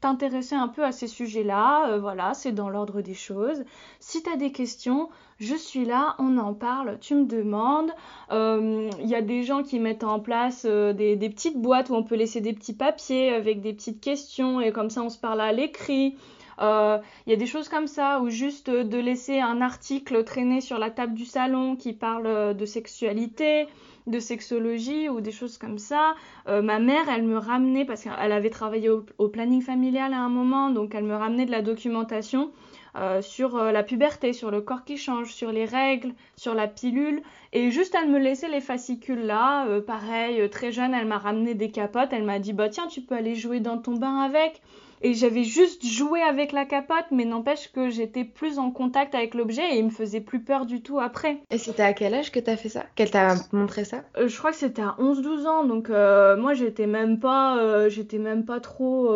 t'intéresser 0.00 0.54
un 0.54 0.68
peu 0.68 0.84
à 0.84 0.92
ces 0.92 1.08
sujets-là. 1.08 1.90
Euh, 1.90 1.98
voilà, 1.98 2.34
c'est 2.34 2.52
dans 2.52 2.68
l'ordre 2.68 3.00
des 3.00 3.14
choses. 3.14 3.64
Si 4.00 4.22
tu 4.22 4.30
as 4.30 4.36
des 4.36 4.52
questions, 4.52 5.08
je 5.38 5.54
suis 5.54 5.84
là, 5.84 6.14
on 6.18 6.38
en 6.38 6.54
parle, 6.54 6.98
tu 7.00 7.14
me 7.14 7.24
demandes. 7.24 7.90
Il 8.30 8.36
euh, 8.36 8.90
y 9.00 9.14
a 9.14 9.22
des 9.22 9.42
gens 9.42 9.62
qui 9.62 9.78
mettent 9.78 10.04
en 10.04 10.20
place 10.20 10.66
euh, 10.68 10.92
des, 10.92 11.16
petites 11.28 11.58
boîtes 11.58 11.90
où 11.90 11.94
on 11.94 12.02
peut 12.02 12.14
laisser 12.14 12.40
des 12.40 12.52
petits 12.52 12.72
papiers 12.72 13.30
avec 13.30 13.60
des 13.60 13.72
petites 13.72 14.00
questions 14.00 14.60
et 14.60 14.72
comme 14.72 14.90
ça 14.90 15.02
on 15.02 15.10
se 15.10 15.18
parle 15.18 15.40
à 15.40 15.52
l'écrit. 15.52 16.16
Il 16.58 17.00
y 17.26 17.32
a 17.34 17.36
des 17.36 17.46
choses 17.46 17.68
comme 17.68 17.86
ça, 17.86 18.22
ou 18.22 18.30
juste 18.30 18.70
de 18.70 18.98
laisser 18.98 19.40
un 19.40 19.60
article 19.60 20.24
traîner 20.24 20.62
sur 20.62 20.78
la 20.78 20.90
table 20.90 21.12
du 21.12 21.26
salon 21.26 21.76
qui 21.76 21.92
parle 21.92 22.56
de 22.56 22.64
sexualité 22.64 23.66
de 24.06 24.20
sexologie 24.20 25.08
ou 25.08 25.20
des 25.20 25.32
choses 25.32 25.58
comme 25.58 25.78
ça. 25.78 26.14
Euh, 26.48 26.62
ma 26.62 26.78
mère, 26.78 27.08
elle 27.08 27.24
me 27.24 27.38
ramenait, 27.38 27.84
parce 27.84 28.02
qu'elle 28.02 28.32
avait 28.32 28.50
travaillé 28.50 28.88
au, 28.88 29.28
planning 29.28 29.62
familial 29.62 30.12
à 30.12 30.20
un 30.20 30.28
moment, 30.28 30.70
donc 30.70 30.94
elle 30.94 31.04
me 31.04 31.16
ramenait 31.16 31.46
de 31.46 31.50
la 31.50 31.62
documentation 31.62 32.50
euh, 32.96 33.22
sur 33.22 33.56
euh, 33.56 33.72
la 33.72 33.82
puberté, 33.82 34.32
sur 34.32 34.50
le 34.50 34.60
corps 34.60 34.84
qui 34.84 34.96
change, 34.96 35.32
sur 35.32 35.52
les 35.52 35.64
règles, 35.64 36.12
sur 36.36 36.54
la 36.54 36.66
pilule. 36.66 37.22
Et 37.52 37.70
juste, 37.70 37.96
elle 38.00 38.10
me 38.10 38.18
laissait 38.18 38.48
les 38.48 38.60
fascicules 38.60 39.24
là. 39.24 39.66
pareil, 39.86 40.48
très 40.50 40.72
jeune, 40.72 40.94
elle 40.94 41.06
m'a 41.06 41.18
ramené 41.18 41.54
des 41.54 41.70
capotes. 41.70 42.12
Elle 42.12 42.24
m'a 42.24 42.38
dit, 42.38 42.52
bah 42.52 42.68
tiens, 42.68 42.86
tu 42.86 43.00
peux 43.00 43.14
aller 43.14 43.34
jouer 43.34 43.60
dans 43.60 43.78
ton 43.78 43.94
bain 43.94 44.20
avec. 44.20 44.62
Et 45.02 45.14
j'avais 45.14 45.44
juste 45.44 45.84
joué 45.84 46.22
avec 46.22 46.52
la 46.52 46.64
capote, 46.64 47.06
mais 47.10 47.24
n'empêche 47.24 47.70
que 47.70 47.90
j'étais 47.90 48.24
plus 48.24 48.58
en 48.58 48.70
contact 48.70 49.14
avec 49.14 49.34
l'objet 49.34 49.74
et 49.74 49.78
il 49.78 49.84
me 49.84 49.90
faisait 49.90 50.20
plus 50.20 50.40
peur 50.40 50.66
du 50.66 50.82
tout 50.82 50.98
après. 50.98 51.38
Et 51.50 51.58
c'était 51.58 51.82
à 51.82 51.92
quel 51.92 52.14
âge 52.14 52.32
que 52.32 52.40
t'as 52.40 52.56
fait 52.56 52.68
ça? 52.68 52.84
Qu'elle 52.94 53.10
t'a 53.10 53.34
montré 53.52 53.84
ça? 53.84 54.04
Euh, 54.16 54.28
Je 54.28 54.38
crois 54.38 54.52
que 54.52 54.56
c'était 54.56 54.82
à 54.82 54.96
11-12 54.98 55.46
ans, 55.46 55.64
donc 55.64 55.90
euh, 55.90 56.36
moi 56.36 56.54
j'étais 56.54 56.86
même 56.86 57.20
pas, 57.20 57.58
euh, 57.58 57.88
j'étais 57.90 58.18
même 58.18 58.44
pas 58.44 58.60
trop, 58.60 59.10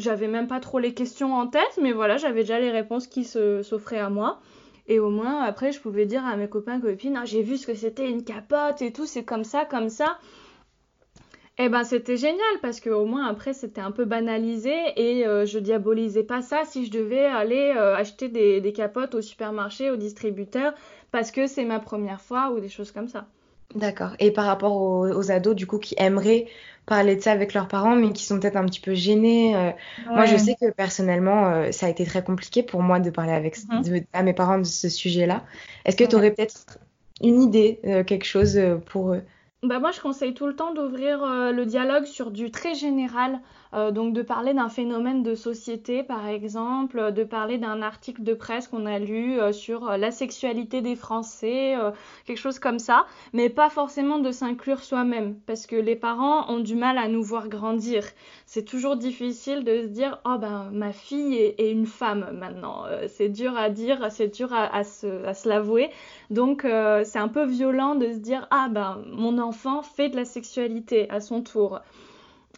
j'avais 0.00 0.28
même 0.28 0.48
pas 0.48 0.60
trop 0.60 0.78
les 0.78 0.94
questions 0.94 1.34
en 1.34 1.46
tête, 1.46 1.78
mais 1.80 1.92
voilà, 1.92 2.16
j'avais 2.16 2.40
déjà 2.40 2.58
les 2.58 2.70
réponses 2.70 3.06
qui 3.06 3.24
s'offraient 3.24 3.98
à 3.98 4.10
moi. 4.10 4.40
Et 4.86 4.98
au 4.98 5.10
moins 5.10 5.42
après 5.42 5.70
je 5.70 5.80
pouvais 5.80 6.06
dire 6.06 6.24
à 6.24 6.36
mes 6.36 6.48
copains 6.48 6.80
copines, 6.80 7.16
ah, 7.16 7.24
j'ai 7.24 7.42
vu 7.42 7.56
ce 7.56 7.66
que 7.66 7.74
c'était 7.74 8.10
une 8.10 8.24
capote 8.24 8.82
et 8.82 8.92
tout, 8.92 9.06
c'est 9.06 9.24
comme 9.24 9.44
ça, 9.44 9.64
comme 9.64 9.88
ça. 9.88 10.18
Eh 11.62 11.68
ben 11.68 11.84
c'était 11.84 12.16
génial 12.16 12.40
parce 12.62 12.80
que 12.80 12.88
au 12.88 13.04
moins 13.04 13.26
après 13.26 13.52
c'était 13.52 13.82
un 13.82 13.90
peu 13.90 14.06
banalisé 14.06 14.74
et 14.96 15.26
euh, 15.26 15.44
je 15.44 15.58
diabolisais 15.58 16.22
pas 16.22 16.40
ça 16.40 16.62
si 16.64 16.86
je 16.86 16.90
devais 16.90 17.26
aller 17.26 17.74
euh, 17.76 17.94
acheter 17.94 18.30
des, 18.30 18.72
capotes 18.72 19.14
au 19.14 19.20
supermarché, 19.20 19.90
au 19.90 19.96
distributeur 19.96 20.72
parce 21.12 21.30
que 21.30 21.46
c'est 21.46 21.66
ma 21.66 21.78
première 21.78 22.22
fois 22.22 22.50
ou 22.50 22.60
des 22.60 22.70
choses 22.70 22.92
comme 22.92 23.08
ça. 23.08 23.26
D'accord. 23.74 24.12
Et 24.20 24.30
par 24.30 24.46
rapport 24.46 24.74
aux, 24.74 25.30
ados 25.30 25.54
du 25.54 25.66
coup 25.66 25.78
qui 25.78 25.94
aimeraient 25.98 26.46
parler 26.86 27.16
de 27.16 27.20
ça 27.20 27.32
avec 27.32 27.54
leurs 27.54 27.68
parents 27.68 27.94
mais 27.94 28.12
qui 28.12 28.24
sont 28.24 28.40
peut-être 28.40 28.56
un 28.56 28.64
petit 28.64 28.80
peu 28.80 28.94
gênés. 28.94 29.56
Euh, 29.56 29.70
moi 30.06 30.24
je 30.24 30.36
sais 30.36 30.56
que 30.60 30.70
personnellement 30.70 31.70
ça 31.72 31.86
a 31.86 31.88
été 31.88 32.04
très 32.04 32.22
compliqué 32.24 32.62
pour 32.62 32.82
moi 32.82 33.00
de 33.00 33.10
parler 33.10 33.32
avec 33.32 33.56
mm-hmm. 33.56 34.04
à 34.12 34.22
mes 34.22 34.32
parents 34.32 34.58
de 34.58 34.64
ce 34.64 34.88
sujet-là. 34.88 35.44
Est-ce 35.84 35.96
que 35.96 36.04
tu 36.04 36.16
aurais 36.16 36.32
peut-être 36.32 36.78
une 37.22 37.42
idée, 37.42 37.80
quelque 38.06 38.24
chose 38.24 38.60
pour 38.86 39.12
eux? 39.12 39.22
Bah 39.62 39.78
moi, 39.78 39.90
je 39.90 40.00
conseille 40.00 40.32
tout 40.32 40.46
le 40.46 40.56
temps 40.56 40.72
d'ouvrir 40.72 41.22
euh, 41.22 41.52
le 41.52 41.66
dialogue 41.66 42.06
sur 42.06 42.30
du 42.30 42.50
très 42.50 42.74
général, 42.74 43.40
euh, 43.72 43.90
donc 43.90 44.12
de 44.12 44.22
parler 44.22 44.54
d'un 44.54 44.68
phénomène 44.68 45.22
de 45.22 45.34
société, 45.34 46.02
par 46.02 46.26
exemple, 46.26 47.12
de 47.12 47.24
parler 47.24 47.58
d'un 47.58 47.82
article 47.82 48.22
de 48.22 48.34
presse 48.34 48.68
qu'on 48.68 48.86
a 48.86 48.98
lu 48.98 49.40
euh, 49.40 49.52
sur 49.52 49.96
la 49.96 50.10
sexualité 50.10 50.80
des 50.80 50.96
Français, 50.96 51.76
quelque 52.26 52.38
chose 52.38 52.58
comme 52.58 52.78
ça, 52.78 53.06
mais 53.32 53.48
pas 53.48 53.70
forcément 53.70 54.18
de 54.18 54.32
s'inclure 54.32 54.82
soi-même, 54.82 55.36
parce 55.46 55.66
que 55.66 55.76
les 55.76 55.96
parents 55.96 56.50
ont 56.50 56.60
du 56.60 56.74
mal 56.74 56.98
à 56.98 57.08
nous 57.08 57.22
voir 57.22 57.48
grandir. 57.48 58.04
C'est 58.46 58.64
toujours 58.64 58.96
difficile 58.96 59.64
de 59.64 59.82
se 59.82 59.86
dire, 59.86 60.18
oh 60.24 60.36
ben 60.38 60.70
ma 60.72 60.92
fille 60.92 61.36
est, 61.36 61.70
une 61.70 61.86
femme 61.86 62.26
maintenant. 62.32 62.84
c'est 63.08 63.28
dur 63.28 63.56
à 63.56 63.70
dire, 63.70 64.10
c'est 64.10 64.28
dur 64.28 64.52
à, 64.52 64.74
à 64.74 64.84
se, 64.84 65.24
à 65.24 65.34
se 65.34 65.48
l'avouer. 65.48 65.90
Donc 66.30 66.62
c'est 66.62 67.18
un 67.18 67.28
peu 67.28 67.44
violent 67.44 67.94
de 67.94 68.12
se 68.12 68.18
dire, 68.18 68.46
ah 68.50 68.68
ben 68.70 69.02
mon 69.06 69.38
enfant 69.38 69.82
fait 69.82 70.08
de 70.08 70.16
la 70.16 70.24
sexualité 70.24 71.08
à 71.10 71.20
son 71.20 71.42
tour. 71.42 71.80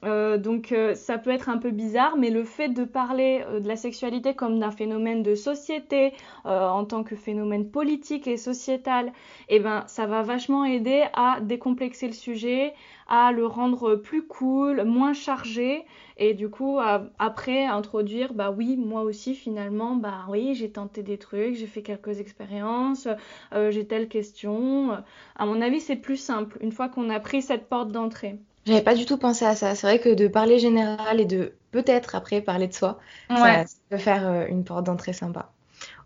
Euh, 0.04 0.36
donc 0.36 0.72
euh, 0.72 0.94
ça 0.96 1.16
peut 1.16 1.30
être 1.30 1.48
un 1.48 1.58
peu 1.58 1.70
bizarre, 1.70 2.16
mais 2.16 2.30
le 2.30 2.42
fait 2.42 2.68
de 2.68 2.84
parler 2.84 3.44
euh, 3.46 3.60
de 3.60 3.68
la 3.68 3.76
sexualité 3.76 4.34
comme 4.34 4.58
d'un 4.58 4.72
phénomène 4.72 5.22
de 5.22 5.34
société, 5.36 6.12
en 6.44 6.84
tant 6.84 7.04
que 7.04 7.14
phénomène 7.14 7.70
politique 7.70 8.26
et 8.26 8.36
sociétal, 8.36 9.12
eh 9.48 9.60
ben 9.60 9.84
ça 9.86 10.06
va 10.06 10.22
vachement 10.22 10.64
aider 10.64 11.04
à 11.14 11.40
décomplexer 11.40 12.08
le 12.08 12.12
sujet, 12.12 12.74
à 13.08 13.32
le 13.32 13.46
rendre 13.46 13.94
plus 13.94 14.26
cool, 14.26 14.84
moins 14.84 15.12
chargé, 15.12 15.84
et 16.16 16.34
du 16.34 16.48
coup 16.48 16.78
après 17.18 17.64
introduire, 17.64 18.34
bah 18.34 18.50
oui, 18.50 18.76
moi 18.76 19.02
aussi 19.02 19.34
finalement, 19.34 19.94
bah 19.94 20.26
oui, 20.28 20.54
j'ai 20.54 20.70
tenté 20.70 21.02
des 21.02 21.18
trucs, 21.18 21.54
j'ai 21.54 21.66
fait 21.66 21.82
quelques 21.82 22.20
expériences, 22.20 23.08
j'ai 23.52 23.86
telle 23.86 24.08
question. 24.08 25.02
À 25.36 25.46
mon 25.46 25.60
avis, 25.60 25.80
c'est 25.80 25.96
plus 25.96 26.16
simple 26.16 26.58
une 26.60 26.72
fois 26.72 26.88
qu'on 26.88 27.10
a 27.10 27.20
pris 27.20 27.42
cette 27.42 27.68
porte 27.68 27.92
d'entrée. 27.92 28.38
J'avais 28.66 28.83
pas 28.83 28.94
du 28.94 29.07
tout 29.07 29.16
pensé 29.16 29.44
à 29.44 29.57
ça. 29.57 29.75
C'est 29.75 29.87
vrai 29.87 29.98
que 29.98 30.14
de 30.14 30.29
parler 30.29 30.59
général 30.59 31.20
et 31.20 31.25
de 31.25 31.55
peut-être 31.72 32.14
après 32.14 32.40
parler 32.40 32.68
de 32.68 32.75
soi, 32.75 32.98
ça, 33.29 33.64
peut 33.90 33.98
faire 33.98 34.29
euh, 34.29 34.46
une 34.48 34.64
porte 34.64 34.85
d'entrée 34.85 35.12
sympa. 35.12 35.51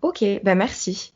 Ok, 0.03 0.25
bah 0.43 0.55
merci. 0.55 1.13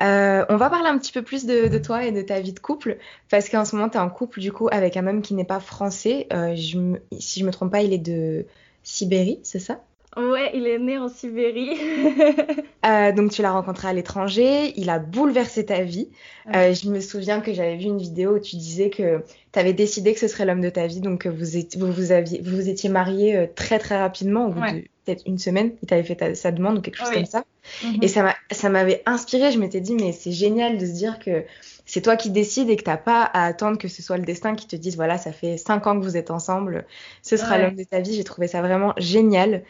Euh, 0.00 0.44
on 0.48 0.56
va 0.56 0.70
parler 0.70 0.88
un 0.88 0.98
petit 0.98 1.12
peu 1.12 1.22
plus 1.22 1.44
de, 1.44 1.76
toi 1.78 2.04
et 2.04 2.12
de 2.12 2.22
ta 2.22 2.40
vie 2.40 2.54
de 2.54 2.58
couple, 2.58 2.96
parce 3.28 3.48
qu'en 3.48 3.64
ce 3.64 3.76
moment, 3.76 3.88
tu 3.88 3.98
es 3.98 4.00
en 4.00 4.08
couple 4.08 4.40
du 4.40 4.50
coup 4.50 4.68
avec 4.72 4.96
un 4.96 5.06
homme 5.06 5.20
qui 5.22 5.34
n'est 5.34 5.44
pas 5.44 5.60
français. 5.60 6.26
Euh, 6.32 6.54
je 6.56 6.78
si 7.18 7.40
je 7.40 7.44
me 7.44 7.50
trompe 7.50 7.70
pas, 7.70 7.82
il 7.82 7.92
est 7.92 7.98
de 7.98 8.46
Sibérie, 8.82 9.40
c'est 9.42 9.58
ça? 9.58 9.80
Ouais, 10.16 10.50
il 10.54 10.66
est 10.66 10.78
né 10.78 10.98
en 10.98 11.08
Sibérie. 11.08 11.76
Euh, 12.86 13.12
donc 13.12 13.30
tu 13.30 13.42
l'as 13.42 13.52
rencontré 13.52 13.88
à 13.88 13.92
l'étranger, 13.92 14.72
il 14.74 14.88
a 14.88 14.98
bouleversé 14.98 15.66
ta 15.66 15.82
vie. 15.82 16.08
Euh, 16.54 16.72
je 16.72 16.88
me 16.88 16.98
souviens 16.98 17.42
que 17.42 17.52
j'avais 17.52 17.76
vu 17.76 17.84
une 17.84 17.98
vidéo 17.98 18.36
où 18.36 18.38
tu 18.38 18.56
disais 18.56 18.88
que 18.88 19.22
tu 19.52 19.58
avais 19.58 19.74
décidé 19.74 20.14
que 20.14 20.18
ce 20.18 20.28
serait 20.28 20.46
l'homme 20.46 20.62
de 20.62 20.70
ta 20.70 20.86
vie, 20.86 21.00
donc 21.00 21.26
vous, 21.26 21.58
étiez, 21.58 21.78
vous, 21.78 21.92
vous, 21.92 22.10
aviez, 22.10 22.40
vous, 22.42 22.70
étiez 22.70 22.88
mariés 22.88 23.36
euh, 23.36 23.46
très 23.54 23.78
très 23.78 23.98
rapidement, 23.98 24.46
au 24.46 24.48
bout 24.48 24.62
de 24.62 24.84
peut-être 25.04 25.22
une 25.26 25.38
semaine, 25.38 25.72
il 25.82 25.88
t'avait 25.88 26.02
fait 26.02 26.34
sa 26.34 26.52
demande 26.52 26.78
ou 26.78 26.80
quelque 26.80 26.96
chose 26.96 27.10
comme 27.10 27.26
ça. 27.26 27.44
Mhm. 27.84 27.98
Et 28.00 28.08
ça 28.08 28.68
m'avait 28.70 29.02
inspiré, 29.04 29.52
je 29.52 29.58
m'étais 29.58 29.82
dit 29.82 29.94
mais 29.94 30.12
c'est 30.12 30.32
génial 30.32 30.78
de 30.78 30.86
se 30.86 30.92
dire 30.92 31.18
que 31.18 31.44
c'est 31.84 32.00
toi 32.00 32.16
qui 32.16 32.30
décides 32.30 32.70
et 32.70 32.76
que 32.76 32.84
t'as 32.84 32.96
pas 32.96 33.24
à 33.24 33.44
attendre 33.44 33.76
que 33.76 33.88
ce 33.88 34.02
soit 34.02 34.16
le 34.16 34.24
destin 34.24 34.54
qui 34.54 34.66
te 34.66 34.74
dise 34.74 34.96
voilà 34.96 35.18
ça 35.18 35.32
fait 35.32 35.58
cinq 35.58 35.86
ans 35.86 36.00
que 36.00 36.04
vous 36.04 36.16
êtes 36.16 36.30
ensemble, 36.30 36.86
ce 37.22 37.36
sera 37.36 37.58
l'homme 37.58 37.76
de 37.76 37.84
ta 37.84 38.00
vie. 38.00 38.14
J'ai 38.14 38.24
trouvé 38.24 38.48
ça 38.48 38.62
vraiment 38.62 38.94
génial. 38.96 39.64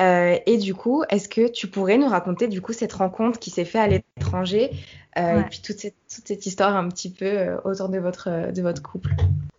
Euh, 0.00 0.36
et 0.46 0.56
du 0.56 0.74
coup, 0.74 1.04
est-ce 1.10 1.28
que 1.28 1.50
tu 1.50 1.66
pourrais 1.66 1.98
nous 1.98 2.08
raconter 2.08 2.48
du 2.48 2.60
coup 2.60 2.72
cette 2.72 2.92
rencontre 2.92 3.38
qui 3.38 3.50
s'est 3.50 3.64
faite 3.64 3.82
à 3.82 3.88
l'étranger 3.88 4.70
euh, 5.18 5.40
et 5.40 5.44
puis 5.44 5.60
toute 5.60 5.78
cette, 5.78 5.96
toute 6.14 6.26
cette, 6.26 6.46
histoire 6.46 6.76
un 6.76 6.88
petit 6.88 7.10
peu 7.10 7.26
euh, 7.26 7.56
autour 7.64 7.88
de 7.88 7.98
votre, 7.98 8.52
de 8.52 8.62
votre 8.62 8.82
couple? 8.82 9.10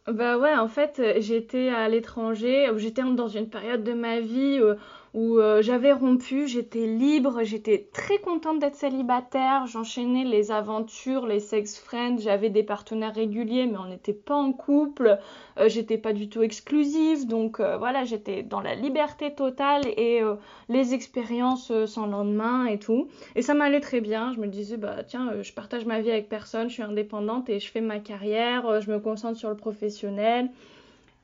Bah 0.07 0.37
ouais, 0.37 0.55
en 0.55 0.67
fait, 0.67 1.01
j'étais 1.19 1.69
à 1.69 1.87
l'étranger, 1.89 2.67
j'étais 2.77 3.03
dans 3.03 3.27
une 3.27 3.49
période 3.49 3.83
de 3.83 3.93
ma 3.93 4.19
vie 4.19 4.59
où 5.13 5.39
euh, 5.39 5.61
j'avais 5.61 5.91
rompu, 5.91 6.47
j'étais 6.47 6.87
libre, 6.87 7.43
j'étais 7.43 7.89
très 7.91 8.19
contente 8.19 8.59
d'être 8.59 8.75
célibataire, 8.75 9.67
j'enchaînais 9.67 10.23
les 10.23 10.51
aventures, 10.51 11.25
les 11.25 11.41
sex 11.41 11.77
friends, 11.77 12.17
j'avais 12.19 12.49
des 12.49 12.63
partenaires 12.63 13.13
réguliers 13.13 13.65
mais 13.65 13.77
on 13.77 13.87
n'était 13.87 14.13
pas 14.13 14.35
en 14.35 14.53
couple, 14.53 15.19
euh, 15.59 15.67
j'étais 15.67 15.97
pas 15.97 16.13
du 16.13 16.29
tout 16.29 16.43
exclusive, 16.43 17.27
donc 17.27 17.59
euh, 17.59 17.77
voilà, 17.77 18.05
j'étais 18.05 18.41
dans 18.41 18.61
la 18.61 18.73
liberté 18.73 19.33
totale 19.33 19.85
et 19.85 20.21
les 20.69 20.93
expériences 20.93 21.71
sans 21.85 22.05
lendemain 22.05 22.65
et 22.65 22.79
tout. 22.79 23.07
Et 23.35 23.41
ça 23.41 23.53
m'allait 23.53 23.79
très 23.81 24.01
bien, 24.01 24.31
je 24.33 24.39
me 24.39 24.47
disais 24.47 24.77
bah 24.77 25.03
tiens, 25.05 25.41
je 25.41 25.51
partage 25.51 25.85
ma 25.85 25.99
vie 25.99 26.11
avec 26.11 26.29
personne, 26.29 26.69
je 26.69 26.75
suis 26.75 26.83
indépendante 26.83 27.49
et 27.49 27.59
je 27.59 27.69
fais 27.69 27.81
ma 27.81 27.99
carrière, 27.99 28.79
je 28.81 28.91
me 28.91 28.99
concentre 28.99 29.37
sur 29.37 29.49
le 29.49 29.57
professionnel. 29.57 30.49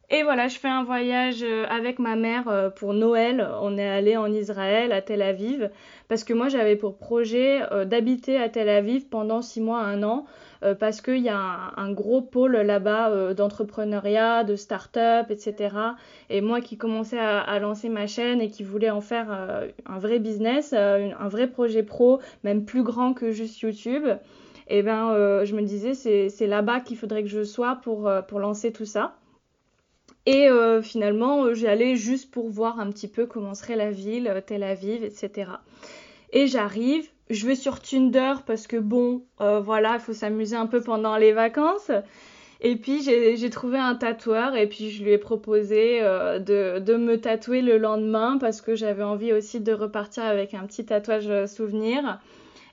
Et 0.09 0.23
voilà, 0.23 0.47
je 0.47 0.57
fais 0.57 0.69
un 0.69 0.85
voyage 0.85 1.43
euh, 1.43 1.65
avec 1.69 1.99
ma 1.99 2.15
mère 2.15 2.47
euh, 2.47 2.69
pour 2.69 2.93
Noël. 2.93 3.45
On 3.61 3.77
est 3.77 3.87
allé 3.87 4.15
en 4.15 4.31
Israël, 4.31 4.93
à 4.93 5.01
Tel 5.01 5.21
Aviv, 5.21 5.69
parce 6.07 6.23
que 6.23 6.33
moi 6.33 6.47
j'avais 6.47 6.77
pour 6.77 6.95
projet 6.95 7.61
euh, 7.73 7.83
d'habiter 7.83 8.37
à 8.37 8.47
Tel 8.47 8.69
Aviv 8.69 9.09
pendant 9.09 9.41
six 9.41 9.59
mois, 9.59 9.81
un 9.81 10.03
an, 10.03 10.25
parce 10.79 11.01
qu'il 11.01 11.19
y 11.19 11.29
a 11.29 11.71
un, 11.77 11.91
gros 11.91 12.19
pôle 12.19 12.57
là-bas 12.57 13.35
d'entrepreneuriat, 13.35 14.43
de 14.43 14.55
start-up, 14.55 15.27
etc. 15.29 15.75
Et 16.31 16.41
moi 16.41 16.61
qui 16.61 16.77
commençais 16.77 17.19
à, 17.19 17.59
lancer 17.59 17.89
ma 17.89 18.07
chaîne 18.07 18.41
et 18.41 18.49
qui 18.49 18.63
voulais 18.63 18.89
en 18.89 18.99
faire 18.99 19.29
un 19.29 19.99
vrai 19.99 20.17
business, 20.17 20.73
un 20.73 21.27
vrai 21.27 21.45
projet 21.45 21.83
pro, 21.83 22.21
même 22.43 22.65
plus 22.65 22.81
grand 22.81 23.13
que 23.13 23.29
juste 23.31 23.59
YouTube, 23.59 24.07
et 24.67 24.79
eh 24.79 24.81
ben 24.81 25.43
je 25.45 25.55
me 25.55 25.61
disais 25.61 25.93
c'est 25.93 26.47
là-bas 26.47 26.79
qu'il 26.79 26.97
faudrait 26.97 27.21
que 27.21 27.29
je 27.29 27.43
sois 27.43 27.75
pour, 27.83 28.09
pour 28.27 28.39
lancer 28.39 28.71
tout 28.71 28.85
ça. 28.85 29.13
Et 30.27 30.49
euh, 30.49 30.81
finalement, 30.81 31.45
euh, 31.45 31.53
j'allais 31.53 31.95
juste 31.95 32.31
pour 32.31 32.49
voir 32.49 32.81
un 32.81 32.91
petit 32.91 33.07
peu 33.07 33.25
comment 33.25 33.53
serait 33.53 33.77
la 33.77 33.91
ville, 33.91 34.27
euh, 34.27 34.41
Tel 34.45 34.61
Aviv, 34.61 35.01
etc. 35.01 35.51
Et 36.33 36.47
j'arrive, 36.47 37.07
je 37.29 37.47
vais 37.47 37.55
sur 37.55 37.79
Tinder 37.79 38.33
parce 38.45 38.67
que 38.67 38.75
bon, 38.75 39.23
voilà, 39.39 39.93
il 39.93 39.99
faut 40.01 40.11
s'amuser 40.11 40.57
un 40.57 40.65
peu 40.65 40.81
pendant 40.81 41.15
les 41.15 41.31
vacances. 41.31 41.91
Et 42.59 42.75
puis 42.75 43.01
j'ai 43.01 43.49
trouvé 43.49 43.77
un 43.77 43.95
tatoueur 43.95 44.57
et 44.57 44.67
puis 44.67 44.89
je 44.89 45.03
lui 45.03 45.11
ai 45.11 45.17
proposé 45.17 46.01
de, 46.01 46.79
de, 46.79 46.95
me 46.95 47.17
tatouer 47.17 47.61
le 47.61 47.77
lendemain 47.77 48.37
parce 48.39 48.59
que 48.61 48.75
j'avais 48.75 49.03
envie 49.03 49.31
aussi 49.31 49.61
de 49.61 49.71
repartir 49.71 50.23
avec 50.23 50.53
un 50.53 50.65
petit 50.65 50.85
tatouage 50.85 51.45
souvenir. 51.45 52.19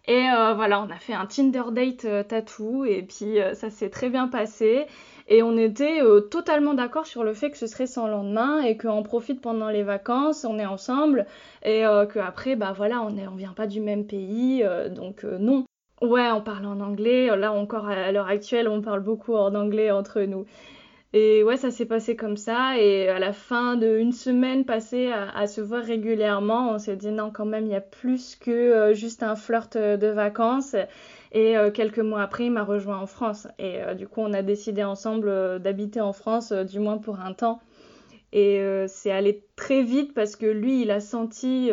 Et 0.09 0.25
voilà, 0.57 0.83
on 0.83 0.91
a 0.91 0.97
fait 0.97 1.15
un 1.15 1.27
Tinder 1.27 1.63
date 1.71 2.27
tatou 2.27 2.85
et 2.85 3.03
puis 3.03 3.37
ça 3.53 3.71
s'est 3.71 3.91
très 3.91 4.09
bien 4.09 4.27
passé. 4.27 4.87
Et 5.27 5.43
on 5.43 5.57
était 5.57 6.03
euh, 6.03 6.21
totalement 6.21 6.75
d'accord 6.75 7.07
sur 7.07 7.25
le 7.25 7.33
fait 7.35 7.51
que 7.51 7.57
ce 7.57 7.67
serait 7.67 7.87
sans 7.87 8.07
lendemain 8.07 8.61
et 8.61 8.77
qu'on 8.77 9.03
profite 9.03 9.41
pendant 9.41 9.71
les 9.71 9.83
vacances, 9.83 10.45
on 10.45 10.59
est 10.59 10.67
ensemble 10.67 11.27
et 11.63 11.87
euh, 11.87 12.07
qu'après, 12.07 12.57
bah 12.57 12.73
voilà, 12.77 13.03
on 13.03 13.11
ne 13.11 13.37
vient 13.37 13.55
pas 13.55 13.67
du 13.67 13.81
même 13.81 14.07
pays, 14.07 14.63
euh, 14.63 14.89
donc 14.89 15.25
non. 15.25 15.65
Ouais, 16.03 16.31
on 16.31 16.43
parle 16.43 16.67
en 16.67 16.81
anglais. 16.81 17.35
Là 17.37 17.53
encore, 17.53 17.89
à 17.89 18.13
l'heure 18.13 18.29
actuelle, 18.29 18.69
on 18.69 18.83
parle 18.83 19.01
beaucoup 19.01 19.35
en 19.35 19.55
anglais 19.55 19.91
entre 19.91 20.21
nous. 20.23 20.45
Et 21.17 21.45
ouais, 21.45 21.57
ça 21.57 21.71
s'est 21.71 21.87
passé 21.87 22.17
comme 22.17 22.37
ça. 22.37 22.77
Et 22.77 23.09
à 23.09 23.19
la 23.19 23.33
fin 23.33 23.77
d'une 23.77 24.13
semaine 24.13 24.65
passée 24.65 25.13
à, 25.13 25.47
se 25.47 25.61
voir 25.61 25.83
régulièrement, 25.85 26.73
on 26.73 26.79
s'est 26.79 26.97
dit 26.97 27.13
non, 27.13 27.31
quand 27.31 27.47
même, 27.47 27.67
il 27.67 27.71
y 27.71 27.77
a 27.77 27.81
plus 27.81 28.35
que 28.35 28.93
juste 28.95 29.23
un 29.23 29.37
flirt 29.37 29.77
de 29.79 30.09
vacances. 30.09 30.75
Et 31.35 31.59
euh, 31.59 31.73
quelques 31.73 31.99
mois 31.99 32.23
après, 32.23 32.47
il 32.47 32.53
m'a 32.53 32.63
rejoint 32.63 32.99
en 32.99 33.07
France. 33.07 33.49
Et 33.59 33.83
euh, 33.83 33.95
du 33.95 34.07
coup, 34.07 34.21
on 34.21 34.33
a 34.33 34.43
décidé 34.43 34.85
ensemble 34.85 35.29
euh, 35.29 35.59
d'habiter 35.59 36.01
en 36.01 36.13
France, 36.13 36.53
du 36.53 36.79
moins 36.79 36.97
pour 36.97 37.21
un 37.21 37.33
temps. 37.33 37.61
Et 38.33 38.61
c'est 38.89 39.13
allé 39.13 39.45
très 39.55 39.85
vite 39.85 40.13
parce 40.13 40.35
que 40.35 40.47
lui, 40.47 40.83
il 40.83 40.91
a 40.91 40.99
senti 40.99 41.71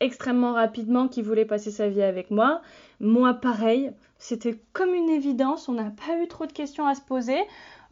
extrêmement 0.00 0.54
rapidement 0.54 1.06
qu'il 1.06 1.22
voulait 1.22 1.44
passer 1.44 1.70
sa 1.70 1.90
vie 1.90 2.00
avec 2.00 2.30
moi. 2.30 2.62
Moi, 2.98 3.34
pareil. 3.34 3.92
C'était 4.16 4.58
comme 4.72 4.94
une 4.94 5.10
évidence. 5.10 5.68
On 5.68 5.74
n'a 5.74 5.90
pas 6.06 6.18
eu 6.22 6.26
trop 6.26 6.46
de 6.46 6.52
questions 6.52 6.86
à 6.86 6.94
se 6.94 7.02
poser. 7.02 7.36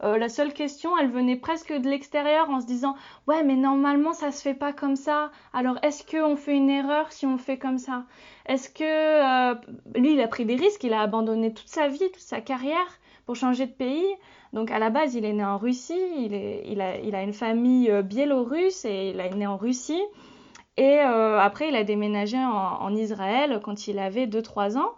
Euh, 0.03 0.17
la 0.17 0.29
seule 0.29 0.53
question, 0.53 0.95
elle 0.97 1.09
venait 1.09 1.35
presque 1.35 1.73
de 1.73 1.89
l'extérieur 1.89 2.49
en 2.49 2.61
se 2.61 2.67
disant 2.67 2.95
ouais 3.27 3.43
mais 3.43 3.55
normalement 3.55 4.13
ça 4.13 4.31
se 4.31 4.41
fait 4.41 4.53
pas 4.53 4.71
comme 4.73 4.95
ça. 4.95 5.31
Alors 5.53 5.77
est-ce 5.81 6.03
qu'on 6.05 6.35
fait 6.35 6.55
une 6.55 6.69
erreur 6.69 7.11
si 7.11 7.25
on 7.25 7.37
fait 7.37 7.57
comme 7.57 7.79
ça? 7.79 8.03
Est-ce 8.45 8.69
que 8.69 8.83
euh, 8.83 9.55
lui 9.95 10.13
il 10.13 10.21
a 10.21 10.27
pris 10.27 10.45
des 10.45 10.55
risques, 10.55 10.83
il 10.83 10.93
a 10.93 11.01
abandonné 11.01 11.53
toute 11.53 11.67
sa 11.67 11.87
vie, 11.87 12.11
toute 12.11 12.17
sa 12.17 12.41
carrière 12.41 12.99
pour 13.25 13.35
changer 13.35 13.65
de 13.65 13.71
pays. 13.71 14.05
Donc 14.53 14.69
à 14.71 14.77
la 14.79 14.91
base 14.91 15.15
il 15.15 15.25
est 15.25 15.33
né 15.33 15.43
en 15.43 15.57
Russie, 15.57 15.99
il, 16.25 16.81
a, 16.81 17.23
une 17.23 17.33
famille 17.33 17.89
euh, 17.89 18.03
biélorusse 18.03 18.85
et 18.85 19.09
il 19.09 19.19
est 19.19 19.33
né 19.33 19.47
en 19.47 19.57
Russie. 19.57 20.01
Et 20.79 20.99
après 20.99 21.69
il 21.69 21.75
a 21.75 21.83
déménagé 21.83 22.37
en, 22.37 22.51
en 22.51 22.95
Israël 22.95 23.61
quand 23.63 23.87
il 23.87 23.97
avait 23.97 24.27
2-3 24.27 24.77
ans. 24.77 24.91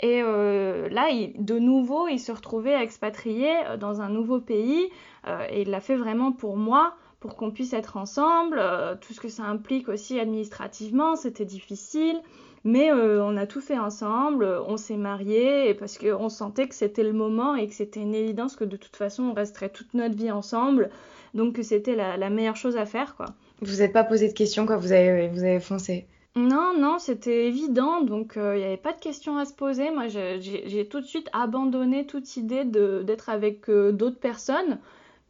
Et 0.00 0.20
euh, 0.22 0.88
là, 0.88 1.08
de 1.38 1.58
nouveau, 1.58 2.08
il 2.08 2.18
se 2.18 2.32
retrouvait 2.32 2.82
expatrié 2.82 3.50
euh, 3.66 3.76
dans 3.76 4.00
un 4.00 4.08
nouveau 4.08 4.40
pays. 4.40 4.88
Euh, 5.28 5.46
et 5.50 5.62
il 5.62 5.70
l'a 5.70 5.80
fait 5.80 5.96
vraiment 5.96 6.32
pour 6.32 6.56
moi, 6.56 6.94
pour 7.20 7.36
qu'on 7.36 7.50
puisse 7.50 7.72
être 7.72 7.96
ensemble. 7.96 8.60
tout 9.00 9.12
ce 9.12 9.20
que 9.20 9.28
ça 9.28 9.44
implique 9.44 9.88
aussi 9.88 10.18
administrativement, 10.18 11.14
c'était 11.14 11.44
difficile. 11.44 12.20
Mais 12.64 12.92
on 12.92 13.36
a 13.36 13.46
tout 13.46 13.60
fait 13.60 13.78
ensemble, 13.78 14.44
on 14.68 14.76
s'est 14.76 14.96
mariés 14.96 15.74
parce 15.74 15.98
qu'on 15.98 16.28
sentait 16.28 16.68
que 16.68 16.76
c'était 16.76 17.02
le 17.02 17.12
moment 17.12 17.56
et 17.56 17.66
que 17.66 17.74
c'était 17.74 18.00
une 18.00 18.14
évidence 18.14 18.54
que 18.54 18.62
de 18.62 18.76
toute 18.76 18.94
façon 18.94 19.24
on 19.24 19.32
resterait 19.34 19.68
toute 19.68 19.94
notre 19.94 20.16
vie 20.16 20.30
ensemble. 20.30 20.90
Donc 21.34 21.54
que 21.54 21.62
c'était 21.62 21.96
la, 21.96 22.30
meilleure 22.30 22.56
chose 22.56 22.76
à 22.76 22.86
faire. 22.86 23.16
quoi. 23.16 23.26
Vous 23.62 23.78
n'êtes 23.78 23.92
pas 23.92 24.04
posé 24.04 24.28
de 24.28 24.32
questions 24.32 24.64
vous 24.64 24.92
avez, 24.92 25.28
vous 25.28 25.42
avez 25.42 25.60
foncé? 25.60 26.06
Non, 26.36 26.72
non, 26.78 26.98
c'était 26.98 27.46
évident, 27.46 28.00
donc 28.02 28.34
il 28.36 28.58
n'y 28.58 28.64
avait 28.64 28.76
pas 28.76 28.92
de 28.92 29.00
questions 29.00 29.36
à 29.38 29.44
se 29.44 29.52
poser. 29.52 29.90
Moi, 29.90 30.08
j'ai 30.08 30.86
tout 30.90 31.00
de 31.00 31.06
suite 31.06 31.28
abandonné 31.32 32.06
toute 32.06 32.36
idée 32.36 32.64
d'être 32.64 33.28
avec 33.28 33.70
d'autres 33.70 34.18
personnes, 34.18 34.78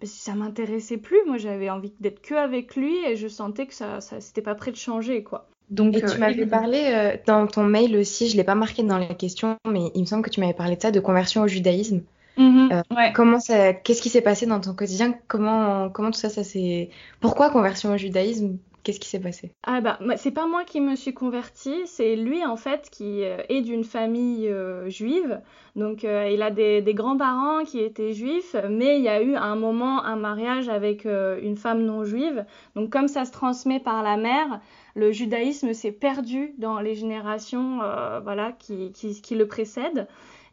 parce 0.00 0.12
que 0.12 0.18
ça 0.18 0.34
m'intéressait 0.34 0.98
plus. 0.98 1.18
Moi, 1.26 1.38
j'avais 1.38 1.70
envie 1.70 1.92
d'être 2.00 2.22
que 2.22 2.34
avec 2.34 2.76
lui 2.76 2.96
et 3.04 3.16
je 3.16 3.28
sentais 3.28 3.66
que 3.66 3.74
ça, 3.74 4.00
ça 4.00 4.20
c'était 4.20 4.42
pas 4.42 4.54
prêt 4.54 4.70
de 4.70 4.76
changer, 4.76 5.22
quoi. 5.22 5.48
Donc, 5.70 5.96
et 5.96 6.02
tu 6.02 6.18
m'avais 6.18 6.46
parlé 6.46 7.18
dans 7.26 7.46
ton 7.46 7.64
mail 7.64 7.96
aussi, 7.96 8.28
je 8.28 8.36
l'ai 8.36 8.44
pas 8.44 8.54
marqué 8.54 8.82
dans 8.82 8.98
la 8.98 9.14
question, 9.14 9.56
mais 9.66 9.90
il 9.94 10.02
me 10.02 10.06
semble 10.06 10.22
que 10.22 10.30
tu 10.30 10.40
m'avais 10.40 10.52
parlé 10.52 10.76
de 10.76 10.82
ça, 10.82 10.90
de 10.90 11.00
conversion 11.00 11.42
au 11.42 11.48
judaïsme. 11.48 12.02
Mmh 12.36 12.68
comment 13.14 13.40
ça, 13.40 13.74
qu'est-ce 13.74 14.00
qui 14.00 14.08
s'est 14.08 14.22
passé 14.22 14.46
dans 14.46 14.60
ton 14.60 14.72
quotidien? 14.72 15.14
Comment, 15.28 15.90
comment 15.90 16.10
tout 16.10 16.18
ça, 16.18 16.30
ça 16.30 16.44
s'est, 16.44 16.90
pourquoi 17.20 17.50
conversion 17.50 17.92
au 17.92 17.96
judaïsme? 17.96 18.56
Qu'est-ce 18.82 18.98
qui 18.98 19.08
s'est 19.08 19.20
passé? 19.20 19.54
Ah 19.62 19.80
bah, 19.80 19.98
c'est 20.16 20.32
pas 20.32 20.48
moi 20.48 20.64
qui 20.64 20.80
me 20.80 20.96
suis 20.96 21.14
convertie, 21.14 21.86
c'est 21.86 22.16
lui 22.16 22.44
en 22.44 22.56
fait 22.56 22.88
qui 22.90 23.22
euh, 23.22 23.38
est 23.48 23.60
d'une 23.60 23.84
famille 23.84 24.48
euh, 24.48 24.88
juive. 24.90 25.40
Donc 25.76 26.04
euh, 26.04 26.28
il 26.28 26.42
a 26.42 26.50
des, 26.50 26.82
grands-parents 26.92 27.62
qui 27.64 27.78
étaient 27.78 28.12
juifs, 28.12 28.56
mais 28.68 28.98
il 28.98 29.04
y 29.04 29.08
a 29.08 29.22
eu 29.22 29.36
à 29.36 29.44
un 29.44 29.54
moment 29.54 30.02
un 30.04 30.16
mariage 30.16 30.68
avec 30.68 31.04
une 31.04 31.56
femme 31.56 31.84
non 31.84 32.04
juive. 32.04 32.44
Donc 32.74 32.90
comme 32.90 33.08
ça 33.08 33.24
se 33.24 33.30
transmet 33.30 33.78
par 33.78 34.02
la 34.02 34.16
mère, 34.16 34.60
le 34.96 35.12
judaïsme 35.12 35.72
s'est 35.74 35.92
perdu 35.92 36.52
dans 36.58 36.80
les 36.80 36.94
générations 36.94 37.78
voilà, 38.22 38.52
qui, 38.52 38.92
qui 38.92 39.34
le 39.34 39.46
précèdent. 39.46 40.08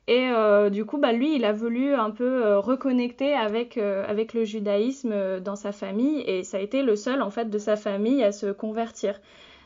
Et 0.10 0.28
euh, 0.32 0.72
du 0.72 0.86
coup, 0.86 0.97
bah, 0.97 1.12
lui, 1.12 1.36
il 1.36 1.45
a 1.45 1.53
voulu 1.53 1.93
un 1.93 2.10
peu 2.10 2.43
euh, 2.43 2.60
reconnecter 2.60 3.36
avec, 3.36 3.78
euh, 3.78 4.03
avec 4.07 4.34
le 4.34 4.43
judaïsme 4.43 5.39
dans 5.39 5.55
sa 5.55 5.72
famille 5.72 6.22
et 6.22 6.43
ça 6.43 6.57
a 6.57 6.62
été 6.62 6.82
le 6.82 6.95
seul 6.95 7.22
en 7.22 7.30
fait 7.30 7.45
de 7.51 7.60
sa 7.60 7.76
famille 7.76 8.24
à 8.24 8.32
se 8.32 8.47
convertir. 8.47 9.22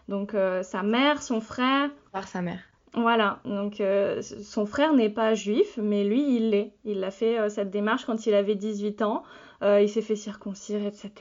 Donc 0.09 0.35
sa 0.63 0.83
mère, 0.83 1.23
son 1.23 1.39
frère. 1.39 1.89
Par 2.11 2.27
sa 2.27 2.41
mère. 2.41 2.59
Voilà, 2.93 3.39
donc 3.45 3.81
son 4.21 4.65
frère 4.65 4.93
n'est 4.93 5.09
pas 5.09 5.33
juif, 5.33 5.79
mais 5.81 6.03
lui, 6.03 6.35
il 6.35 6.49
l'est. 6.49 6.73
Il 6.83 7.01
a 7.05 7.09
fait 7.09 7.49
cette 7.49 7.69
démarche 7.69 8.03
quand 8.03 8.27
il 8.27 8.33
avait 8.33 8.55
18 8.55 9.01
ans. 9.01 9.23
Il 9.61 9.87
s'est 9.87 10.01
fait 10.01 10.15
circoncire, 10.15 10.85
etc. 10.85 11.11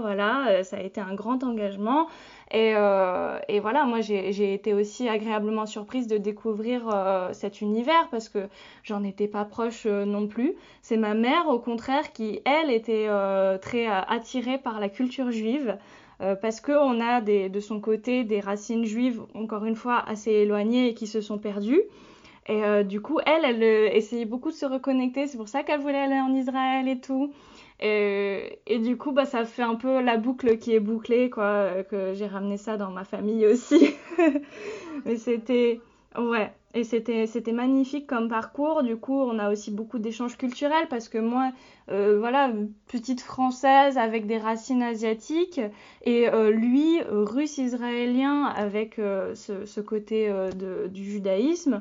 Voilà, 0.00 0.64
ça 0.64 0.78
a 0.78 0.80
été 0.80 1.00
un 1.00 1.14
grand 1.14 1.44
engagement. 1.44 2.06
Et, 2.52 2.70
et 2.70 3.60
voilà, 3.60 3.84
moi 3.84 4.00
j'ai 4.00 4.54
été 4.54 4.72
aussi 4.72 5.08
agréablement 5.08 5.66
surprise 5.66 6.06
de 6.06 6.16
découvrir 6.16 6.82
cet 7.32 7.60
univers 7.60 8.08
parce 8.10 8.28
que 8.28 8.48
j'en 8.84 9.04
étais 9.04 9.28
pas 9.28 9.44
proche 9.44 9.86
non 9.86 10.26
plus. 10.28 10.54
C'est 10.80 10.96
ma 10.96 11.14
mère, 11.14 11.48
au 11.48 11.58
contraire, 11.58 12.12
qui, 12.12 12.40
elle, 12.46 12.70
était 12.70 13.08
très 13.60 13.86
attirée 13.86 14.58
par 14.58 14.80
la 14.80 14.88
culture 14.88 15.30
juive. 15.30 15.76
Euh, 16.22 16.34
parce 16.34 16.60
qu'on 16.60 17.00
a 17.00 17.20
de 17.22 17.60
son 17.60 17.80
côté 17.80 18.24
des 18.24 18.40
racines 18.40 18.84
juives, 18.84 19.22
encore 19.34 19.64
une 19.64 19.76
fois, 19.76 20.04
assez 20.06 20.30
éloignées 20.30 20.88
et 20.88 20.94
qui 20.94 21.06
se 21.06 21.20
sont 21.20 21.38
perdues. 21.38 21.82
Et 22.46 22.64
euh, 22.64 22.82
du 22.82 23.00
coup, 23.00 23.20
elle, 23.24 23.44
elle 23.44 23.62
euh, 23.62 23.90
essayait 23.92 24.24
beaucoup 24.26 24.50
de 24.50 24.56
se 24.56 24.66
reconnecter. 24.66 25.26
C'est 25.26 25.38
pour 25.38 25.48
ça 25.48 25.62
qu'elle 25.62 25.80
voulait 25.80 26.00
aller 26.00 26.20
en 26.20 26.34
Israël 26.34 26.88
et 26.88 27.00
tout. 27.00 27.32
Et, 27.82 28.78
du 28.82 28.96
coup, 28.96 29.12
bah, 29.12 29.24
ça 29.24 29.44
fait 29.44 29.62
un 29.62 29.74
peu 29.74 30.00
la 30.02 30.16
boucle 30.16 30.58
qui 30.58 30.74
est 30.74 30.80
bouclée, 30.80 31.30
quoi. 31.30 31.82
Que 31.90 32.14
j'ai 32.14 32.26
ramené 32.26 32.56
ça 32.56 32.76
dans 32.76 32.90
ma 32.90 33.04
famille 33.04 33.46
aussi. 33.46 33.94
Mais 35.06 35.16
c'était, 35.16 35.80
ouais, 36.18 36.52
et 36.72 36.84
c'était, 36.84 37.26
c'était 37.26 37.52
magnifique 37.52 38.06
comme 38.06 38.28
parcours. 38.28 38.82
Du 38.82 38.96
coup, 38.96 39.18
on 39.20 39.38
a 39.38 39.50
aussi 39.50 39.72
beaucoup 39.72 39.98
d'échanges 39.98 40.36
culturels 40.36 40.86
parce 40.88 41.08
que 41.08 41.18
moi, 41.18 41.50
euh, 41.90 42.18
voilà, 42.18 42.52
petite 42.86 43.20
française 43.20 43.98
avec 43.98 44.26
des 44.26 44.38
racines 44.38 44.82
asiatiques 44.82 45.60
et 46.04 46.28
euh, 46.28 46.50
lui, 46.50 47.00
russe-israélien 47.08 48.44
avec 48.44 49.00
euh, 49.00 49.34
ce, 49.34 49.80
côté 49.80 50.32
du 50.90 51.04
judaïsme. 51.04 51.80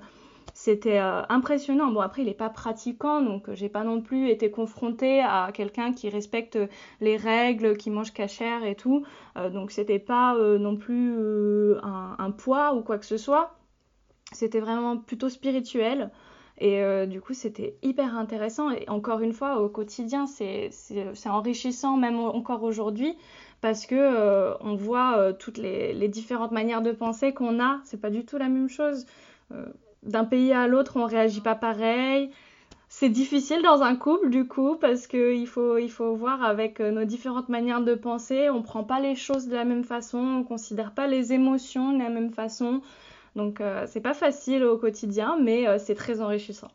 C'était 0.62 0.98
impressionnant. 0.98 1.90
Bon, 1.90 2.02
après, 2.02 2.22
il 2.22 2.26
n'est 2.26 2.34
pas 2.34 2.50
pratiquant, 2.50 3.22
donc 3.22 3.50
j'ai 3.54 3.70
pas 3.70 3.86
non 3.86 4.02
plus 4.02 4.30
été 4.30 4.52
confrontée 4.52 5.22
à 5.22 5.52
quelqu'un 5.54 5.94
qui 5.94 6.10
respecte 6.10 6.60
les 7.00 7.16
règles, 7.16 7.78
qui 7.78 7.90
mange 7.90 8.12
cachère 8.12 8.66
et 8.66 8.76
tout. 8.76 9.06
donc, 9.54 9.72
c'était 9.72 10.00
pas 10.00 10.36
non 10.36 10.76
plus 10.76 11.16
un, 11.82 12.32
poids 12.32 12.76
ou 12.76 12.82
quoi 12.82 12.98
que 12.98 13.06
ce 13.06 13.16
soit. 13.16 13.56
C'était 14.34 14.60
vraiment 14.60 14.98
plutôt 14.98 15.30
spirituel. 15.30 16.12
Et 16.60 16.84
euh, 16.84 17.06
du 17.06 17.22
coup, 17.22 17.34
c'était 17.34 17.78
hyper 17.82 18.18
intéressant. 18.18 18.70
Et 18.72 18.88
encore 18.90 19.22
une 19.22 19.34
fois, 19.34 19.62
au 19.62 19.70
quotidien, 19.70 20.28
c'est 20.28 20.72
enrichissant, 21.26 21.96
même 21.96 22.20
encore 22.20 22.64
aujourd'hui, 22.64 23.18
parce 23.62 23.86
que 23.86 23.96
euh, 23.96 24.54
on 24.60 24.76
voit 24.76 25.18
euh, 25.18 25.34
toutes 25.34 25.58
les, 25.58 25.94
les, 25.94 26.10
différentes 26.10 26.52
manières 26.52 26.82
de 26.82 26.92
penser 26.92 27.34
qu'on 27.34 27.64
a. 27.64 27.80
C'est 27.86 28.02
pas 28.02 28.10
du 28.10 28.26
tout 28.26 28.38
la 28.38 28.50
même 28.50 28.70
chose. 28.70 29.06
D'un 30.04 30.26
pays 30.26 30.54
à 30.54 30.68
l'autre, 30.68 30.94
on 30.96 31.06
réagit 31.06 31.42
pas 31.42 31.56
pareil. 31.56 32.30
C'est 32.88 33.10
difficile 33.10 33.62
dans 33.62 33.84
un 33.84 33.96
couple, 33.96 34.30
du 34.30 34.48
coup, 34.48 34.76
parce 34.76 35.06
qu'il 35.06 35.46
faut, 35.48 35.78
il 35.78 35.92
faut 35.92 36.16
voir 36.16 36.44
avec 36.44 36.80
nos 36.80 37.06
différentes 37.06 37.50
manières 37.50 37.82
de 37.82 37.94
penser. 37.94 38.50
On 38.50 38.64
prend 38.64 38.84
pas 38.84 39.00
les 39.00 39.16
choses 39.16 39.48
de 39.48 39.56
la 39.56 39.66
même 39.66 39.84
façon, 39.84 40.18
on 40.18 40.44
considère 40.44 40.92
pas 40.92 41.06
les 41.06 41.32
émotions 41.34 41.94
de 41.94 42.00
la 42.00 42.10
même 42.10 42.32
façon. 42.32 42.82
Donc 43.36 43.62
euh, 43.62 43.86
c'est 43.88 44.02
pas 44.02 44.14
facile 44.14 44.64
au 44.64 44.78
quotidien, 44.78 45.38
mais 45.42 45.68
euh, 45.68 45.78
c'est 45.80 45.96
très 45.96 46.22
enrichissant. 46.22 46.70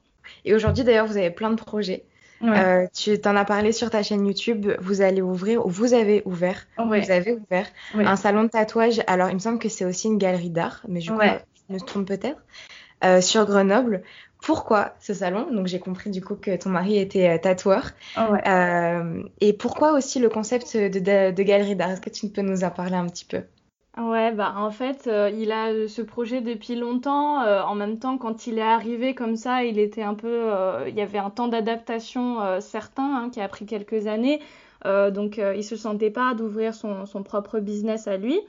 Et 0.44 0.54
aujourd'hui 0.54 0.84
d'ailleurs, 0.84 1.06
vous 1.06 1.16
avez 1.16 1.30
plein 1.30 1.50
de 1.50 1.56
projets. 1.56 2.04
Euh, 2.42 2.86
tu 2.92 3.18
t'en 3.18 3.36
as 3.36 3.44
parlé 3.46 3.72
sur 3.72 3.88
ta 3.88 4.02
chaîne 4.02 4.26
YouTube. 4.26 4.70
Vous 4.80 5.00
allez 5.00 5.22
ouvrir, 5.22 5.64
ou 5.64 5.70
vous 5.70 5.94
avez 5.94 6.22
ouvert, 6.26 6.66
vous 6.76 7.10
avez 7.10 7.32
ouvert 7.32 7.66
un 7.94 8.16
salon 8.16 8.44
de 8.44 8.48
tatouage. 8.48 9.00
Alors, 9.06 9.30
il 9.30 9.34
me 9.34 9.38
semble 9.38 9.58
que 9.58 9.70
c'est 9.70 9.86
aussi 9.86 10.08
une 10.08 10.18
galerie 10.18 10.50
d'art, 10.50 10.82
mais 10.86 11.00
je, 11.00 11.10
me 11.12 11.78
trompe 11.78 12.06
peut-être. 12.06 12.38
Sur 13.20 13.46
Grenoble. 13.46 14.02
Pourquoi 14.42 14.94
ce 15.00 15.14
salon? 15.14 15.46
Donc, 15.52 15.66
j'ai 15.66 15.78
compris 15.78 16.10
du 16.10 16.22
coup 16.22 16.34
que 16.36 16.56
ton 16.56 16.70
mari 16.70 16.98
était 16.98 17.38
tatoueur. 17.38 17.90
et 19.40 19.52
pourquoi 19.54 19.92
aussi 19.92 20.18
le 20.18 20.28
concept 20.28 20.76
de 20.76 21.42
galerie 21.42 21.76
d'art? 21.76 21.90
Est-ce 21.90 22.00
que 22.00 22.10
tu 22.10 22.28
peux 22.28 22.42
nous 22.42 22.64
en 22.64 22.70
parler 22.70 22.96
un 22.96 23.06
petit 23.06 23.24
peu? 23.24 23.42
Ouais, 23.96 24.32
bah 24.32 24.54
en 24.56 24.72
fait, 24.72 25.06
euh, 25.06 25.30
il 25.32 25.52
a 25.52 25.68
euh, 25.68 25.86
ce 25.86 26.02
projet 26.02 26.40
depuis 26.40 26.74
longtemps. 26.74 27.42
Euh, 27.42 27.62
en 27.62 27.76
même 27.76 28.00
temps, 28.00 28.18
quand 28.18 28.48
il 28.48 28.58
est 28.58 28.62
arrivé 28.62 29.14
comme 29.14 29.36
ça, 29.36 29.62
il 29.62 29.78
était 29.78 30.02
un 30.02 30.14
peu, 30.14 30.50
il 30.88 30.94
y 30.94 31.00
avait 31.00 31.18
un 31.18 31.30
temps 31.30 31.46
d'adaptation 31.46 32.60
certain 32.60 33.24
hein, 33.24 33.30
qui 33.30 33.40
a 33.40 33.48
pris 33.48 33.66
quelques 33.66 34.06
années. 34.08 34.40
donc, 34.84 35.38
il 35.38 35.64
se 35.64 35.76
sentait 35.76 36.10
pas 36.10 36.34
d'ouvrir 36.34 36.74
son, 36.74 37.06
son, 37.06 37.22
propre 37.22 37.60
business 37.60 38.08
à 38.08 38.16
lui. 38.16 38.40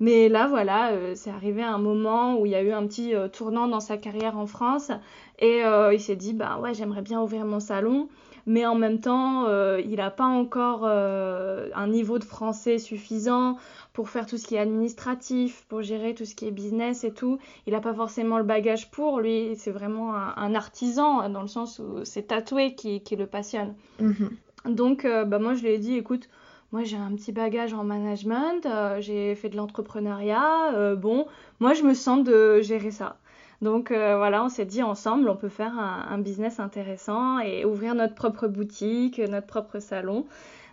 Mais 0.00 0.28
là, 0.28 0.48
voilà, 0.48 0.92
c'est 1.14 1.30
arrivé 1.30 1.62
à 1.62 1.72
un 1.72 1.78
moment 1.78 2.38
où 2.38 2.46
il 2.46 2.52
y 2.52 2.54
a 2.54 2.62
eu 2.62 2.72
un 2.72 2.86
petit 2.86 3.12
tournant 3.32 3.68
dans 3.68 3.80
sa 3.80 3.98
carrière 3.98 4.38
en 4.38 4.46
France 4.46 4.90
et 5.38 5.60
il 5.92 6.00
s'est 6.00 6.16
dit, 6.16 6.32
bah 6.32 6.58
ouais, 6.58 6.72
j'aimerais 6.72 7.02
bien 7.02 7.20
ouvrir 7.20 7.44
mon 7.44 7.60
salon 7.60 8.08
mais 8.46 8.66
en 8.66 8.74
même 8.74 9.00
temps, 9.00 9.46
il 9.78 9.96
n'a 9.96 10.10
pas 10.10 10.24
encore 10.24 10.86
un 10.86 11.86
niveau 11.86 12.18
de 12.18 12.24
français 12.24 12.78
suffisant 12.78 13.56
pour 13.92 14.08
faire 14.08 14.26
tout 14.26 14.38
ce 14.38 14.46
qui 14.46 14.54
est 14.54 14.58
administratif, 14.58 15.64
pour 15.68 15.82
gérer 15.82 16.14
tout 16.14 16.24
ce 16.24 16.34
qui 16.34 16.46
est 16.46 16.50
business 16.50 17.04
et 17.04 17.12
tout. 17.12 17.38
Il 17.66 17.72
n'a 17.72 17.80
pas 17.80 17.94
forcément 17.94 18.38
le 18.38 18.44
bagage 18.44 18.90
pour. 18.90 19.20
Lui, 19.20 19.56
c'est 19.56 19.70
vraiment 19.70 20.14
un, 20.14 20.54
artisan 20.54 21.28
dans 21.28 21.42
le 21.42 21.48
sens 21.48 21.78
où 21.78 22.04
c'est 22.04 22.28
tatoué 22.28 22.74
qui, 22.74 23.02
qui, 23.02 23.16
le 23.16 23.26
passionne. 23.26 23.74
Mhm. 24.00 24.30
Donc, 24.66 25.04
euh, 25.04 25.24
bah, 25.24 25.38
moi, 25.38 25.54
je 25.54 25.62
lui 25.62 25.70
ai 25.70 25.78
dit, 25.78 25.96
écoute, 25.96 26.28
moi 26.72 26.84
j'ai 26.84 26.96
un 26.96 27.14
petit 27.14 27.32
bagage 27.32 27.74
en 27.74 27.84
management, 27.84 28.66
euh, 28.66 29.00
j'ai 29.00 29.34
fait 29.34 29.48
de 29.48 29.56
l'entrepreneuriat, 29.56 30.74
euh, 30.74 30.96
bon, 30.96 31.26
moi 31.58 31.74
je 31.74 31.82
me 31.82 31.94
sens 31.94 32.24
de 32.24 32.60
gérer 32.62 32.90
ça. 32.90 33.16
Donc 33.62 33.90
voilà, 33.90 34.42
on 34.42 34.48
s'est 34.48 34.64
dit 34.64 34.82
ensemble, 34.82 35.28
on 35.28 35.36
peut 35.36 35.50
faire 35.50 35.78
un, 35.78 36.16
business 36.16 36.60
intéressant 36.60 37.40
et 37.40 37.66
ouvrir 37.66 37.94
notre 37.94 38.14
propre 38.14 38.46
boutique, 38.48 39.18
notre 39.18 39.46
propre 39.46 39.80
salon. 39.80 40.24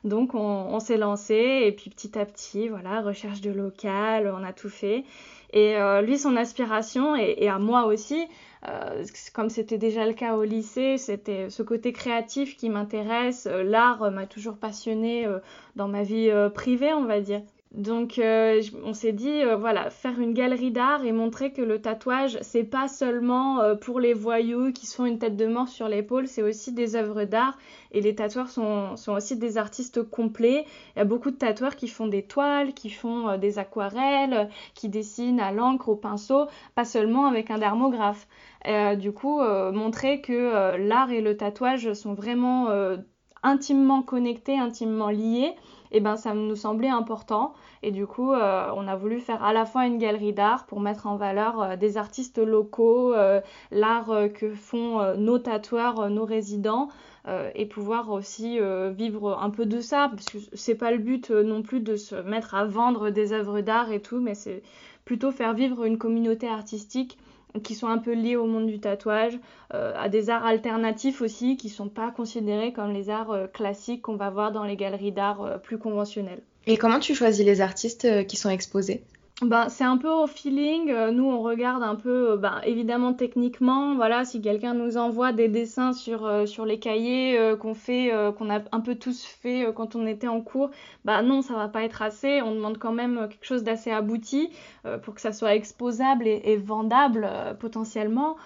Donc 0.05 0.35
on, 0.35 0.79
s'est 0.79 0.95
lancé 0.95 1.63
et 1.65 1.73
puis 1.73 1.89
petit 1.89 2.17
à 2.17 2.25
petit, 2.25 2.69
voilà, 2.69 3.01
recherche 3.01 3.41
de 3.41 3.51
local, 3.51 4.33
on 4.33 4.41
a 4.41 4.53
tout 4.53 4.69
fait. 4.69 5.03
Et 5.53 5.77
euh, 5.77 6.01
lui, 6.01 6.17
son 6.17 6.35
aspiration, 6.35 7.15
et, 7.15 7.47
à 7.47 7.59
moi 7.59 7.85
aussi, 7.85 8.27
euh, 8.67 9.03
comme 9.33 9.49
c'était 9.49 9.77
déjà 9.77 10.05
le 10.05 10.13
cas 10.13 10.35
au 10.35 10.43
lycée, 10.43 10.97
c'était 10.97 11.49
ce 11.49 11.63
côté 11.63 11.93
créatif 11.93 12.57
qui 12.57 12.69
m'intéresse. 12.69 13.47
Euh, 13.47 13.63
l'art 13.63 14.11
m'a 14.11 14.25
toujours 14.25 14.57
passionné 14.57 15.27
dans 15.75 15.87
ma 15.87 16.03
vie 16.03 16.31
privée, 16.53 16.93
on 16.93 17.05
va 17.05 17.21
dire. 17.21 17.41
Donc 17.73 18.17
euh, 18.17 18.61
on 18.85 18.93
s'est 18.93 19.11
dit 19.11 19.43
euh, 19.43 19.57
voilà 19.57 19.89
faire 19.89 20.19
une 20.21 20.33
galerie 20.33 20.71
d'art 20.71 21.03
et 21.03 21.11
montrer 21.11 21.51
que 21.51 21.61
le 21.61 21.81
tatouage 21.81 22.37
c'est 22.41 22.63
pas 22.63 22.87
seulement 22.87 23.59
euh, 23.59 23.75
pour 23.75 23.99
les 23.99 24.13
voyous 24.13 24.71
qui 24.71 24.85
se 24.85 24.95
font 24.95 25.05
une 25.05 25.19
tête 25.19 25.35
de 25.35 25.47
mort 25.47 25.67
sur 25.67 25.89
l'épaule, 25.89 26.27
c'est 26.27 26.41
aussi 26.41 26.71
des 26.71 26.95
œuvres 26.95 27.25
d'art 27.25 27.57
et 27.91 27.99
les 27.99 28.15
tatoueurs 28.15 28.49
sont, 28.49 28.95
sont, 28.95 29.13
aussi 29.13 29.35
des 29.35 29.57
artistes 29.57 30.01
complets. 30.01 30.65
Il 30.95 30.99
y 30.99 31.01
a 31.01 31.05
beaucoup 31.05 31.29
de 31.29 31.35
tatoueurs 31.35 31.75
qui 31.75 31.89
font 31.89 32.07
des 32.07 32.23
toiles, 32.23 32.73
qui 32.73 32.89
font 32.89 33.37
des 33.37 33.59
aquarelles, 33.59 34.49
qui 34.73 34.87
dessinent 34.87 35.39
à 35.39 35.51
l'encre, 35.51 35.89
au 35.89 35.95
pinceau, 35.95 36.47
pas 36.75 36.85
seulement 36.85 37.25
avec 37.27 37.51
un 37.51 37.57
dermographe. 37.57 38.27
du 38.97 39.11
coup 39.11 39.39
montrer 39.39 40.21
que 40.21 40.77
l'art 40.77 41.11
et 41.11 41.21
le 41.21 41.37
tatouage 41.37 41.93
sont 41.93 42.13
vraiment 42.13 42.69
intimement 43.43 44.01
connectés, 44.01 44.57
intimement 44.57 45.09
liés 45.09 45.53
et 45.91 45.97
eh 45.97 45.99
ben 45.99 46.15
ça 46.15 46.33
nous 46.33 46.55
semblait 46.55 46.89
important. 46.89 47.53
Et 47.83 47.91
du 47.91 48.05
coup 48.07 48.33
euh, 48.33 48.69
on 48.75 48.87
a 48.87 48.95
voulu 48.95 49.19
faire 49.19 49.43
à 49.43 49.53
la 49.53 49.65
fois 49.65 49.85
une 49.85 49.97
galerie 49.97 50.33
d'art 50.33 50.65
pour 50.65 50.79
mettre 50.79 51.07
en 51.07 51.15
valeur 51.15 51.61
euh, 51.61 51.75
des 51.75 51.97
artistes 51.97 52.39
locaux, 52.39 53.13
euh, 53.13 53.41
l'art 53.71 54.11
que 54.33 54.53
font 54.53 55.15
nos 55.15 55.39
tatoueurs, 55.39 56.09
nos 56.09 56.25
résidents 56.25 56.89
et 57.55 57.65
pouvoir 57.65 58.09
aussi 58.09 58.57
vivre 58.91 59.37
un 59.41 59.49
peu 59.49 59.65
de 59.65 59.81
ça. 59.81 60.09
Parce 60.09 60.25
que 60.27 60.37
c'est 60.53 60.75
pas 60.75 60.91
le 60.91 60.97
but 60.97 61.29
non 61.29 61.61
plus 61.61 61.81
de 61.81 61.97
se 61.97 62.15
mettre 62.15 62.55
à 62.55 62.63
vendre 62.63 63.09
des 63.09 63.33
œuvres 63.33 63.59
d'art 63.59 63.91
et 63.91 64.01
tout 64.01 64.19
mais 64.19 64.33
c'est 64.33 64.63
plutôt 65.03 65.31
faire 65.31 65.53
vivre 65.53 65.83
une 65.83 65.97
communauté 65.97 66.47
artistique 66.47 67.17
qui 67.63 67.75
sont 67.75 67.87
un 67.87 67.97
peu 67.97 68.13
liés 68.13 68.35
au 68.35 68.45
monde 68.45 68.67
du 68.67 68.79
tatouage, 68.79 69.37
euh, 69.73 69.93
à 69.97 70.09
des 70.09 70.29
arts 70.29 70.45
alternatifs 70.45 71.21
aussi 71.21 71.57
qui 71.57 71.67
ne 71.67 71.71
sont 71.71 71.89
pas 71.89 72.11
considérés 72.11 72.73
comme 72.73 72.93
les 72.93 73.09
arts 73.09 73.31
euh, 73.31 73.47
classiques 73.47 74.01
qu'on 74.03 74.15
va 74.15 74.29
voir 74.29 74.51
dans 74.51 74.63
les 74.63 74.75
galeries 74.75 75.11
d'art 75.11 75.41
euh, 75.41 75.57
plus 75.57 75.77
conventionnelles. 75.77 76.41
Et 76.65 76.77
comment 76.77 76.99
tu 76.99 77.15
choisis 77.15 77.45
les 77.45 77.61
artistes 77.61 78.25
qui 78.27 78.35
sont 78.35 78.49
exposés? 78.49 79.03
Ben, 79.43 79.69
c'est 79.69 79.83
un 79.83 79.97
peu 79.97 80.09
au 80.09 80.25
feeling. 80.25 80.89
Euh, 80.89 81.11
nous, 81.11 81.25
on 81.25 81.41
regarde 81.43 81.83
un 81.83 81.93
peu, 81.93 82.31
euh, 82.31 82.37
ben, 82.37 82.59
évidemment, 82.63 83.13
techniquement. 83.13 83.93
Voilà, 83.93 84.25
si 84.25 84.41
quelqu'un 84.41 84.73
nous 84.73 84.97
envoie 84.97 85.31
des 85.31 85.47
dessins 85.47 85.93
sur, 85.93 86.25
euh, 86.25 86.47
sur 86.47 86.65
les 86.65 86.79
cahiers 86.79 87.39
qu'on 87.59 87.75
fait, 87.75 88.11
qu'on 88.37 88.49
a 88.49 88.61
un 88.71 88.79
peu 88.79 88.95
tous 88.95 89.23
fait 89.23 89.71
quand 89.75 89.95
on 89.95 90.07
était 90.07 90.27
en 90.27 90.41
cours, 90.41 90.71
bah 91.05 91.21
non, 91.21 91.43
ça 91.43 91.53
va 91.53 91.67
pas 91.67 91.83
être 91.83 92.01
assez. 92.01 92.41
On 92.41 92.55
demande 92.55 92.79
quand 92.79 92.91
même 92.91 93.27
quelque 93.29 93.45
chose 93.45 93.63
d'assez 93.63 93.91
abouti 93.91 94.49
pour 95.03 95.13
que 95.13 95.21
ça 95.21 95.31
soit 95.31 95.53
exposable 95.53 96.27
et, 96.27 96.41
et 96.45 96.57
vendable 96.57 97.29
potentiellement. 97.59 98.37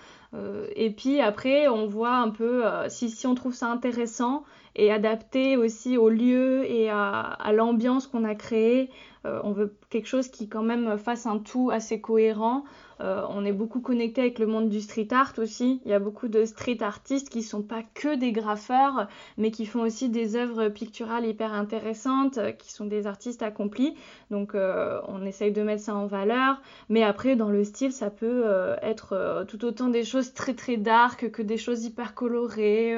et 0.75 0.89
puis 0.91 1.21
après, 1.21 1.67
on 1.67 1.87
voit 1.87 2.15
un 2.15 2.29
peu 2.29 2.63
si, 2.89 3.09
si 3.09 3.27
on 3.27 3.35
trouve 3.35 3.53
ça 3.53 3.67
intéressant 3.67 4.43
et 4.75 4.91
adapté 4.91 5.57
aussi 5.57 5.97
au 5.97 6.09
lieu 6.09 6.65
et 6.69 6.89
à, 6.89 7.51
l'ambiance 7.53 8.07
qu'on 8.07 8.23
a 8.23 8.35
créée. 8.35 8.89
Euh, 9.23 9.39
on 9.43 9.51
veut 9.51 9.75
quelque 9.91 10.07
chose 10.07 10.29
qui 10.29 10.49
quand 10.49 10.63
même 10.63 10.97
fasse 10.97 11.27
un 11.27 11.37
tout 11.37 11.69
assez 11.71 12.01
cohérent. 12.01 12.63
Euh, 13.01 13.23
on 13.29 13.45
est 13.45 13.51
beaucoup 13.51 13.79
connecté 13.79 14.21
avec 14.21 14.39
le 14.39 14.47
monde 14.47 14.69
du 14.69 14.81
street 14.81 15.09
art 15.11 15.33
aussi. 15.37 15.79
Il 15.85 15.91
y 15.91 15.93
a 15.93 15.99
beaucoup 15.99 16.27
de 16.27 16.43
street 16.45 16.79
artistes 16.81 17.29
qui 17.29 17.43
sont 17.43 17.61
pas 17.61 17.83
que 17.93 18.15
des 18.15 18.31
graffeurs, 18.31 19.07
mais 19.37 19.51
qui 19.51 19.67
font 19.67 19.81
aussi 19.81 20.09
des 20.09 20.35
œuvres 20.35 20.69
picturales 20.69 21.25
hyper 21.25 21.53
intéressantes, 21.53 22.39
qui 22.57 22.71
sont 22.71 22.85
des 22.85 23.05
artistes 23.05 23.43
accomplis. 23.43 23.95
Donc 24.31 24.55
on 24.55 25.25
essaye 25.25 25.51
de 25.51 25.61
mettre 25.61 25.83
ça 25.83 25.95
en 25.95 26.07
valeur. 26.07 26.61
Mais 26.89 27.03
après, 27.03 27.35
dans 27.35 27.49
le 27.49 27.63
style, 27.63 27.91
ça 27.91 28.09
peut 28.09 28.45
être 28.81 29.45
tout 29.47 29.65
autant 29.65 29.89
des 29.89 30.03
choses 30.03 30.33
très 30.33 30.53
très 30.55 30.77
dark 30.77 31.29
que 31.31 31.41
des 31.43 31.57
choses 31.57 31.83
hyper 31.85 32.15
colorées 32.15 32.97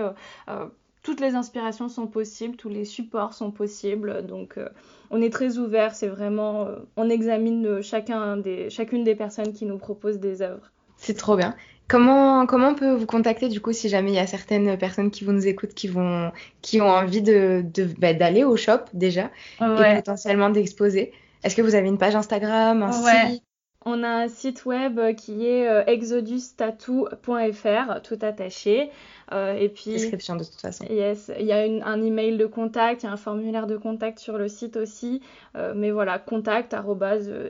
toutes 1.03 1.19
les 1.19 1.35
inspirations 1.35 1.89
sont 1.89 2.07
possibles, 2.07 2.55
tous 2.55 2.69
les 2.69 2.85
supports 2.85 3.33
sont 3.33 3.51
possibles. 3.51 4.25
Donc, 4.25 4.57
euh, 4.57 4.69
on 5.11 5.21
est 5.21 5.31
très 5.31 5.57
ouvert. 5.57 5.93
C'est 5.93 6.07
vraiment, 6.07 6.65
euh, 6.65 6.77
on 6.95 7.09
examine 7.09 7.81
chacun 7.81 8.37
des, 8.37 8.69
chacune 8.69 9.03
des 9.03 9.13
personnes 9.13 9.53
qui 9.53 9.65
nous 9.65 9.77
proposent 9.77 10.19
des 10.19 10.41
œuvres. 10.41 10.71
C'est 10.97 11.17
trop 11.17 11.35
bien. 11.35 11.55
Comment, 11.89 12.45
comment 12.45 12.69
on 12.69 12.75
peut 12.75 12.93
vous 12.93 13.05
contacter 13.05 13.49
du 13.49 13.59
coup 13.59 13.73
si 13.73 13.89
jamais 13.89 14.11
il 14.11 14.15
y 14.15 14.19
a 14.19 14.25
certaines 14.25 14.77
personnes 14.77 15.11
qui 15.11 15.25
vous 15.25 15.33
nous 15.33 15.45
écoutent 15.45 15.73
qui 15.73 15.89
vont 15.89 16.31
qui 16.61 16.79
ont 16.79 16.89
envie 16.89 17.21
de, 17.21 17.65
bah, 17.99 18.13
d'aller 18.13 18.45
au 18.45 18.55
shop 18.55 18.85
déjà 18.93 19.29
et 19.59 19.95
potentiellement 19.97 20.49
d'exposer? 20.49 21.11
Est-ce 21.43 21.57
que 21.57 21.61
vous 21.61 21.75
avez 21.75 21.89
une 21.89 21.97
page 21.97 22.15
Instagram, 22.15 22.81
un 22.83 22.91
site? 22.93 23.43
On 23.85 24.03
a 24.03 24.07
un 24.07 24.27
site 24.27 24.65
web 24.65 24.99
qui 25.15 25.45
est 25.45 25.67
euh, 25.67 25.83
exodustattoo.fr, 25.85 28.01
tout 28.01 28.19
attaché. 28.21 28.89
Euh, 29.31 29.55
et 29.55 29.69
puis, 29.69 29.91
Description 29.91 30.35
de 30.35 30.43
toute 30.43 30.61
façon. 30.61 30.85
Yes, 30.89 31.31
il 31.39 31.45
y 31.45 31.53
a 31.53 31.61
un 31.61 32.01
email 32.01 32.37
de 32.37 32.45
contact, 32.45 33.03
il 33.03 33.07
y 33.07 33.09
a 33.09 33.11
un 33.11 33.17
formulaire 33.17 33.67
de 33.67 33.77
contact 33.77 34.19
sur 34.19 34.37
le 34.37 34.47
site 34.47 34.77
aussi. 34.77 35.21
Euh, 35.55 35.73
mais 35.75 35.91
voilà, 35.91 36.19
contact 36.19 36.75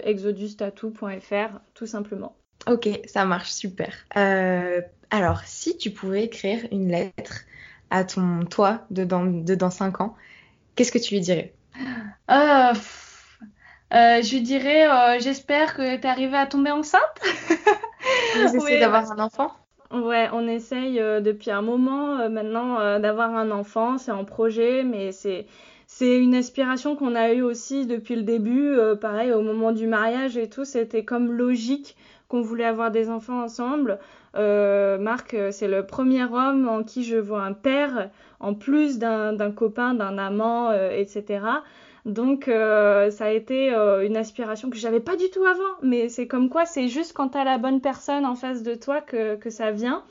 exodustattoo.fr, 0.04 1.60
tout 1.74 1.88
simplement. 1.88 2.36
Ok, 2.68 2.88
ça 3.06 3.26
marche 3.26 3.52
super. 3.52 3.94
alors, 4.16 5.42
si 5.46 5.78
tu 5.78 5.92
pouvais 5.92 6.24
écrire 6.24 6.66
une 6.72 6.90
lettre 6.90 7.42
à 7.90 8.04
ton 8.04 8.46
toi 8.46 8.86
de 8.90 9.04
dans, 9.04 9.26
de 9.26 9.56
dans 9.56 9.70
5 9.70 10.02
ans, 10.02 10.16
qu'est-ce 10.76 10.92
que 10.92 10.98
tu 10.98 11.14
lui 11.14 11.22
dirais? 11.22 11.54
Euh, 12.32 12.74
je 13.94 14.38
dirais, 14.40 14.88
euh, 14.88 15.20
j'espère 15.20 15.76
que 15.76 15.96
tu 15.98 16.02
es 16.02 16.06
arrivée 16.08 16.38
à 16.38 16.46
tomber 16.46 16.72
enceinte. 16.72 17.02
Vous 18.36 18.56
essayez 18.56 18.80
d'avoir 18.80 19.12
un 19.12 19.20
enfant 19.20 19.52
Ouais, 19.92 20.28
on 20.34 20.48
essaye 20.48 21.00
euh, 21.00 21.22
depuis 21.22 21.52
un 21.52 21.62
moment 21.62 22.28
maintenant 22.30 23.00
d'avoir 23.00 23.36
un 23.36 23.52
enfant. 23.52 24.00
C'est 24.00 24.12
en 24.12 24.26
projet, 24.26 24.84
mais 24.84 25.12
c'est 25.12 25.46
c'est 25.86 26.18
une 26.18 26.34
aspiration 26.34 26.96
qu'on 26.96 27.14
a 27.14 27.34
eue 27.34 27.44
aussi 27.44 27.86
depuis 27.86 28.16
le 28.16 28.24
début. 28.24 28.76
pareil, 29.00 29.32
au 29.32 29.42
moment 29.42 29.72
du 29.72 29.86
mariage 29.86 30.38
et 30.38 30.50
tout, 30.50 30.66
c'était 30.66 31.04
comme 31.04 31.32
logique 31.32 31.96
qu'on 32.30 32.42
voulait 32.42 32.66
avoir 32.66 32.90
des 32.90 33.12
enfants 33.12 33.44
ensemble. 33.44 34.00
Marc, 34.34 35.36
c'est 35.52 35.68
le 35.68 35.86
premier 35.86 36.24
homme 36.24 36.68
en 36.68 36.82
qui 36.82 37.04
je 37.04 37.18
vois 37.18 37.44
un 37.44 37.54
père, 37.54 38.10
en 38.40 38.56
plus 38.56 38.98
d'un 38.98 39.52
copain, 39.52 39.94
d'un 39.94 40.18
amant, 40.18 40.74
etc. 40.74 41.42
Donc 42.06 42.50
euh, 42.50 43.10
ça 43.12 43.26
a 43.26 43.30
été 43.30 43.74
euh, 43.74 44.06
une 44.06 44.18
aspiration 44.18 44.70
que 44.70 44.76
j'avais 44.78 45.00
pas 45.00 45.16
du 45.16 45.30
tout 45.30 45.46
avant, 45.46 45.78
mais 45.82 46.10
c'est 46.10 46.28
comme 46.28 46.50
quoi 46.50 46.66
c'est 46.66 46.90
juste 46.90 47.14
quand 47.14 47.30
t'as 47.30 47.46
la 47.46 47.58
bonne 47.58 47.80
personne 47.80 48.26
en 48.26 48.36
face 48.36 48.62
de 48.62 48.76
toi 48.76 49.00
que, 49.02 49.36
que 49.36 49.50
ça 49.50 49.72
vient. 49.72 50.04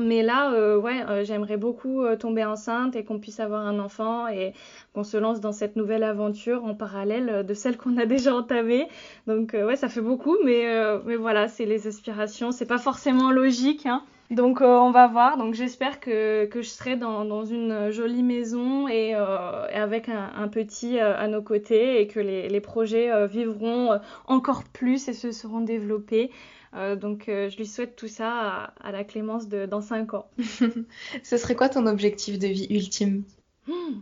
Mais 0.00 0.22
là, 0.24 0.52
euh, 0.52 0.76
ouais, 0.76 1.24
j'aimerais 1.24 1.56
beaucoup 1.56 2.02
tomber 2.18 2.44
enceinte 2.44 2.96
et 2.96 3.04
qu'on 3.04 3.20
puisse 3.20 3.38
avoir 3.38 3.64
un 3.64 3.78
enfant 3.78 4.26
et 4.26 4.52
qu'on 4.92 5.04
se 5.04 5.16
lance 5.16 5.40
dans 5.40 5.52
cette 5.52 5.76
nouvelle 5.76 6.02
aventure 6.02 6.64
en 6.64 6.74
parallèle 6.74 7.46
de 7.46 7.54
celle 7.54 7.76
qu'on 7.76 7.96
a 7.98 8.06
déjà 8.06 8.34
entamée. 8.34 8.88
Donc 9.28 9.52
ouais, 9.52 9.76
ça 9.76 9.88
fait 9.88 10.00
beaucoup, 10.00 10.36
mais, 10.44 10.66
mais 11.04 11.16
voilà, 11.16 11.46
c'est 11.48 11.66
les 11.66 11.86
aspirations. 11.86 12.50
C'est 12.50 12.66
pas 12.66 12.78
forcément 12.78 13.30
logique, 13.30 13.86
hein. 13.86 14.02
Donc 14.30 14.62
euh, 14.62 14.78
on 14.78 14.90
va 14.90 15.06
voir. 15.06 15.36
Donc 15.36 15.54
j'espère 15.54 16.00
que, 16.00 16.46
que, 16.46 16.62
je 16.62 16.68
serai 16.68 16.96
dans, 16.96 17.24
dans, 17.24 17.44
une 17.44 17.90
jolie 17.90 18.22
maison 18.22 18.88
et, 18.88 19.14
euh, 19.14 19.66
avec 19.72 20.08
un, 20.08 20.48
petit 20.48 20.98
euh, 20.98 21.16
à 21.16 21.28
nos 21.28 21.42
côtés 21.42 22.00
et 22.00 22.06
que 22.06 22.20
les, 22.20 22.48
les 22.48 22.60
projets 22.60 23.26
vivront 23.26 23.98
encore 24.26 24.64
plus 24.64 25.08
et 25.08 25.12
se 25.12 25.30
seront 25.30 25.60
développés. 25.60 26.30
donc 26.74 27.24
je 27.26 27.56
lui 27.56 27.66
souhaite 27.66 27.96
tout 27.96 28.08
ça 28.08 28.72
à, 28.80 28.92
la 28.92 29.04
Clémence 29.04 29.48
de, 29.48 29.66
dans 29.66 29.80
5 29.80 30.14
ans. 30.14 30.26
Ce 31.22 31.36
serait 31.36 31.54
quoi 31.54 31.68
ton 31.68 31.86
objectif 31.86 32.38
de 32.38 32.48
vie 32.48 32.66
ultime? 32.70 33.24
Hmm, 33.66 34.00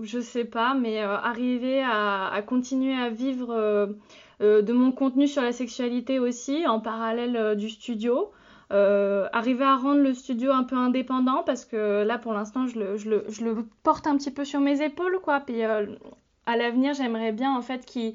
Je 0.00 0.20
sais 0.20 0.44
pas, 0.44 0.74
mais 0.74 1.00
arriver 1.00 1.82
à, 1.82 2.28
à, 2.28 2.42
continuer 2.42 2.94
à 2.94 3.10
vivre 3.10 3.94
de 4.40 4.72
mon 4.72 4.90
contenu 4.90 5.28
sur 5.28 5.42
la 5.42 5.52
sexualité 5.52 6.18
aussi 6.18 6.66
en 6.66 6.80
parallèle 6.80 7.56
du 7.56 7.68
studio. 7.68 8.32
Euh, 8.72 9.28
arriver 9.32 9.64
à 9.64 9.74
rendre 9.74 10.00
le 10.00 10.14
studio 10.14 10.52
un 10.52 10.62
peu 10.62 10.76
indépendant 10.76 11.42
parce 11.44 11.64
que 11.64 12.04
là 12.04 12.18
pour 12.18 12.32
l'instant 12.32 12.68
je 12.68 12.78
le, 12.78 13.66
porte 13.82 14.06
un 14.06 14.16
petit 14.16 14.30
peu 14.30 14.44
sur 14.44 14.60
mes 14.60 14.80
épaules 14.80 15.18
quoi. 15.24 15.40
Puis 15.40 15.64
euh, 15.64 15.86
à 16.46 16.56
l'avenir 16.56 16.94
j'aimerais 16.94 17.32
bien 17.32 17.52
en 17.52 17.62
fait 17.62 17.84
qu'il 17.84 18.14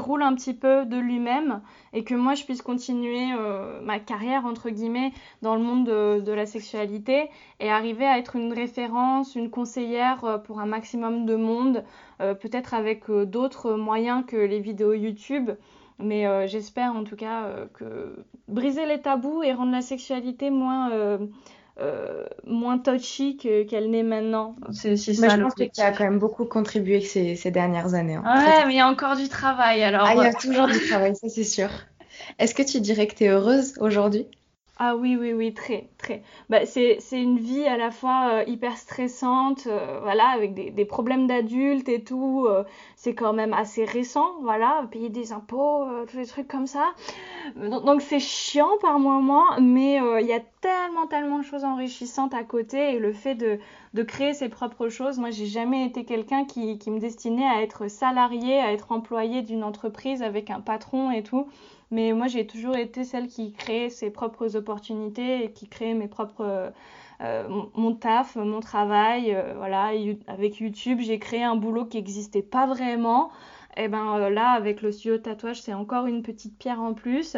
roule 0.00 0.22
un 0.22 0.34
petit 0.34 0.52
peu 0.52 0.84
de 0.84 0.96
lui-même 0.96 1.60
et 1.92 2.02
que 2.02 2.14
moi 2.14 2.34
je 2.34 2.42
puisse 2.42 2.60
continuer 2.60 3.28
euh, 3.38 3.80
ma 3.82 4.00
carrière 4.00 4.46
entre 4.46 4.68
guillemets 4.68 5.12
dans 5.42 5.54
le 5.54 5.62
monde 5.62 5.86
de, 5.86 6.20
de, 6.20 6.32
la 6.32 6.44
sexualité 6.44 7.30
et 7.60 7.70
arriver 7.70 8.04
à 8.04 8.18
être 8.18 8.34
une 8.34 8.52
référence 8.52 9.36
une 9.36 9.50
conseillère 9.50 10.42
pour 10.42 10.58
un 10.58 10.66
maximum 10.66 11.24
de 11.24 11.36
monde 11.36 11.84
peut-être 12.18 12.74
avec 12.74 13.08
d'autres 13.10 13.74
moyens 13.74 14.24
que 14.26 14.36
les 14.36 14.58
vidéos 14.58 14.94
YouTube 14.94 15.52
mais 15.98 16.26
euh, 16.26 16.46
j'espère 16.46 16.92
en 16.94 17.04
tout 17.04 17.16
cas 17.16 17.44
euh, 17.44 17.66
que 17.74 18.24
briser 18.48 18.86
les 18.86 19.00
tabous 19.00 19.42
et 19.42 19.52
rendre 19.52 19.72
la 19.72 19.82
sexualité 19.82 20.50
moins, 20.50 20.90
euh, 20.92 21.18
moins 22.44 22.78
touchy 22.78 23.36
qu'elle 23.36 23.90
n'est 23.90 24.02
maintenant. 24.02 24.56
C'est 24.72 24.96
ça. 24.96 25.28
je 25.28 25.42
pense 25.42 25.54
que 25.54 25.64
tu 25.64 25.80
as 25.80 25.92
quand 25.92 26.04
même 26.04 26.18
beaucoup 26.18 26.44
contribué 26.44 27.00
ces, 27.00 27.36
ces 27.36 27.50
dernières 27.50 27.94
années. 27.94 28.16
Hein. 28.16 28.24
Ouais, 28.24 28.66
mais 28.66 28.74
il 28.74 28.76
y 28.76 28.80
a 28.80 28.88
encore 28.88 29.16
du 29.16 29.28
travail 29.28 29.82
alors. 29.82 30.06
Ah, 30.06 30.14
il 30.14 30.22
y 30.22 30.26
a 30.26 30.34
toujours 30.34 30.66
du 30.66 30.78
travail, 30.88 31.14
ça 31.16 31.28
c'est 31.28 31.44
sûr. 31.44 31.70
Est-ce 32.38 32.54
que 32.54 32.62
tu 32.62 32.80
dirais 32.80 33.06
que 33.06 33.14
tu 33.14 33.24
es 33.24 33.28
heureuse 33.28 33.74
aujourd'hui? 33.80 34.26
Ah 34.78 34.94
oui, 34.94 35.16
oui, 35.18 35.32
oui, 35.32 35.54
très, 35.54 35.88
très. 35.96 36.22
Bah, 36.50 36.66
c'est, 36.66 36.98
une 37.12 37.38
vie 37.38 37.64
à 37.64 37.78
la 37.78 37.90
fois 37.90 38.28
euh, 38.30 38.44
hyper 38.46 38.76
stressante, 38.76 39.66
euh, 39.66 40.00
voilà, 40.02 40.28
avec 40.28 40.52
des, 40.52 40.70
des 40.70 40.84
problèmes 40.84 41.26
d'adultes 41.26 41.88
et 41.88 42.04
tout. 42.04 42.44
Euh, 42.46 42.62
c'est 42.94 43.14
quand 43.14 43.32
même 43.32 43.54
assez 43.54 43.86
récent, 43.86 44.34
voilà, 44.42 44.86
payer 44.90 45.08
des 45.08 45.32
impôts, 45.32 45.86
tous 46.10 46.18
les 46.18 46.26
trucs 46.26 46.46
comme 46.46 46.66
ça. 46.66 46.92
Donc, 47.56 48.02
c'est 48.02 48.20
chiant 48.20 48.76
par 48.82 48.98
moments, 48.98 49.58
mais 49.62 49.98
il 50.20 50.26
y 50.26 50.34
a 50.34 50.40
tellement, 50.60 51.06
tellement 51.06 51.38
de 51.38 51.44
choses 51.44 51.64
enrichissantes 51.64 52.34
à 52.34 52.44
côté 52.44 52.96
et 52.96 52.98
le 52.98 53.14
fait 53.14 53.34
de, 53.34 53.58
de 53.94 54.02
créer 54.02 54.34
ses 54.34 54.50
propres 54.50 54.90
choses. 54.90 55.18
Moi, 55.18 55.30
j'ai 55.30 55.46
jamais 55.46 55.86
été 55.86 56.04
quelqu'un 56.04 56.44
qui, 56.44 56.76
qui 56.76 56.90
me 56.90 56.98
destinait 56.98 57.46
à 57.46 57.62
être 57.62 57.88
salarié, 57.88 58.60
à 58.60 58.72
être 58.72 58.92
employé 58.92 59.40
d'une 59.40 59.64
entreprise 59.64 60.22
avec 60.22 60.50
un 60.50 60.60
patron 60.60 61.10
et 61.10 61.22
tout. 61.22 61.46
Mais 61.90 62.12
moi, 62.12 62.26
j'ai 62.26 62.46
toujours 62.46 62.76
été 62.76 63.04
celle 63.04 63.28
qui 63.28 63.52
crée 63.52 63.90
ses 63.90 64.10
propres 64.10 64.56
opportunités 64.56 65.44
et 65.44 65.52
qui 65.52 65.68
crée 65.68 65.94
mes 65.94 66.08
propres, 66.08 66.72
euh, 67.20 67.48
mon 67.74 67.94
taf, 67.94 68.36
mon 68.36 68.60
travail. 68.60 69.34
Euh, 69.34 69.54
voilà, 69.56 69.92
avec 70.26 70.58
YouTube, 70.58 71.00
j'ai 71.00 71.18
créé 71.18 71.42
un 71.44 71.56
boulot 71.56 71.86
qui 71.86 71.96
n'existait 71.98 72.42
pas 72.42 72.66
vraiment. 72.66 73.30
Et 73.76 73.88
ben 73.88 74.18
euh, 74.18 74.30
là, 74.30 74.50
avec 74.50 74.82
le 74.82 74.90
studio 74.90 75.18
tatouage, 75.18 75.60
c'est 75.62 75.74
encore 75.74 76.06
une 76.06 76.22
petite 76.22 76.58
pierre 76.58 76.80
en 76.80 76.94
plus. 76.94 77.36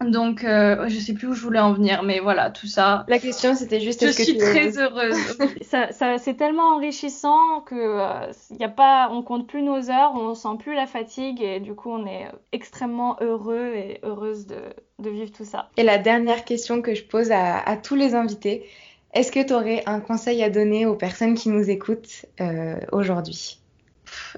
Donc, 0.00 0.42
euh, 0.42 0.88
je 0.88 0.98
sais 0.98 1.14
plus 1.14 1.28
où 1.28 1.34
je 1.34 1.42
voulais 1.42 1.60
en 1.60 1.72
venir, 1.72 2.02
mais 2.02 2.18
voilà, 2.18 2.50
tout 2.50 2.66
ça. 2.66 3.04
La 3.08 3.18
question, 3.18 3.54
c'était 3.54 3.80
juste. 3.80 4.04
Je 4.04 4.10
suis 4.10 4.36
très 4.36 4.76
heureuse. 4.76 5.16
ça, 5.62 5.92
ça 5.92 6.18
c'est 6.18 6.34
tellement 6.34 6.74
enrichissant 6.74 7.60
que 7.60 7.74
euh, 7.74 8.32
y 8.58 8.64
a 8.64 8.68
pas, 8.68 9.08
on 9.12 9.22
compte 9.22 9.46
plus 9.46 9.62
nos 9.62 9.90
heures, 9.90 10.12
on 10.14 10.34
sent 10.34 10.56
plus 10.58 10.74
la 10.74 10.86
fatigue 10.86 11.40
et 11.40 11.60
du 11.60 11.74
coup, 11.74 11.90
on 11.90 12.06
est 12.06 12.26
extrêmement 12.52 13.16
heureux 13.20 13.72
et 13.74 14.00
heureuse 14.02 14.46
de, 14.46 14.58
de 14.98 15.10
vivre 15.10 15.30
tout 15.30 15.44
ça. 15.44 15.68
Et 15.76 15.84
la 15.84 15.98
dernière 15.98 16.44
question 16.44 16.82
que 16.82 16.94
je 16.94 17.04
pose 17.04 17.30
à, 17.30 17.58
à 17.60 17.76
tous 17.76 17.94
les 17.94 18.14
invités, 18.14 18.66
est-ce 19.14 19.30
que 19.30 19.40
tu 19.40 19.52
aurais 19.52 19.84
un 19.86 20.00
conseil 20.00 20.42
à 20.42 20.50
donner 20.50 20.86
aux 20.86 20.96
personnes 20.96 21.34
qui 21.34 21.50
nous 21.50 21.70
écoutent 21.70 22.26
euh, 22.40 22.76
aujourd'hui? 22.90 23.60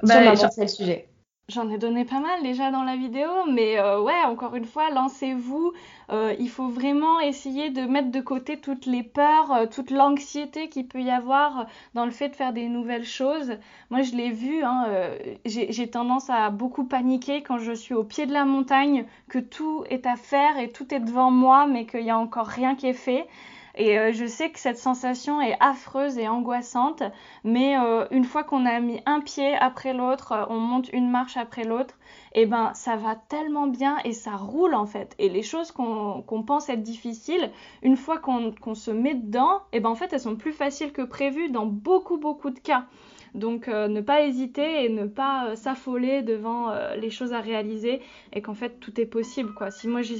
Bah, 0.02 0.36
sur 0.36 0.48
le 0.58 0.68
sujet 0.68 1.08
J'en 1.48 1.70
ai 1.70 1.78
donné 1.78 2.04
pas 2.04 2.18
mal 2.18 2.42
déjà 2.42 2.72
dans 2.72 2.82
la 2.82 2.96
vidéo, 2.96 3.28
mais 3.48 3.78
euh, 3.78 4.00
ouais, 4.00 4.24
encore 4.24 4.56
une 4.56 4.64
fois, 4.64 4.90
lancez-vous. 4.90 5.72
Euh, 6.10 6.34
il 6.40 6.48
faut 6.48 6.66
vraiment 6.66 7.20
essayer 7.20 7.70
de 7.70 7.82
mettre 7.82 8.10
de 8.10 8.20
côté 8.20 8.58
toutes 8.58 8.84
les 8.84 9.04
peurs, 9.04 9.52
euh, 9.52 9.66
toute 9.66 9.92
l'anxiété 9.92 10.68
qu'il 10.68 10.88
peut 10.88 11.00
y 11.00 11.10
avoir 11.10 11.66
dans 11.94 12.04
le 12.04 12.10
fait 12.10 12.30
de 12.30 12.34
faire 12.34 12.52
des 12.52 12.66
nouvelles 12.68 13.04
choses. 13.04 13.52
Moi, 13.90 14.02
je 14.02 14.16
l'ai 14.16 14.30
vu, 14.30 14.64
hein, 14.64 14.88
j'ai 15.44 15.88
tendance 15.88 16.30
à 16.30 16.50
beaucoup 16.50 16.84
paniquer 16.84 17.44
quand 17.44 17.58
je 17.58 17.70
suis 17.70 17.94
au 17.94 18.02
pied 18.02 18.26
de 18.26 18.32
la 18.32 18.44
montagne, 18.44 19.04
que 19.28 19.38
tout 19.38 19.84
est 19.88 20.04
à 20.04 20.16
faire 20.16 20.58
et 20.58 20.70
tout 20.72 20.92
est 20.92 20.98
devant 20.98 21.30
moi, 21.30 21.68
mais 21.68 21.86
qu'il 21.86 22.02
n'y 22.02 22.10
a 22.10 22.18
encore 22.18 22.48
rien 22.48 22.74
qui 22.74 22.88
est 22.88 22.92
fait. 22.92 23.24
Et 23.76 23.98
euh, 23.98 24.12
je 24.12 24.24
sais 24.24 24.50
que 24.50 24.58
cette 24.58 24.78
sensation 24.78 25.40
est 25.40 25.56
affreuse 25.60 26.16
et 26.16 26.28
angoissante, 26.28 27.02
mais 27.44 27.78
euh, 27.78 28.06
une 28.10 28.24
fois 28.24 28.42
qu'on 28.42 28.64
a 28.64 28.80
mis 28.80 29.00
un 29.04 29.20
pied 29.20 29.54
après 29.54 29.92
l'autre, 29.92 30.32
euh, 30.32 30.44
on 30.48 30.58
monte 30.58 30.88
une 30.94 31.10
marche 31.10 31.36
après 31.36 31.64
l'autre, 31.64 31.94
et 32.32 32.42
eh 32.42 32.46
ben 32.46 32.72
ça 32.74 32.96
va 32.96 33.16
tellement 33.16 33.66
bien 33.66 33.98
et 34.04 34.12
ça 34.12 34.36
roule 34.36 34.74
en 34.74 34.86
fait. 34.86 35.14
Et 35.18 35.28
les 35.28 35.42
choses 35.42 35.72
qu'on 35.72 36.42
pense 36.46 36.68
être 36.70 36.82
difficiles, 36.82 37.50
une 37.82 37.96
fois 37.96 38.18
qu'on 38.18 38.74
se 38.74 38.90
met 38.90 39.14
dedans, 39.14 39.58
et 39.72 39.76
eh 39.78 39.80
ben 39.80 39.90
en 39.90 39.94
fait 39.94 40.12
elles 40.12 40.20
sont 40.20 40.36
plus 40.36 40.52
faciles 40.52 40.92
que 40.92 41.02
prévues 41.02 41.50
dans 41.50 41.66
beaucoup 41.66 42.16
beaucoup 42.16 42.50
de 42.50 42.58
cas. 42.58 42.86
Donc 43.36 43.68
euh, 43.68 43.86
ne 43.86 44.00
pas 44.00 44.22
hésiter 44.22 44.84
et 44.84 44.88
ne 44.88 45.04
pas 45.04 45.48
euh, 45.48 45.56
s'affoler 45.56 46.22
devant 46.22 46.70
euh, 46.70 46.96
les 46.96 47.10
choses 47.10 47.34
à 47.34 47.40
réaliser 47.40 48.00
et 48.32 48.40
qu'en 48.40 48.54
fait 48.54 48.80
tout 48.80 48.98
est 48.98 49.06
possible 49.06 49.52
quoi. 49.52 49.70
Si 49.70 49.88
moi 49.88 50.00
j'ai 50.02 50.16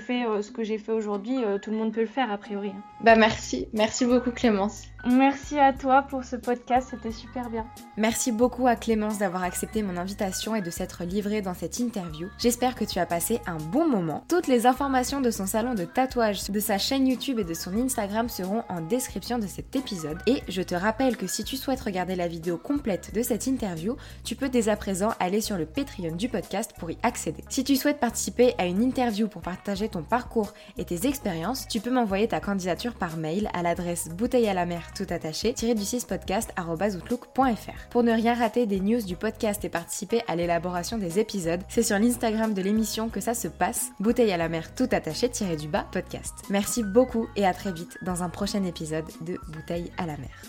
fait 0.00 0.24
ce 0.42 0.50
que 0.50 0.64
j'ai 0.64 0.78
fait 0.78 0.92
aujourd'hui, 0.92 1.36
tout 1.62 1.70
le 1.70 1.76
monde 1.76 1.92
peut 1.92 2.00
le 2.00 2.06
faire 2.06 2.30
a 2.32 2.36
priori. 2.36 2.70
Hein. 2.70 2.82
Bah 3.02 3.16
merci, 3.16 3.68
merci 3.72 4.04
beaucoup 4.04 4.32
Clémence. 4.32 4.84
Merci 5.06 5.58
à 5.58 5.72
toi 5.72 6.02
pour 6.02 6.24
ce 6.24 6.34
podcast, 6.34 6.88
c'était 6.90 7.12
super 7.12 7.50
bien. 7.50 7.64
Merci 7.96 8.32
beaucoup 8.32 8.66
à 8.66 8.74
Clémence 8.74 9.18
d'avoir 9.18 9.44
accepté 9.44 9.82
mon 9.82 9.96
invitation 9.96 10.56
et 10.56 10.60
de 10.60 10.70
s'être 10.70 11.04
livrée 11.04 11.40
dans 11.40 11.54
cette 11.54 11.78
interview. 11.78 12.28
J'espère 12.38 12.74
que 12.74 12.84
tu 12.84 12.98
as 12.98 13.06
passé 13.06 13.40
un 13.46 13.58
bon 13.58 13.88
moment. 13.88 14.24
Toutes 14.28 14.48
les 14.48 14.66
informations 14.66 15.20
de 15.20 15.30
son 15.30 15.46
salon 15.46 15.74
de 15.74 15.84
tatouage, 15.84 16.50
de 16.50 16.60
sa 16.60 16.78
chaîne 16.78 17.06
YouTube 17.06 17.38
et 17.38 17.44
de 17.44 17.54
son 17.54 17.76
Instagram 17.76 18.28
seront 18.28 18.64
en 18.68 18.80
description 18.80 19.38
de 19.38 19.46
cet 19.46 19.76
épisode. 19.76 20.18
Et 20.26 20.42
je 20.48 20.62
te 20.62 20.74
rappelle 20.74 21.16
que 21.16 21.28
si 21.28 21.44
tu 21.44 21.56
souhaites 21.56 21.80
regarder 21.80 22.16
la 22.16 22.26
vidéo 22.26 22.58
complète 22.58 23.14
de 23.14 23.22
cette 23.22 23.46
interview, 23.46 23.96
tu 24.24 24.34
peux 24.34 24.48
dès 24.48 24.68
à 24.68 24.76
présent 24.76 25.10
aller 25.20 25.40
sur 25.40 25.56
le 25.56 25.66
Patreon 25.66 26.16
du 26.16 26.28
podcast 26.28 26.74
pour 26.76 26.90
y 26.90 26.98
accéder. 27.04 27.44
Si 27.48 27.62
tu 27.62 27.76
souhaites 27.76 28.00
participer 28.00 28.54
à 28.58 28.66
une 28.66 28.82
interview 28.82 29.28
pour 29.28 29.42
partager 29.42 29.88
ton 29.88 30.02
parcours 30.02 30.52
et 30.76 30.84
tes 30.84 31.06
expériences, 31.06 31.68
tu 31.68 31.80
peux 31.80 31.90
m'envoyer 31.90 32.26
ta 32.26 32.40
candidature 32.40 32.94
par 32.94 33.16
mail 33.16 33.48
à 33.54 33.62
l'adresse 33.62 34.08
bouteille 34.08 34.48
à 34.48 34.54
la 34.54 34.66
mer 34.66 34.87
tout 34.94 35.06
attaché, 35.10 35.52
du 35.52 35.84
6 35.84 36.04
podcast.outlook.fr. 36.04 37.88
Pour 37.90 38.02
ne 38.02 38.12
rien 38.12 38.34
rater 38.34 38.66
des 38.66 38.80
news 38.80 39.02
du 39.02 39.16
podcast 39.16 39.64
et 39.64 39.68
participer 39.68 40.22
à 40.26 40.36
l'élaboration 40.36 40.98
des 40.98 41.18
épisodes, 41.18 41.60
c'est 41.68 41.82
sur 41.82 41.98
l'Instagram 41.98 42.54
de 42.54 42.62
l'émission 42.62 43.08
que 43.08 43.20
ça 43.20 43.34
se 43.34 43.48
passe, 43.48 43.88
bouteille 44.00 44.32
à 44.32 44.36
la 44.36 44.48
mer 44.48 44.74
tout 44.74 44.88
attaché 44.90 45.28
du 45.56 45.68
bas 45.68 45.86
podcast. 45.92 46.34
Merci 46.50 46.82
beaucoup 46.82 47.28
et 47.36 47.46
à 47.46 47.54
très 47.54 47.72
vite 47.72 47.98
dans 48.02 48.22
un 48.22 48.28
prochain 48.28 48.64
épisode 48.64 49.06
de 49.22 49.38
Bouteille 49.48 49.90
à 49.96 50.06
la 50.06 50.16
mer. 50.16 50.42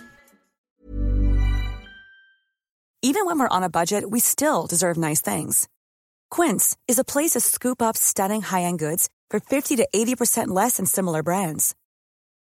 Even 3.02 3.26
when 3.26 3.40
we're 3.40 3.48
on 3.50 3.64
a 3.64 3.70
budget, 3.70 4.04
we 4.10 4.20
still 4.20 4.68
deserve 4.68 4.98
nice 4.98 5.22
things. 5.22 5.70
Quince 6.30 6.76
is 6.88 7.00
a 7.00 7.06
place 7.06 7.32
to 7.32 7.40
scoop 7.40 7.82
up 7.82 7.96
stunning 7.96 8.42
high-end 8.42 8.78
goods 8.78 9.08
for 9.30 9.40
50 9.40 9.78
to 9.78 9.88
80% 9.96 10.50
less 10.50 10.76
than 10.78 10.86
similar 10.86 11.24
brands. 11.24 11.76